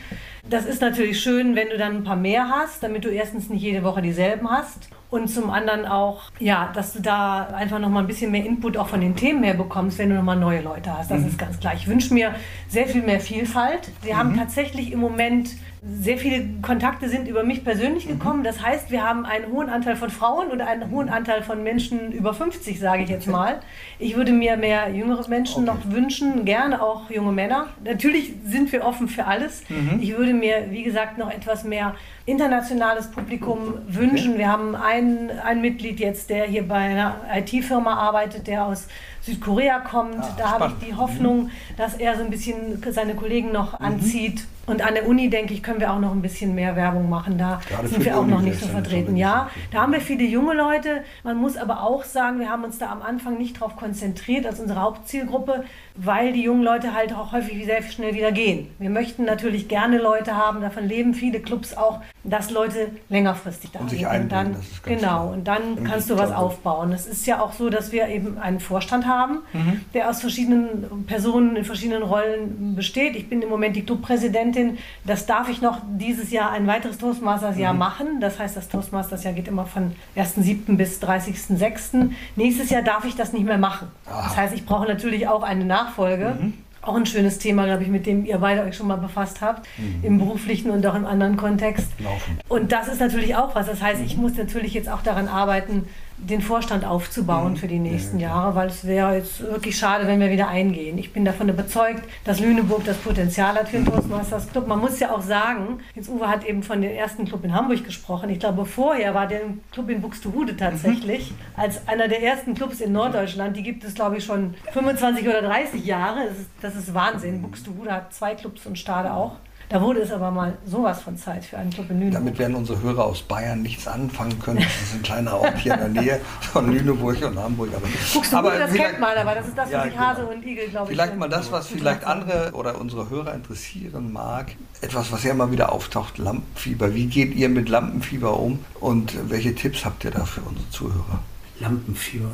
Das 0.48 0.64
ist 0.64 0.80
natürlich 0.80 1.20
schön, 1.20 1.56
wenn 1.56 1.70
du 1.70 1.78
dann 1.78 1.96
ein 1.96 2.04
paar 2.04 2.16
mehr 2.16 2.48
hast, 2.48 2.82
damit 2.82 3.04
du 3.04 3.08
erstens 3.08 3.48
nicht 3.48 3.62
jede 3.62 3.82
Woche 3.82 4.02
dieselben 4.02 4.48
hast 4.50 4.88
und 5.10 5.28
zum 5.28 5.50
anderen 5.50 5.86
auch, 5.86 6.22
ja, 6.38 6.70
dass 6.74 6.92
du 6.92 7.00
da 7.00 7.46
einfach 7.46 7.78
nochmal 7.78 8.02
ein 8.02 8.06
bisschen 8.06 8.30
mehr 8.32 8.44
Input 8.44 8.76
auch 8.76 8.88
von 8.88 9.00
den 9.00 9.14
Themen 9.14 9.42
her 9.44 9.54
bekommst, 9.54 9.98
wenn 9.98 10.10
du 10.10 10.16
nochmal 10.16 10.36
neue 10.36 10.62
Leute 10.62 10.96
hast. 10.96 11.10
Das 11.10 11.20
mhm. 11.20 11.28
ist 11.28 11.38
ganz 11.38 11.60
klar. 11.60 11.74
Ich 11.74 11.86
wünsche 11.86 12.12
mir 12.12 12.34
sehr 12.68 12.86
viel 12.86 13.02
mehr 13.02 13.20
Vielfalt. 13.20 13.90
Wir 14.02 14.14
mhm. 14.14 14.18
haben 14.18 14.36
tatsächlich 14.36 14.92
im 14.92 14.98
Moment 14.98 15.50
sehr 15.88 16.18
viele 16.18 16.44
Kontakte 16.62 17.08
sind 17.08 17.28
über 17.28 17.44
mich 17.44 17.64
persönlich 17.64 18.06
mhm. 18.06 18.18
gekommen. 18.18 18.44
Das 18.44 18.60
heißt, 18.60 18.90
wir 18.90 19.02
haben 19.02 19.24
einen 19.24 19.52
hohen 19.52 19.68
Anteil 19.68 19.94
von 19.94 20.10
Frauen 20.10 20.48
und 20.48 20.60
einen 20.60 20.90
hohen 20.90 21.08
Anteil 21.08 21.42
von 21.42 21.62
Menschen 21.62 22.12
über 22.12 22.34
50, 22.34 22.80
sage 22.80 23.04
ich 23.04 23.08
jetzt 23.08 23.28
mal. 23.28 23.60
Ich 23.98 24.16
würde 24.16 24.32
mir 24.32 24.56
mehr 24.56 24.90
jüngere 24.90 25.28
Menschen 25.28 25.68
okay. 25.68 25.78
noch 25.78 25.94
wünschen, 25.94 26.44
gerne 26.44 26.82
auch 26.82 27.08
junge 27.10 27.32
Männer. 27.32 27.68
Natürlich 27.84 28.34
sind 28.44 28.72
wir 28.72 28.84
offen 28.84 29.08
für 29.08 29.26
alles. 29.26 29.62
Mhm. 29.68 30.00
Ich 30.00 30.16
würde 30.16 30.34
mir, 30.34 30.66
wie 30.70 30.82
gesagt, 30.82 31.18
noch 31.18 31.30
etwas 31.30 31.62
mehr 31.62 31.94
internationales 32.24 33.10
Publikum 33.10 33.74
wünschen. 33.86 34.30
Okay. 34.30 34.38
Wir 34.38 34.48
haben 34.48 34.74
einen, 34.74 35.30
ein 35.30 35.60
Mitglied 35.60 36.00
jetzt, 36.00 36.30
der 36.30 36.46
hier 36.46 36.66
bei 36.66 36.74
einer 36.74 37.20
IT-Firma 37.32 37.94
arbeitet, 37.94 38.48
der 38.48 38.66
aus 38.66 38.88
Südkorea 39.26 39.80
kommt. 39.80 40.20
Ah, 40.20 40.34
da 40.38 40.50
habe 40.52 40.66
ich 40.68 40.88
die 40.88 40.94
Hoffnung, 40.94 41.44
mhm. 41.44 41.50
dass 41.76 41.94
er 41.94 42.16
so 42.16 42.22
ein 42.22 42.30
bisschen 42.30 42.82
seine 42.90 43.14
Kollegen 43.14 43.52
noch 43.52 43.78
mhm. 43.78 43.84
anzieht. 43.84 44.46
Und 44.66 44.82
an 44.82 44.94
der 44.94 45.06
Uni, 45.06 45.30
denke 45.30 45.54
ich, 45.54 45.62
können 45.62 45.78
wir 45.78 45.92
auch 45.92 46.00
noch 46.00 46.10
ein 46.10 46.22
bisschen 46.22 46.54
mehr 46.54 46.74
Werbung 46.74 47.08
machen. 47.08 47.38
Da 47.38 47.60
Gerade 47.68 47.86
sind 47.86 48.04
wir 48.04 48.18
auch 48.18 48.26
noch 48.26 48.40
nicht 48.40 48.58
so 48.58 48.66
vertreten. 48.66 49.16
Ja, 49.16 49.48
da 49.70 49.82
haben 49.82 49.92
wir 49.92 50.00
viele 50.00 50.24
junge 50.24 50.54
Leute. 50.54 51.04
Man 51.22 51.36
muss 51.36 51.56
aber 51.56 51.82
auch 51.82 52.02
sagen, 52.02 52.40
wir 52.40 52.50
haben 52.50 52.64
uns 52.64 52.78
da 52.78 52.90
am 52.90 53.00
Anfang 53.00 53.38
nicht 53.38 53.56
darauf 53.56 53.76
konzentriert 53.76 54.44
als 54.44 54.58
unsere 54.58 54.82
Hauptzielgruppe, 54.82 55.64
weil 55.94 56.32
die 56.32 56.42
jungen 56.42 56.64
Leute 56.64 56.94
halt 56.94 57.14
auch 57.14 57.30
häufig 57.30 57.64
sehr 57.64 57.80
schnell 57.82 58.14
wieder 58.14 58.32
gehen. 58.32 58.68
Wir 58.80 58.90
möchten 58.90 59.24
natürlich 59.24 59.68
gerne 59.68 59.98
Leute 59.98 60.36
haben, 60.36 60.60
davon 60.60 60.84
leben 60.84 61.14
viele 61.14 61.38
Clubs 61.38 61.76
auch, 61.76 62.00
dass 62.24 62.50
Leute 62.50 62.88
längerfristig 63.08 63.70
da 63.70 63.78
und 63.78 63.90
sind. 63.90 64.00
Sich 64.00 64.08
und 64.08 64.32
dann, 64.32 64.56
genau, 64.84 65.28
und 65.28 65.46
dann 65.46 65.84
kannst 65.84 66.10
du 66.10 66.18
was 66.18 66.32
aufbauen. 66.32 66.92
Es 66.92 67.06
ist 67.06 67.24
ja 67.26 67.40
auch 67.40 67.52
so, 67.52 67.70
dass 67.70 67.92
wir 67.92 68.08
eben 68.08 68.36
einen 68.38 68.58
Vorstand 68.58 69.06
haben 69.06 69.15
haben, 69.16 69.38
mhm. 69.52 69.80
der 69.94 70.10
aus 70.10 70.20
verschiedenen 70.20 71.06
Personen 71.06 71.56
in 71.56 71.64
verschiedenen 71.64 72.02
Rollen 72.02 72.74
besteht. 72.76 73.16
Ich 73.16 73.28
bin 73.28 73.42
im 73.42 73.48
Moment 73.48 73.76
die 73.76 73.82
Clubpräsidentin. 73.82 74.78
Das 75.04 75.26
darf 75.26 75.48
ich 75.48 75.62
noch 75.62 75.80
dieses 75.98 76.30
Jahr 76.30 76.50
ein 76.50 76.66
weiteres 76.66 76.98
Toastmasters-Jahr 76.98 77.72
mhm. 77.72 77.78
machen. 77.78 78.06
Das 78.20 78.38
heißt, 78.38 78.56
das 78.56 78.68
Toastmasters-Jahr 78.68 79.34
geht 79.34 79.48
immer 79.48 79.66
von 79.66 79.92
1.7. 80.16 80.76
bis 80.76 81.00
30.6. 81.02 82.10
Nächstes 82.36 82.70
Jahr 82.70 82.82
darf 82.82 83.04
ich 83.04 83.16
das 83.16 83.32
nicht 83.32 83.44
mehr 83.44 83.58
machen. 83.58 83.88
Ah. 84.06 84.24
Das 84.24 84.36
heißt, 84.36 84.54
ich 84.54 84.66
brauche 84.66 84.86
natürlich 84.86 85.28
auch 85.28 85.42
eine 85.42 85.64
Nachfolge. 85.64 86.36
Mhm 86.40 86.52
auch 86.86 86.94
ein 86.94 87.06
schönes 87.06 87.38
Thema, 87.38 87.64
glaube 87.64 87.82
ich, 87.82 87.88
mit 87.88 88.06
dem 88.06 88.24
ihr 88.24 88.38
beide 88.38 88.62
euch 88.62 88.76
schon 88.76 88.86
mal 88.86 88.96
befasst 88.96 89.40
habt, 89.40 89.66
mhm. 89.76 90.04
im 90.04 90.18
beruflichen 90.18 90.70
und 90.70 90.86
auch 90.86 90.94
im 90.94 91.04
anderen 91.04 91.36
Kontext. 91.36 91.88
Laufen. 91.98 92.38
Und 92.48 92.72
das 92.72 92.88
ist 92.88 93.00
natürlich 93.00 93.34
auch 93.34 93.54
was. 93.54 93.66
Das 93.66 93.82
heißt, 93.82 94.00
mhm. 94.00 94.06
ich 94.06 94.16
muss 94.16 94.36
natürlich 94.36 94.74
jetzt 94.74 94.88
auch 94.88 95.02
daran 95.02 95.28
arbeiten, 95.28 95.86
den 96.18 96.40
Vorstand 96.40 96.84
aufzubauen 96.84 97.52
mhm. 97.52 97.56
für 97.56 97.68
die 97.68 97.78
nächsten 97.78 98.18
ja, 98.18 98.28
Jahre, 98.28 98.54
weil 98.54 98.68
es 98.68 98.86
wäre 98.86 99.16
jetzt 99.16 99.40
wirklich 99.40 99.76
schade, 99.76 100.06
wenn 100.06 100.18
wir 100.20 100.30
wieder 100.30 100.48
eingehen. 100.48 100.96
Ich 100.98 101.12
bin 101.12 101.24
davon 101.24 101.48
überzeugt, 101.48 102.02
dass 102.24 102.40
Lüneburg 102.40 102.84
das 102.84 102.96
Potenzial 102.96 103.54
hat 103.54 103.68
für 103.68 103.76
den 103.76 103.86
Toastmasters 103.86 104.48
Club. 104.48 104.66
Man 104.66 104.80
muss 104.80 104.98
ja 104.98 105.14
auch 105.14 105.20
sagen, 105.20 105.80
jetzt 105.94 106.08
Uwe 106.08 106.28
hat 106.28 106.44
eben 106.44 106.62
von 106.62 106.80
dem 106.80 106.90
ersten 106.90 107.26
Club 107.26 107.44
in 107.44 107.54
Hamburg 107.54 107.84
gesprochen. 107.84 108.30
Ich 108.30 108.40
glaube, 108.40 108.64
vorher 108.64 109.14
war 109.14 109.26
der 109.26 109.42
Club 109.72 109.90
in 109.90 110.00
Buxtehude 110.00 110.56
tatsächlich 110.56 111.30
mhm. 111.30 111.36
als 111.56 111.86
einer 111.86 112.08
der 112.08 112.22
ersten 112.22 112.54
Clubs 112.54 112.80
in 112.80 112.92
Norddeutschland. 112.92 113.56
Die 113.56 113.62
gibt 113.62 113.84
es, 113.84 113.94
glaube 113.94 114.16
ich, 114.16 114.24
schon 114.24 114.54
25 114.72 115.28
oder 115.28 115.42
30 115.42 115.84
Jahre. 115.84 116.26
Das 116.28 116.38
ist, 116.38 116.50
das 116.62 116.76
ist 116.76 116.94
Wahnsinn. 116.94 117.42
Buxtehude 117.42 117.92
hat 117.92 118.14
zwei 118.14 118.34
Clubs 118.34 118.64
und 118.66 118.78
Stade 118.78 119.12
auch. 119.12 119.36
Da 119.68 119.80
wurde 119.80 120.00
es 120.00 120.12
aber 120.12 120.30
mal 120.30 120.56
sowas 120.64 121.02
von 121.02 121.16
Zeit 121.16 121.44
für 121.44 121.58
einen 121.58 121.70
Club 121.70 121.90
in 121.90 121.98
Lüneburg. 121.98 122.20
Damit 122.20 122.38
werden 122.38 122.54
unsere 122.54 122.80
Hörer 122.82 123.04
aus 123.04 123.22
Bayern 123.22 123.62
nichts 123.62 123.88
anfangen 123.88 124.38
können. 124.38 124.58
Das 124.58 124.82
ist 124.82 124.94
ein 124.94 125.02
kleiner 125.02 125.40
Ort 125.40 125.58
hier 125.58 125.74
in 125.74 125.94
der 125.94 126.02
Nähe 126.02 126.20
von 126.40 126.72
Lüneburg 126.72 127.20
und 127.24 127.36
Hamburg. 127.36 127.70
Aber, 127.74 127.88
Guckst 128.12 128.32
du, 128.32 128.36
aber 128.36 128.58
das 128.58 128.72
kennt 128.72 129.00
man, 129.00 129.16
aber 129.16 129.34
das 129.34 129.48
ist 129.48 129.58
das, 129.58 129.64
was 129.66 129.72
ja, 129.72 129.86
ich 129.86 129.98
Hase 129.98 130.20
genau. 130.20 130.32
und 130.34 130.46
Igel, 130.46 130.68
glaube 130.68 130.92
ich. 130.92 130.96
Vielleicht 130.96 131.16
mal 131.16 131.28
das, 131.28 131.50
was 131.50 131.66
vielleicht 131.66 132.04
andere 132.04 132.52
oder 132.52 132.80
unsere 132.80 133.10
Hörer 133.10 133.34
interessieren 133.34 134.12
mag. 134.12 134.54
Etwas, 134.82 135.10
was 135.10 135.24
ja 135.24 135.32
immer 135.32 135.50
wieder 135.50 135.72
auftaucht, 135.72 136.18
Lampenfieber. 136.18 136.94
Wie 136.94 137.06
geht 137.06 137.34
ihr 137.34 137.48
mit 137.48 137.68
Lampenfieber 137.68 138.38
um 138.38 138.64
und 138.78 139.14
welche 139.30 139.54
Tipps 139.54 139.84
habt 139.84 140.04
ihr 140.04 140.12
da 140.12 140.24
für 140.24 140.42
unsere 140.42 140.70
Zuhörer? 140.70 141.18
Lampenfieber. 141.58 142.28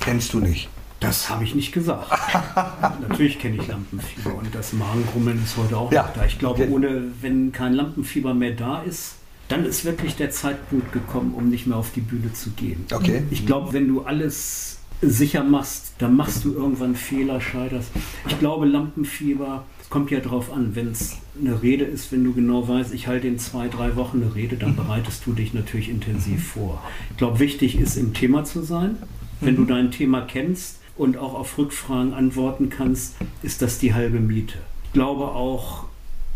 Kennst 0.00 0.34
du 0.34 0.40
nicht? 0.40 0.68
Das 1.00 1.28
habe 1.28 1.44
ich 1.44 1.54
nicht 1.54 1.72
gesagt. 1.72 2.10
Natürlich 3.08 3.38
kenne 3.38 3.56
ich 3.56 3.66
Lampenfieber 3.68 4.34
und 4.34 4.54
das 4.54 4.72
Magengrummeln 4.72 5.42
ist 5.42 5.56
heute 5.56 5.76
auch 5.76 5.92
ja. 5.92 6.04
noch 6.04 6.14
da. 6.14 6.24
Ich 6.24 6.38
glaube, 6.38 6.62
okay. 6.62 6.72
ohne, 6.72 7.02
wenn 7.20 7.52
kein 7.52 7.74
Lampenfieber 7.74 8.32
mehr 8.32 8.52
da 8.52 8.82
ist, 8.82 9.16
dann 9.48 9.64
ist 9.64 9.84
wirklich 9.84 10.16
der 10.16 10.30
Zeitpunkt 10.30 10.92
gekommen, 10.92 11.34
um 11.34 11.48
nicht 11.48 11.66
mehr 11.66 11.76
auf 11.76 11.92
die 11.92 12.00
Bühne 12.00 12.32
zu 12.32 12.50
gehen. 12.50 12.84
Okay. 12.92 13.22
Ich 13.30 13.46
glaube, 13.46 13.72
wenn 13.72 13.86
du 13.86 14.02
alles 14.02 14.78
sicher 15.02 15.44
machst, 15.44 15.92
dann 15.98 16.16
machst 16.16 16.44
du 16.44 16.54
irgendwann 16.54 16.96
Fehler, 16.96 17.40
scheiterst. 17.40 17.90
Ich 18.28 18.38
glaube, 18.38 18.66
Lampenfieber, 18.66 19.64
es 19.80 19.90
kommt 19.90 20.10
ja 20.10 20.20
darauf 20.20 20.52
an, 20.52 20.74
wenn 20.74 20.88
es 20.88 21.18
eine 21.38 21.62
Rede 21.62 21.84
ist, 21.84 22.10
wenn 22.12 22.24
du 22.24 22.32
genau 22.32 22.66
weißt, 22.66 22.94
ich 22.94 23.06
halte 23.06 23.28
in 23.28 23.38
zwei, 23.38 23.68
drei 23.68 23.94
Wochen 23.96 24.22
eine 24.22 24.34
Rede, 24.34 24.56
dann 24.56 24.70
mhm. 24.70 24.76
bereitest 24.76 25.26
du 25.26 25.32
dich 25.32 25.52
natürlich 25.52 25.90
intensiv 25.90 26.38
mhm. 26.38 26.60
vor. 26.60 26.82
Ich 27.10 27.18
glaube, 27.18 27.38
wichtig 27.38 27.78
ist, 27.78 27.96
im 27.96 28.14
Thema 28.14 28.44
zu 28.44 28.62
sein. 28.62 28.96
Wenn 29.40 29.56
du 29.56 29.62
mhm. 29.62 29.68
dein 29.68 29.90
Thema 29.90 30.22
kennst, 30.22 30.75
und 30.96 31.18
auch 31.18 31.34
auf 31.34 31.58
Rückfragen 31.58 32.14
antworten 32.14 32.70
kannst, 32.70 33.16
ist 33.42 33.62
das 33.62 33.78
die 33.78 33.94
halbe 33.94 34.20
Miete. 34.20 34.58
Ich 34.84 34.92
glaube 34.92 35.24
auch, 35.24 35.84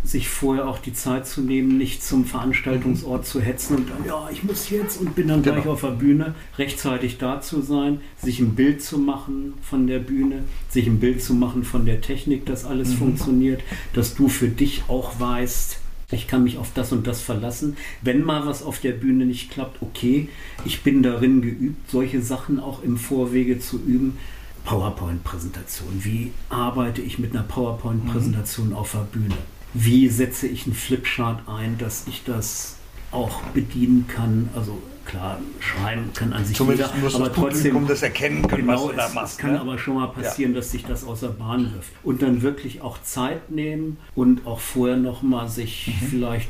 sich 0.02 0.28
vorher 0.28 0.66
auch 0.66 0.78
die 0.78 0.94
Zeit 0.94 1.26
zu 1.26 1.42
nehmen, 1.42 1.76
nicht 1.76 2.02
zum 2.02 2.24
Veranstaltungsort 2.24 3.26
zu 3.26 3.40
hetzen 3.40 3.76
und 3.76 3.90
dann, 3.90 4.04
ja, 4.06 4.30
ich 4.32 4.42
muss 4.42 4.70
jetzt 4.70 4.98
und 4.98 5.14
bin 5.14 5.28
dann 5.28 5.42
genau. 5.42 5.56
gleich 5.56 5.66
auf 5.66 5.82
der 5.82 5.88
Bühne, 5.88 6.34
rechtzeitig 6.56 7.18
da 7.18 7.42
zu 7.42 7.60
sein, 7.60 8.00
sich 8.16 8.40
ein 8.40 8.54
Bild 8.54 8.82
zu 8.82 8.98
machen 8.98 9.54
von 9.60 9.86
der 9.86 9.98
Bühne, 9.98 10.44
sich 10.70 10.86
ein 10.86 11.00
Bild 11.00 11.22
zu 11.22 11.34
machen 11.34 11.64
von 11.64 11.84
der 11.84 12.00
Technik, 12.00 12.46
dass 12.46 12.64
alles 12.64 12.90
mhm. 12.90 12.96
funktioniert, 12.96 13.62
dass 13.92 14.14
du 14.14 14.28
für 14.28 14.48
dich 14.48 14.84
auch 14.88 15.20
weißt, 15.20 15.78
ich 16.12 16.26
kann 16.26 16.44
mich 16.44 16.58
auf 16.58 16.72
das 16.74 16.92
und 16.92 17.06
das 17.06 17.20
verlassen. 17.20 17.76
Wenn 18.02 18.24
mal 18.24 18.46
was 18.46 18.62
auf 18.62 18.80
der 18.80 18.92
Bühne 18.92 19.26
nicht 19.26 19.50
klappt, 19.50 19.80
okay, 19.80 20.28
ich 20.64 20.82
bin 20.82 21.02
darin 21.02 21.40
geübt, 21.42 21.90
solche 21.90 22.20
Sachen 22.20 22.58
auch 22.58 22.82
im 22.82 22.96
Vorwege 22.96 23.60
zu 23.60 23.78
üben, 23.78 24.18
PowerPoint-Präsentation. 24.64 26.00
Wie 26.04 26.32
arbeite 26.48 27.02
ich 27.02 27.18
mit 27.18 27.32
einer 27.32 27.44
PowerPoint-Präsentation 27.44 28.68
mhm. 28.68 28.76
auf 28.76 28.92
der 28.92 29.00
Bühne? 29.00 29.36
Wie 29.74 30.08
setze 30.08 30.46
ich 30.46 30.66
einen 30.66 30.74
Flipchart 30.74 31.48
ein, 31.48 31.78
dass 31.78 32.06
ich 32.08 32.24
das 32.24 32.76
auch 33.12 33.42
bedienen 33.54 34.06
kann? 34.08 34.50
Also 34.54 34.78
klar, 35.04 35.38
schreiben 35.58 36.12
kann 36.14 36.32
an 36.32 36.44
sich 36.44 36.56
Zumindest 36.56 36.90
jeder, 36.94 37.04
muss 37.04 37.14
aber 37.14 37.28
das 37.28 37.36
trotzdem 37.36 37.86
das 37.86 38.02
erkennen 38.02 38.46
können, 38.46 38.66
genau, 38.66 38.84
was 38.84 38.90
du 38.90 38.96
da 38.96 39.08
machst. 39.08 39.32
Es 39.32 39.38
kann 39.38 39.52
ne? 39.52 39.60
aber 39.60 39.78
schon 39.78 39.94
mal 39.94 40.08
passieren, 40.08 40.52
ja. 40.52 40.58
dass 40.58 40.70
sich 40.70 40.84
das 40.84 41.04
außer 41.04 41.28
Bahn 41.30 41.72
wirft. 41.74 41.92
Und 42.02 42.22
dann 42.22 42.42
wirklich 42.42 42.82
auch 42.82 43.02
Zeit 43.02 43.50
nehmen 43.50 43.96
und 44.14 44.46
auch 44.46 44.60
vorher 44.60 44.96
noch 44.96 45.22
mal 45.22 45.48
sich 45.48 45.88
mhm. 45.88 46.06
vielleicht 46.06 46.48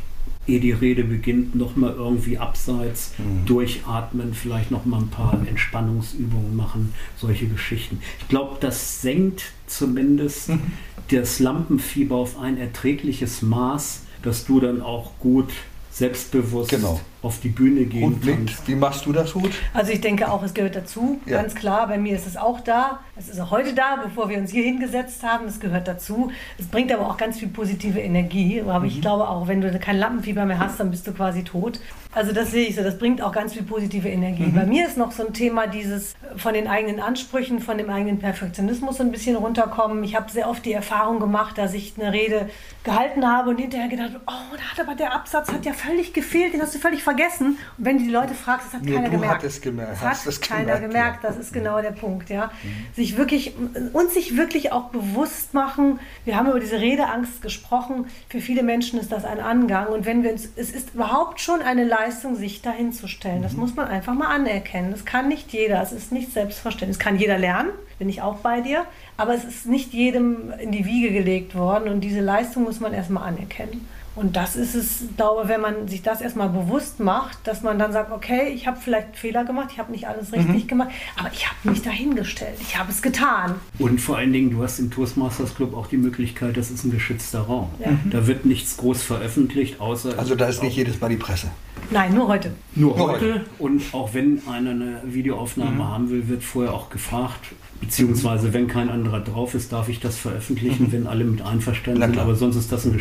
ehe 0.50 0.60
die 0.60 0.72
Rede 0.72 1.04
beginnt, 1.04 1.54
nochmal 1.54 1.94
irgendwie 1.94 2.38
abseits 2.38 3.12
mhm. 3.18 3.46
durchatmen, 3.46 4.34
vielleicht 4.34 4.70
nochmal 4.70 5.00
ein 5.00 5.08
paar 5.08 5.34
Entspannungsübungen 5.46 6.56
machen, 6.56 6.92
solche 7.16 7.46
Geschichten. 7.46 8.00
Ich 8.20 8.28
glaube, 8.28 8.56
das 8.60 9.00
senkt 9.02 9.52
zumindest 9.66 10.50
mhm. 10.50 10.60
das 11.08 11.38
Lampenfieber 11.38 12.16
auf 12.16 12.38
ein 12.38 12.58
erträgliches 12.58 13.42
Maß, 13.42 14.02
dass 14.22 14.44
du 14.44 14.60
dann 14.60 14.82
auch 14.82 15.12
gut 15.18 15.50
selbstbewusst 15.90 16.70
genau. 16.70 17.00
Auf 17.22 17.40
die 17.40 17.48
Bühne 17.48 17.84
gehen 17.84 18.04
und 18.04 18.26
kannst. 18.26 18.66
Wie 18.66 18.74
machst 18.74 19.04
du 19.04 19.12
das, 19.12 19.34
Hut? 19.34 19.50
Also 19.74 19.92
ich 19.92 20.00
denke 20.00 20.30
auch, 20.30 20.42
es 20.42 20.54
gehört 20.54 20.76
dazu, 20.76 21.20
ja. 21.26 21.40
ganz 21.40 21.54
klar. 21.54 21.86
Bei 21.86 21.98
mir 21.98 22.14
ist 22.16 22.26
es 22.26 22.36
auch 22.36 22.60
da. 22.60 23.00
Es 23.16 23.28
ist 23.28 23.38
auch 23.40 23.50
heute 23.50 23.74
da, 23.74 23.96
bevor 24.02 24.28
wir 24.28 24.38
uns 24.38 24.50
hier 24.50 24.64
hingesetzt 24.64 25.22
haben. 25.22 25.46
Es 25.46 25.60
gehört 25.60 25.86
dazu. 25.86 26.30
Es 26.58 26.66
bringt 26.66 26.90
aber 26.92 27.08
auch 27.08 27.16
ganz 27.16 27.38
viel 27.38 27.48
positive 27.48 28.00
Energie. 28.00 28.62
Aber 28.62 28.80
mhm. 28.80 28.86
ich 28.86 29.00
glaube 29.00 29.28
auch, 29.28 29.48
wenn 29.48 29.60
du 29.60 29.78
kein 29.78 29.98
Lampenfieber 29.98 30.46
mehr 30.46 30.58
hast, 30.58 30.80
dann 30.80 30.90
bist 30.90 31.06
du 31.06 31.12
quasi 31.12 31.42
tot. 31.42 31.80
Also 32.12 32.32
das 32.32 32.50
sehe 32.50 32.66
ich 32.66 32.74
so. 32.74 32.82
Das 32.82 32.98
bringt 32.98 33.22
auch 33.22 33.32
ganz 33.32 33.52
viel 33.52 33.62
positive 33.62 34.08
Energie. 34.08 34.46
Mhm. 34.46 34.54
Bei 34.54 34.66
mir 34.66 34.86
ist 34.86 34.96
noch 34.96 35.12
so 35.12 35.26
ein 35.26 35.34
Thema 35.34 35.66
dieses 35.66 36.14
von 36.36 36.54
den 36.54 36.66
eigenen 36.66 37.00
Ansprüchen, 37.00 37.60
von 37.60 37.78
dem 37.78 37.90
eigenen 37.90 38.18
Perfektionismus 38.18 39.00
ein 39.00 39.12
bisschen 39.12 39.36
runterkommen. 39.36 40.02
Ich 40.04 40.16
habe 40.16 40.30
sehr 40.30 40.48
oft 40.48 40.64
die 40.64 40.72
Erfahrung 40.72 41.20
gemacht, 41.20 41.58
dass 41.58 41.74
ich 41.74 41.94
eine 41.98 42.12
Rede 42.12 42.48
gehalten 42.82 43.26
habe 43.26 43.50
und 43.50 43.58
hinterher 43.58 43.88
gedacht, 43.88 44.12
oh, 44.26 44.56
da 44.56 44.62
hat 44.62 44.80
aber 44.80 44.96
der 44.96 45.12
Absatz 45.12 45.52
hat 45.52 45.66
ja 45.66 45.72
völlig 45.72 46.14
gefehlt, 46.14 46.54
den 46.54 46.62
hast 46.62 46.74
du 46.74 46.78
völlig 46.78 47.02
vergessen. 47.10 47.58
Und 47.78 47.84
wenn 47.84 47.98
du 47.98 48.04
die 48.04 48.10
Leute 48.10 48.34
fragst, 48.34 48.68
das 48.68 48.74
hat 48.74 48.82
nee, 48.82 48.94
keiner 48.94 49.08
du 49.08 49.12
gemerkt. 49.12 49.44
Es 49.44 49.60
gemerkt. 49.60 50.02
Das 50.02 50.26
hat 50.26 50.42
keiner 50.42 50.64
gemerkt, 50.80 50.82
gemerkt. 50.82 51.24
Das 51.24 51.36
ist 51.36 51.52
genau 51.52 51.80
der 51.80 51.90
Punkt, 51.90 52.30
ja. 52.30 52.50
Mhm. 52.62 52.94
Sich 52.94 53.16
wirklich 53.16 53.54
und 53.92 54.10
sich 54.10 54.36
wirklich 54.36 54.72
auch 54.72 54.90
bewusst 54.90 55.54
machen. 55.54 55.98
Wir 56.24 56.36
haben 56.36 56.48
über 56.48 56.60
diese 56.60 56.80
Redeangst 56.80 57.42
gesprochen. 57.42 58.06
Für 58.28 58.40
viele 58.40 58.62
Menschen 58.62 58.98
ist 59.00 59.12
das 59.12 59.24
ein 59.24 59.40
Angang 59.40 59.88
und 59.88 60.06
wenn 60.06 60.22
wir 60.22 60.32
uns, 60.32 60.48
es 60.56 60.70
ist 60.70 60.94
überhaupt 60.94 61.40
schon 61.40 61.62
eine 61.62 61.84
Leistung, 61.84 62.36
sich 62.36 62.62
dahin 62.62 62.92
zu 62.92 63.08
stellen. 63.08 63.42
Das 63.42 63.54
mhm. 63.54 63.60
muss 63.60 63.74
man 63.74 63.88
einfach 63.88 64.14
mal 64.14 64.28
anerkennen. 64.28 64.90
Das 64.92 65.04
kann 65.04 65.28
nicht 65.28 65.52
jeder. 65.52 65.82
Es 65.82 65.92
ist 65.92 66.12
nicht 66.12 66.32
selbstverständlich. 66.32 66.96
Es 66.96 66.98
kann 66.98 67.18
jeder 67.18 67.38
lernen. 67.38 67.70
Bin 67.98 68.08
ich 68.08 68.22
auch 68.22 68.36
bei 68.36 68.60
dir. 68.60 68.86
Aber 69.16 69.34
es 69.34 69.44
ist 69.44 69.66
nicht 69.66 69.92
jedem 69.92 70.52
in 70.58 70.72
die 70.72 70.86
Wiege 70.86 71.12
gelegt 71.12 71.54
worden 71.54 71.90
und 71.90 72.00
diese 72.00 72.20
Leistung 72.20 72.64
muss 72.64 72.80
man 72.80 72.94
erstmal 72.94 73.28
anerkennen. 73.28 73.86
Und 74.20 74.36
das 74.36 74.54
ist 74.54 74.74
es, 74.74 75.04
glaube 75.16 75.48
wenn 75.48 75.62
man 75.62 75.88
sich 75.88 76.02
das 76.02 76.20
erstmal 76.20 76.50
bewusst 76.50 77.00
macht, 77.00 77.38
dass 77.44 77.62
man 77.62 77.78
dann 77.78 77.90
sagt, 77.90 78.12
okay, 78.12 78.52
ich 78.54 78.66
habe 78.66 78.78
vielleicht 78.78 79.16
Fehler 79.16 79.44
gemacht, 79.44 79.70
ich 79.72 79.78
habe 79.78 79.90
nicht 79.90 80.06
alles 80.06 80.30
richtig 80.32 80.64
mhm. 80.64 80.68
gemacht, 80.68 80.90
aber 81.18 81.30
ich 81.32 81.46
habe 81.46 81.70
mich 81.70 81.80
dahingestellt, 81.80 82.56
ich 82.60 82.78
habe 82.78 82.90
es 82.90 83.00
getan. 83.00 83.54
Und 83.78 83.98
vor 83.98 84.18
allen 84.18 84.32
Dingen, 84.32 84.50
du 84.50 84.62
hast 84.62 84.78
im 84.78 84.90
Toastmasters 84.90 85.54
Club 85.54 85.74
auch 85.74 85.86
die 85.86 85.96
Möglichkeit, 85.96 86.58
das 86.58 86.70
ist 86.70 86.84
ein 86.84 86.90
geschützter 86.90 87.40
Raum. 87.40 87.70
Ja. 87.78 87.92
Mhm. 87.92 88.10
Da 88.10 88.26
wird 88.26 88.44
nichts 88.44 88.76
groß 88.76 89.02
veröffentlicht, 89.02 89.80
außer... 89.80 90.18
Also 90.18 90.34
da 90.34 90.46
ist 90.48 90.62
nicht 90.62 90.76
jedes 90.76 91.00
Mal 91.00 91.08
die 91.08 91.16
Presse. 91.16 91.46
Nein, 91.90 92.14
nur 92.14 92.28
heute. 92.28 92.52
Nur, 92.74 92.96
nur 92.96 93.08
heute. 93.08 93.34
heute. 93.34 93.44
Und 93.58 93.82
auch 93.92 94.12
wenn 94.12 94.42
einer 94.46 94.70
eine 94.70 95.00
Videoaufnahme 95.04 95.70
mhm. 95.70 95.88
haben 95.88 96.10
will, 96.10 96.28
wird 96.28 96.44
vorher 96.44 96.74
auch 96.74 96.90
gefragt, 96.90 97.40
beziehungsweise 97.80 98.52
wenn 98.52 98.68
kein 98.68 98.90
anderer 98.90 99.20
drauf 99.20 99.54
ist, 99.54 99.72
darf 99.72 99.88
ich 99.88 100.00
das 100.00 100.16
veröffentlichen, 100.16 100.84
mhm. 100.84 100.92
wenn 100.92 101.06
alle 101.06 101.24
mit 101.24 101.42
einverstanden 101.42 102.02
sind. 102.02 102.18
Aber 102.18 102.34
sonst 102.34 102.56
ist 102.56 102.70
das 102.70 102.84
ein 102.84 103.00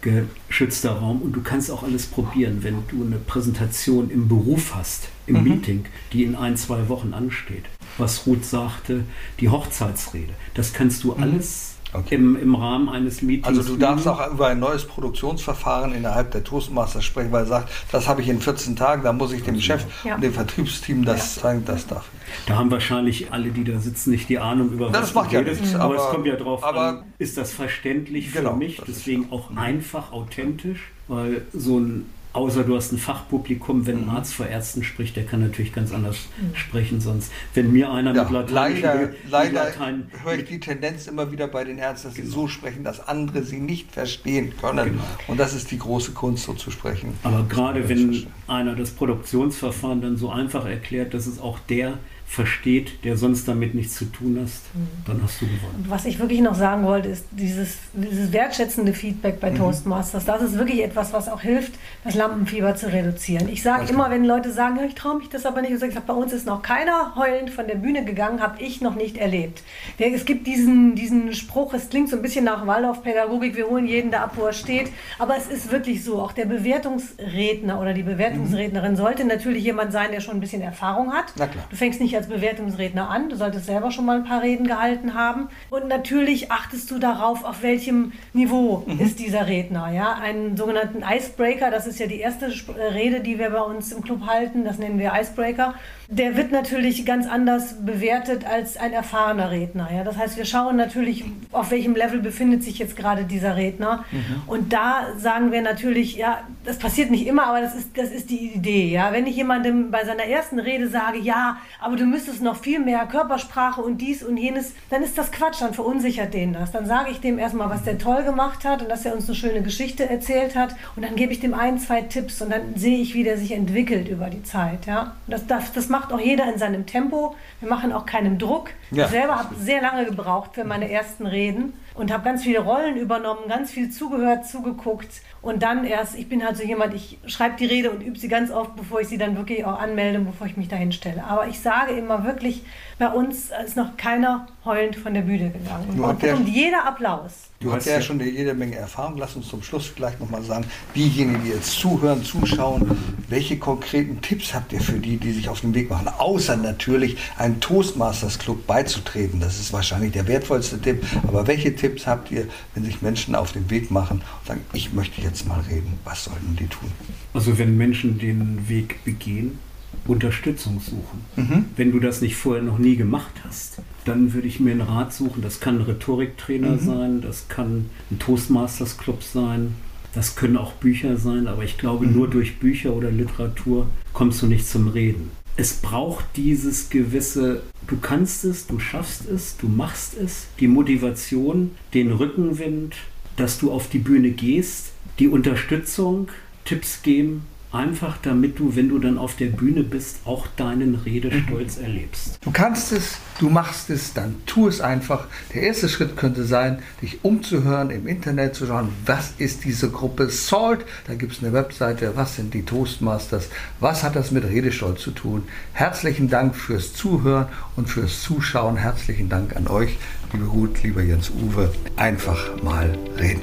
geschützter 0.00 0.92
Raum 0.92 1.22
und 1.22 1.32
du 1.32 1.42
kannst 1.42 1.70
auch 1.70 1.82
alles 1.82 2.06
probieren, 2.06 2.58
wenn 2.62 2.76
du 2.88 3.04
eine 3.04 3.16
Präsentation 3.16 4.10
im 4.10 4.28
Beruf 4.28 4.74
hast, 4.74 5.08
im 5.26 5.38
mhm. 5.38 5.44
Meeting, 5.44 5.84
die 6.12 6.24
in 6.24 6.34
ein, 6.34 6.56
zwei 6.56 6.88
Wochen 6.88 7.14
ansteht. 7.14 7.64
Was 7.98 8.26
Ruth 8.26 8.44
sagte, 8.44 9.04
die 9.40 9.48
Hochzeitsrede, 9.48 10.32
das 10.54 10.72
kannst 10.72 11.04
du 11.04 11.12
mhm. 11.12 11.22
alles 11.22 11.71
Okay. 11.94 12.14
Im, 12.14 12.36
Im 12.36 12.54
Rahmen 12.54 12.88
eines 12.88 13.20
Meetings. 13.20 13.46
Also 13.46 13.62
du 13.62 13.76
darfst 13.76 14.08
auch 14.08 14.30
über 14.30 14.46
ein 14.46 14.58
neues 14.58 14.86
Produktionsverfahren 14.86 15.94
innerhalb 15.94 16.30
der 16.30 16.42
Toastmasters 16.42 17.04
sprechen, 17.04 17.32
weil 17.32 17.42
er 17.42 17.46
sagt, 17.46 17.70
das 17.92 18.08
habe 18.08 18.22
ich 18.22 18.28
in 18.28 18.40
14 18.40 18.76
Tagen, 18.76 19.02
da 19.02 19.12
muss 19.12 19.32
ich 19.32 19.42
dem 19.42 19.60
Chef 19.60 19.84
ja. 20.04 20.14
und 20.14 20.22
dem 20.22 20.32
Vertriebsteam 20.32 21.04
das 21.04 21.36
ja. 21.36 21.42
zeigen, 21.42 21.64
das 21.66 21.86
darf 21.86 22.08
ich. 22.14 22.46
Da 22.46 22.56
haben 22.56 22.70
wahrscheinlich 22.70 23.30
alle, 23.30 23.50
die 23.50 23.64
da 23.64 23.78
sitzen, 23.78 24.10
nicht 24.10 24.28
die 24.30 24.38
Ahnung 24.38 24.72
über 24.72 24.86
was 24.86 24.92
das 24.92 25.14
macht 25.14 25.32
ja 25.32 25.42
nichts, 25.42 25.74
aber, 25.74 25.84
aber, 25.84 25.96
es 25.96 26.10
kommt 26.10 26.26
ja 26.26 26.36
drauf 26.36 26.64
aber, 26.64 26.80
an, 26.80 27.04
ist 27.18 27.36
das 27.36 27.52
verständlich 27.52 28.30
für 28.30 28.38
genau, 28.38 28.56
mich, 28.56 28.80
deswegen 28.86 29.30
auch 29.30 29.54
einfach, 29.54 30.12
authentisch, 30.12 30.90
weil 31.08 31.42
so 31.52 31.78
ein 31.78 32.06
Außer 32.32 32.64
du 32.64 32.76
hast 32.76 32.92
ein 32.92 32.98
Fachpublikum, 32.98 33.86
wenn 33.86 33.98
ein 33.98 34.04
Mhm. 34.04 34.10
Arzt 34.10 34.34
vor 34.34 34.46
Ärzten 34.46 34.82
spricht, 34.84 35.16
der 35.16 35.24
kann 35.24 35.40
natürlich 35.40 35.72
ganz 35.72 35.92
anders 35.92 36.16
sprechen. 36.54 37.00
Sonst, 37.00 37.30
wenn 37.54 37.72
mir 37.72 37.90
einer 37.92 38.14
Ja, 38.14 38.24
mit 38.24 38.32
Latein, 38.32 38.54
leider, 38.82 39.10
leider 39.28 39.64
Latein 39.64 40.10
höre 40.24 40.34
ich 40.34 40.44
die 40.44 40.60
Tendenz 40.60 41.06
immer 41.06 41.30
wieder 41.30 41.46
bei 41.46 41.64
den 41.64 41.78
Ärzten, 41.78 42.08
dass 42.08 42.16
sie 42.16 42.26
so 42.26 42.48
sprechen, 42.48 42.84
dass 42.84 43.06
andere 43.06 43.42
sie 43.42 43.60
nicht 43.60 43.92
verstehen 43.92 44.54
können. 44.60 44.84
Genau. 44.84 45.02
Und 45.28 45.38
das 45.38 45.52
ist 45.54 45.70
die 45.70 45.78
große 45.78 46.12
Kunst, 46.12 46.44
so 46.44 46.54
zu 46.54 46.70
sprechen. 46.70 47.14
Aber 47.22 47.44
gerade 47.48 47.88
wenn 47.88 48.06
verstehen. 48.06 48.32
einer 48.46 48.74
das 48.76 48.90
Produktionsverfahren 48.92 50.00
dann 50.00 50.16
so 50.16 50.30
einfach 50.30 50.64
erklärt, 50.66 51.14
dass 51.14 51.26
es 51.26 51.40
auch 51.40 51.58
der 51.68 51.98
versteht, 52.32 53.04
der 53.04 53.18
sonst 53.18 53.46
damit 53.46 53.74
nichts 53.74 53.94
zu 53.96 54.06
tun 54.06 54.38
hat, 54.40 54.46
Mhm. 54.46 54.88
dann 55.06 55.20
hast 55.22 55.38
du 55.42 55.44
gewonnen. 55.46 55.84
Was 55.88 56.06
ich 56.06 56.18
wirklich 56.18 56.40
noch 56.40 56.54
sagen 56.54 56.84
wollte, 56.84 57.08
ist 57.10 57.26
dieses, 57.30 57.76
dieses 57.92 58.32
wertschätzende 58.32 58.94
Feedback 58.94 59.34
Mhm. 59.36 59.40
bei 59.40 59.50
Toastmasters. 59.50 60.24
Das 60.24 60.40
ist 60.40 60.56
wirklich 60.56 60.82
etwas, 60.82 61.12
was 61.12 61.28
auch 61.28 61.42
hilft, 61.42 61.74
das 62.04 62.14
Lampenfieber 62.14 62.74
zu 62.74 62.90
reduzieren. 62.90 63.50
Ich 63.50 63.62
sage 63.62 63.86
immer, 63.92 64.10
wenn 64.10 64.24
Leute 64.24 64.50
sagen, 64.50 64.78
ich 64.86 64.94
traue 64.94 65.18
mich 65.18 65.28
das 65.28 65.44
aber 65.44 65.60
nicht, 65.60 65.72
und 65.72 65.76
ich 65.86 65.92
sage, 65.94 66.02
bei 66.06 66.14
uns 66.14 66.32
ist 66.32 66.46
noch 66.46 66.62
keiner 66.62 67.14
heulend 67.16 67.50
von 67.50 67.66
der 67.66 67.74
Bühne 67.74 68.02
gegangen, 68.06 68.40
habe 68.40 68.62
ich 68.62 68.80
noch 68.80 68.94
nicht 68.94 69.18
erlebt. 69.18 69.62
Es 69.98 70.24
gibt 70.24 70.46
diesen, 70.46 70.94
diesen 70.94 71.34
Spruch, 71.34 71.74
es 71.74 71.90
klingt 71.90 72.08
so 72.08 72.16
ein 72.16 72.22
bisschen 72.22 72.46
nach 72.46 72.66
Waldorfpädagogik, 72.66 73.56
wir 73.56 73.66
holen 73.68 73.86
jeden 73.86 74.10
da 74.10 74.22
ab, 74.22 74.32
wo 74.36 74.46
er 74.46 74.54
steht, 74.54 74.90
aber 75.18 75.36
es 75.36 75.48
ist 75.48 75.70
wirklich 75.70 76.02
so, 76.02 76.18
auch 76.22 76.32
der 76.32 76.46
Bewertungsredner 76.46 77.78
oder 77.78 77.92
die 77.92 78.02
Bewertungsrednerin 78.02 78.96
sollte 78.96 79.24
natürlich 79.26 79.64
jemand 79.64 79.92
sein, 79.92 80.10
der 80.12 80.20
schon 80.20 80.34
ein 80.36 80.40
bisschen 80.40 80.62
Erfahrung 80.62 81.12
hat. 81.12 81.26
Na 81.36 81.46
klar. 81.46 81.64
Du 81.68 81.76
fängst 81.76 82.00
nicht 82.00 82.16
als 82.16 82.21
Bewertungsredner 82.28 83.08
an, 83.08 83.28
du 83.28 83.36
solltest 83.36 83.66
selber 83.66 83.90
schon 83.90 84.04
mal 84.04 84.18
ein 84.18 84.24
paar 84.24 84.42
Reden 84.42 84.66
gehalten 84.66 85.14
haben. 85.14 85.48
Und 85.70 85.88
natürlich 85.88 86.50
achtest 86.50 86.90
du 86.90 86.98
darauf, 86.98 87.44
auf 87.44 87.62
welchem 87.62 88.12
Niveau 88.32 88.84
ist 88.98 89.18
dieser 89.18 89.46
Redner. 89.46 89.90
Ja? 89.92 90.14
Einen 90.14 90.56
sogenannten 90.56 91.02
Icebreaker, 91.02 91.70
das 91.70 91.86
ist 91.86 91.98
ja 91.98 92.06
die 92.06 92.20
erste 92.20 92.46
äh, 92.46 92.92
Rede, 92.92 93.20
die 93.20 93.38
wir 93.38 93.50
bei 93.50 93.60
uns 93.60 93.92
im 93.92 94.02
Club 94.02 94.26
halten, 94.26 94.64
das 94.64 94.78
nennen 94.78 94.98
wir 94.98 95.12
Icebreaker. 95.14 95.74
Der 96.08 96.36
wird 96.36 96.52
natürlich 96.52 97.06
ganz 97.06 97.26
anders 97.26 97.76
bewertet 97.84 98.44
als 98.44 98.76
ein 98.76 98.92
erfahrener 98.92 99.50
Redner. 99.50 99.88
Ja? 99.94 100.04
Das 100.04 100.16
heißt, 100.16 100.36
wir 100.36 100.44
schauen 100.44 100.76
natürlich, 100.76 101.24
auf 101.52 101.70
welchem 101.70 101.94
Level 101.94 102.20
befindet 102.20 102.62
sich 102.62 102.78
jetzt 102.78 102.96
gerade 102.96 103.24
dieser 103.24 103.56
Redner. 103.56 104.04
Und 104.46 104.72
da 104.72 105.06
sagen 105.16 105.52
wir 105.52 105.62
natürlich, 105.62 106.16
ja, 106.16 106.40
das 106.64 106.78
passiert 106.78 107.10
nicht 107.10 107.26
immer, 107.26 107.46
aber 107.46 107.60
das 107.60 107.74
ist, 107.74 107.96
das 107.96 108.10
ist 108.10 108.30
die 108.30 108.52
Idee. 108.54 108.90
Ja? 108.90 109.12
Wenn 109.12 109.26
ich 109.26 109.36
jemandem 109.36 109.90
bei 109.90 110.04
seiner 110.04 110.24
ersten 110.24 110.58
Rede 110.58 110.88
sage, 110.88 111.18
ja, 111.18 111.56
aber 111.80 111.96
du 111.96 112.01
müsstest 112.06 112.42
noch 112.42 112.56
viel 112.56 112.78
mehr 112.78 113.06
Körpersprache 113.06 113.80
und 113.80 113.98
dies 113.98 114.22
und 114.22 114.36
jenes, 114.36 114.72
dann 114.90 115.02
ist 115.02 115.18
das 115.18 115.30
Quatsch, 115.32 115.60
dann 115.60 115.74
verunsichert 115.74 116.34
den 116.34 116.52
das. 116.52 116.72
Dann 116.72 116.86
sage 116.86 117.10
ich 117.10 117.20
dem 117.20 117.38
erstmal, 117.38 117.70
was 117.70 117.82
der 117.82 117.98
toll 117.98 118.22
gemacht 118.24 118.64
hat 118.64 118.82
und 118.82 118.88
dass 118.88 119.04
er 119.04 119.14
uns 119.14 119.26
eine 119.26 119.34
schöne 119.34 119.62
Geschichte 119.62 120.08
erzählt 120.08 120.56
hat 120.56 120.74
und 120.96 121.04
dann 121.04 121.16
gebe 121.16 121.32
ich 121.32 121.40
dem 121.40 121.54
ein, 121.54 121.78
zwei 121.78 122.02
Tipps 122.02 122.40
und 122.42 122.50
dann 122.50 122.74
sehe 122.76 122.98
ich, 122.98 123.14
wie 123.14 123.24
der 123.24 123.38
sich 123.38 123.52
entwickelt 123.52 124.08
über 124.08 124.30
die 124.30 124.42
Zeit. 124.42 124.86
Ja? 124.86 125.14
Das, 125.26 125.46
das, 125.46 125.72
das 125.72 125.88
macht 125.88 126.12
auch 126.12 126.20
jeder 126.20 126.52
in 126.52 126.58
seinem 126.58 126.86
Tempo. 126.86 127.34
Wir 127.60 127.68
machen 127.68 127.92
auch 127.92 128.06
keinen 128.06 128.38
Druck. 128.38 128.70
Ja. 128.90 129.04
Ich 129.04 129.10
selber 129.10 129.36
habe 129.38 129.54
sehr 129.54 129.82
lange 129.82 130.04
gebraucht 130.04 130.50
für 130.54 130.64
meine 130.64 130.90
ersten 130.90 131.26
Reden 131.26 131.74
und 131.94 132.12
habe 132.12 132.24
ganz 132.24 132.42
viele 132.42 132.60
Rollen 132.60 132.96
übernommen, 132.96 133.48
ganz 133.48 133.70
viel 133.70 133.90
zugehört, 133.90 134.46
zugeguckt 134.46 135.22
und 135.42 135.62
dann 135.62 135.84
erst, 135.84 136.16
ich 136.16 136.28
bin 136.28 136.44
halt 136.44 136.56
so 136.56 136.62
jemand, 136.62 136.94
ich 136.94 137.18
schreibe 137.26 137.56
die 137.56 137.66
Rede 137.66 137.90
und 137.90 138.00
übe 138.00 138.18
sie 138.18 138.28
ganz 138.28 138.50
oft, 138.50 138.76
bevor 138.76 139.00
ich 139.00 139.08
sie 139.08 139.18
dann 139.18 139.36
wirklich 139.36 139.64
auch 139.64 139.78
anmelde, 139.78 140.20
bevor 140.20 140.46
ich 140.46 140.56
mich 140.56 140.68
dahin 140.68 140.92
stelle. 140.92 141.24
Aber 141.24 141.48
ich 141.48 141.60
sage 141.60 141.92
immer 141.92 142.24
wirklich, 142.24 142.62
bei 142.98 143.08
uns 143.08 143.50
ist 143.64 143.76
noch 143.76 143.96
keiner 143.96 144.46
heulend 144.64 144.96
von 144.96 145.14
der 145.14 145.22
Bühne 145.22 145.50
gegangen. 145.50 145.86
Und 145.90 145.98
man 145.98 146.14
hast 146.16 146.22
ja- 146.22 146.36
jeder 146.36 146.86
Applaus. 146.86 147.32
Du 147.60 147.72
hast 147.72 147.86
ja 147.86 147.94
ja- 147.94 148.02
schon 148.02 148.18
jede 148.18 148.54
Menge 148.54 148.74
Erfahrung. 148.76 149.18
Lass 149.18 149.36
uns 149.36 149.48
zum 149.48 149.62
Schluss 149.62 149.86
vielleicht 149.86 150.18
nochmal 150.20 150.42
sagen, 150.42 150.64
diejenigen, 150.96 151.44
die 151.44 151.50
jetzt 151.50 151.70
zuhören, 151.78 152.24
zuschauen, 152.24 152.96
welche 153.28 153.56
konkreten 153.58 154.20
Tipps 154.20 154.52
habt 154.52 154.72
ihr 154.72 154.80
für 154.80 154.98
die, 154.98 155.16
die 155.16 155.32
sich 155.32 155.48
auf 155.48 155.60
den 155.60 155.72
Weg 155.74 155.88
machen? 155.88 156.08
Außer 156.08 156.56
natürlich 156.56 157.16
einem 157.38 157.60
Toastmasters 157.60 158.38
Club 158.40 158.66
beizutreten. 158.66 159.38
Das 159.38 159.60
ist 159.60 159.72
wahrscheinlich 159.72 160.10
der 160.12 160.26
wertvollste 160.26 160.80
Tipp. 160.80 161.04
Aber 161.28 161.46
welche 161.46 161.74
Tipps 161.76 162.06
habt 162.06 162.30
ihr, 162.32 162.48
wenn 162.74 162.84
sich 162.84 163.00
Menschen 163.00 163.34
auf 163.36 163.52
den 163.52 163.70
Weg 163.70 163.90
machen 163.92 164.22
und 164.40 164.46
sagen, 164.48 164.60
ich 164.72 164.92
möchte 164.92 165.20
jetzt 165.20 165.46
mal 165.46 165.60
reden? 165.70 165.98
Was 166.04 166.24
sollten 166.24 166.56
die 166.58 166.66
tun? 166.66 166.90
Also 167.32 167.56
wenn 167.58 167.76
Menschen 167.76 168.18
den 168.18 168.68
Weg 168.68 169.04
begehen, 169.04 169.58
Unterstützung 170.06 170.80
suchen. 170.80 171.20
Mhm. 171.36 171.64
Wenn 171.76 171.92
du 171.92 172.00
das 172.00 172.20
nicht 172.20 172.36
vorher 172.36 172.62
noch 172.62 172.78
nie 172.78 172.96
gemacht 172.96 173.32
hast, 173.44 173.78
dann 174.04 174.32
würde 174.32 174.48
ich 174.48 174.58
mir 174.60 174.72
einen 174.72 174.80
Rat 174.80 175.12
suchen. 175.12 175.42
Das 175.42 175.60
kann 175.60 175.76
ein 175.76 175.82
Rhetoriktrainer 175.82 176.70
Mhm. 176.72 176.80
sein, 176.80 177.20
das 177.20 177.48
kann 177.48 177.86
ein 178.10 178.18
Toastmasters 178.18 178.98
Club 178.98 179.22
sein, 179.22 179.74
das 180.14 180.34
können 180.36 180.56
auch 180.56 180.72
Bücher 180.72 181.16
sein, 181.16 181.46
aber 181.46 181.64
ich 181.64 181.78
glaube, 181.78 182.06
Mhm. 182.06 182.12
nur 182.14 182.28
durch 182.28 182.58
Bücher 182.58 182.92
oder 182.94 183.10
Literatur 183.10 183.86
kommst 184.12 184.42
du 184.42 184.46
nicht 184.46 184.66
zum 184.66 184.88
Reden. 184.88 185.30
Es 185.56 185.74
braucht 185.74 186.24
dieses 186.36 186.88
gewisse, 186.90 187.62
du 187.86 187.98
kannst 187.98 188.44
es, 188.44 188.66
du 188.66 188.78
schaffst 188.78 189.26
es, 189.28 189.56
du 189.58 189.68
machst 189.68 190.14
es, 190.16 190.46
die 190.58 190.66
Motivation, 190.68 191.72
den 191.94 192.10
Rückenwind, 192.10 192.96
dass 193.36 193.58
du 193.58 193.70
auf 193.70 193.88
die 193.88 193.98
Bühne 193.98 194.30
gehst, 194.30 194.92
die 195.18 195.28
Unterstützung, 195.28 196.28
Tipps 196.64 197.02
geben, 197.02 197.42
einfach 197.72 198.18
damit 198.22 198.58
du, 198.58 198.76
wenn 198.76 198.88
du 198.88 198.98
dann 198.98 199.18
auf 199.18 199.36
der 199.36 199.46
Bühne 199.46 199.82
bist, 199.82 200.18
auch 200.24 200.46
deinen 200.56 200.94
Redestolz 200.94 201.78
erlebst. 201.78 202.38
Du 202.42 202.50
kannst 202.50 202.92
es, 202.92 203.16
du 203.38 203.48
machst 203.48 203.90
es, 203.90 204.12
dann 204.12 204.36
tu 204.46 204.68
es 204.68 204.80
einfach. 204.80 205.26
Der 205.54 205.62
erste 205.62 205.88
Schritt 205.88 206.16
könnte 206.16 206.44
sein, 206.44 206.80
dich 207.00 207.24
umzuhören, 207.24 207.90
im 207.90 208.06
Internet 208.06 208.54
zu 208.54 208.66
schauen, 208.66 208.90
was 209.06 209.34
ist 209.38 209.64
diese 209.64 209.90
Gruppe 209.90 210.28
Salt. 210.28 210.84
Da 211.06 211.14
gibt 211.14 211.32
es 211.32 211.42
eine 211.42 211.52
Webseite, 211.52 212.12
was 212.14 212.36
sind 212.36 212.54
die 212.54 212.64
Toastmasters, 212.64 213.48
was 213.80 214.02
hat 214.02 214.16
das 214.16 214.30
mit 214.30 214.44
Redestolz 214.44 215.00
zu 215.00 215.10
tun. 215.12 215.44
Herzlichen 215.72 216.28
Dank 216.28 216.54
fürs 216.54 216.92
Zuhören 216.92 217.46
und 217.76 217.88
fürs 217.88 218.22
Zuschauen. 218.22 218.76
Herzlichen 218.76 219.28
Dank 219.28 219.56
an 219.56 219.66
euch, 219.66 219.98
liebe 220.32 220.46
Ruth, 220.46 220.82
lieber 220.82 221.02
Jens-Uwe. 221.02 221.72
Einfach 221.96 222.62
mal 222.62 222.96
reden. 223.18 223.42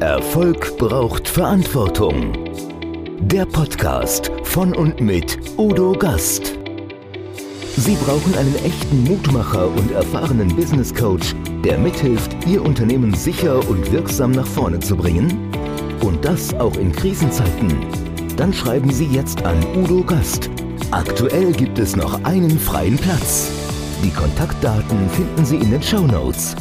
Erfolg 0.00 0.78
braucht 0.78 1.28
Verantwortung. 1.28 2.71
Der 3.26 3.46
Podcast 3.46 4.32
von 4.42 4.74
und 4.74 5.00
mit 5.00 5.38
Udo 5.56 5.92
Gast. 5.92 6.58
Sie 7.76 7.94
brauchen 7.94 8.34
einen 8.34 8.54
echten 8.56 9.04
Mutmacher 9.04 9.68
und 9.68 9.92
erfahrenen 9.92 10.54
Business 10.56 10.92
Coach, 10.92 11.34
der 11.64 11.78
mithilft, 11.78 12.36
Ihr 12.46 12.62
Unternehmen 12.62 13.14
sicher 13.14 13.66
und 13.68 13.90
wirksam 13.92 14.32
nach 14.32 14.46
vorne 14.46 14.80
zu 14.80 14.96
bringen? 14.96 15.50
Und 16.02 16.24
das 16.24 16.52
auch 16.54 16.76
in 16.76 16.92
Krisenzeiten? 16.92 17.72
Dann 18.36 18.52
schreiben 18.52 18.90
Sie 18.90 19.06
jetzt 19.06 19.42
an 19.44 19.56
Udo 19.76 20.02
Gast. 20.02 20.50
Aktuell 20.90 21.52
gibt 21.52 21.78
es 21.78 21.94
noch 21.94 22.22
einen 22.24 22.58
freien 22.58 22.96
Platz. 22.96 23.50
Die 24.04 24.10
Kontaktdaten 24.10 25.08
finden 25.10 25.44
Sie 25.44 25.56
in 25.56 25.70
den 25.70 25.82
Show 25.82 26.06
Notes. 26.06 26.56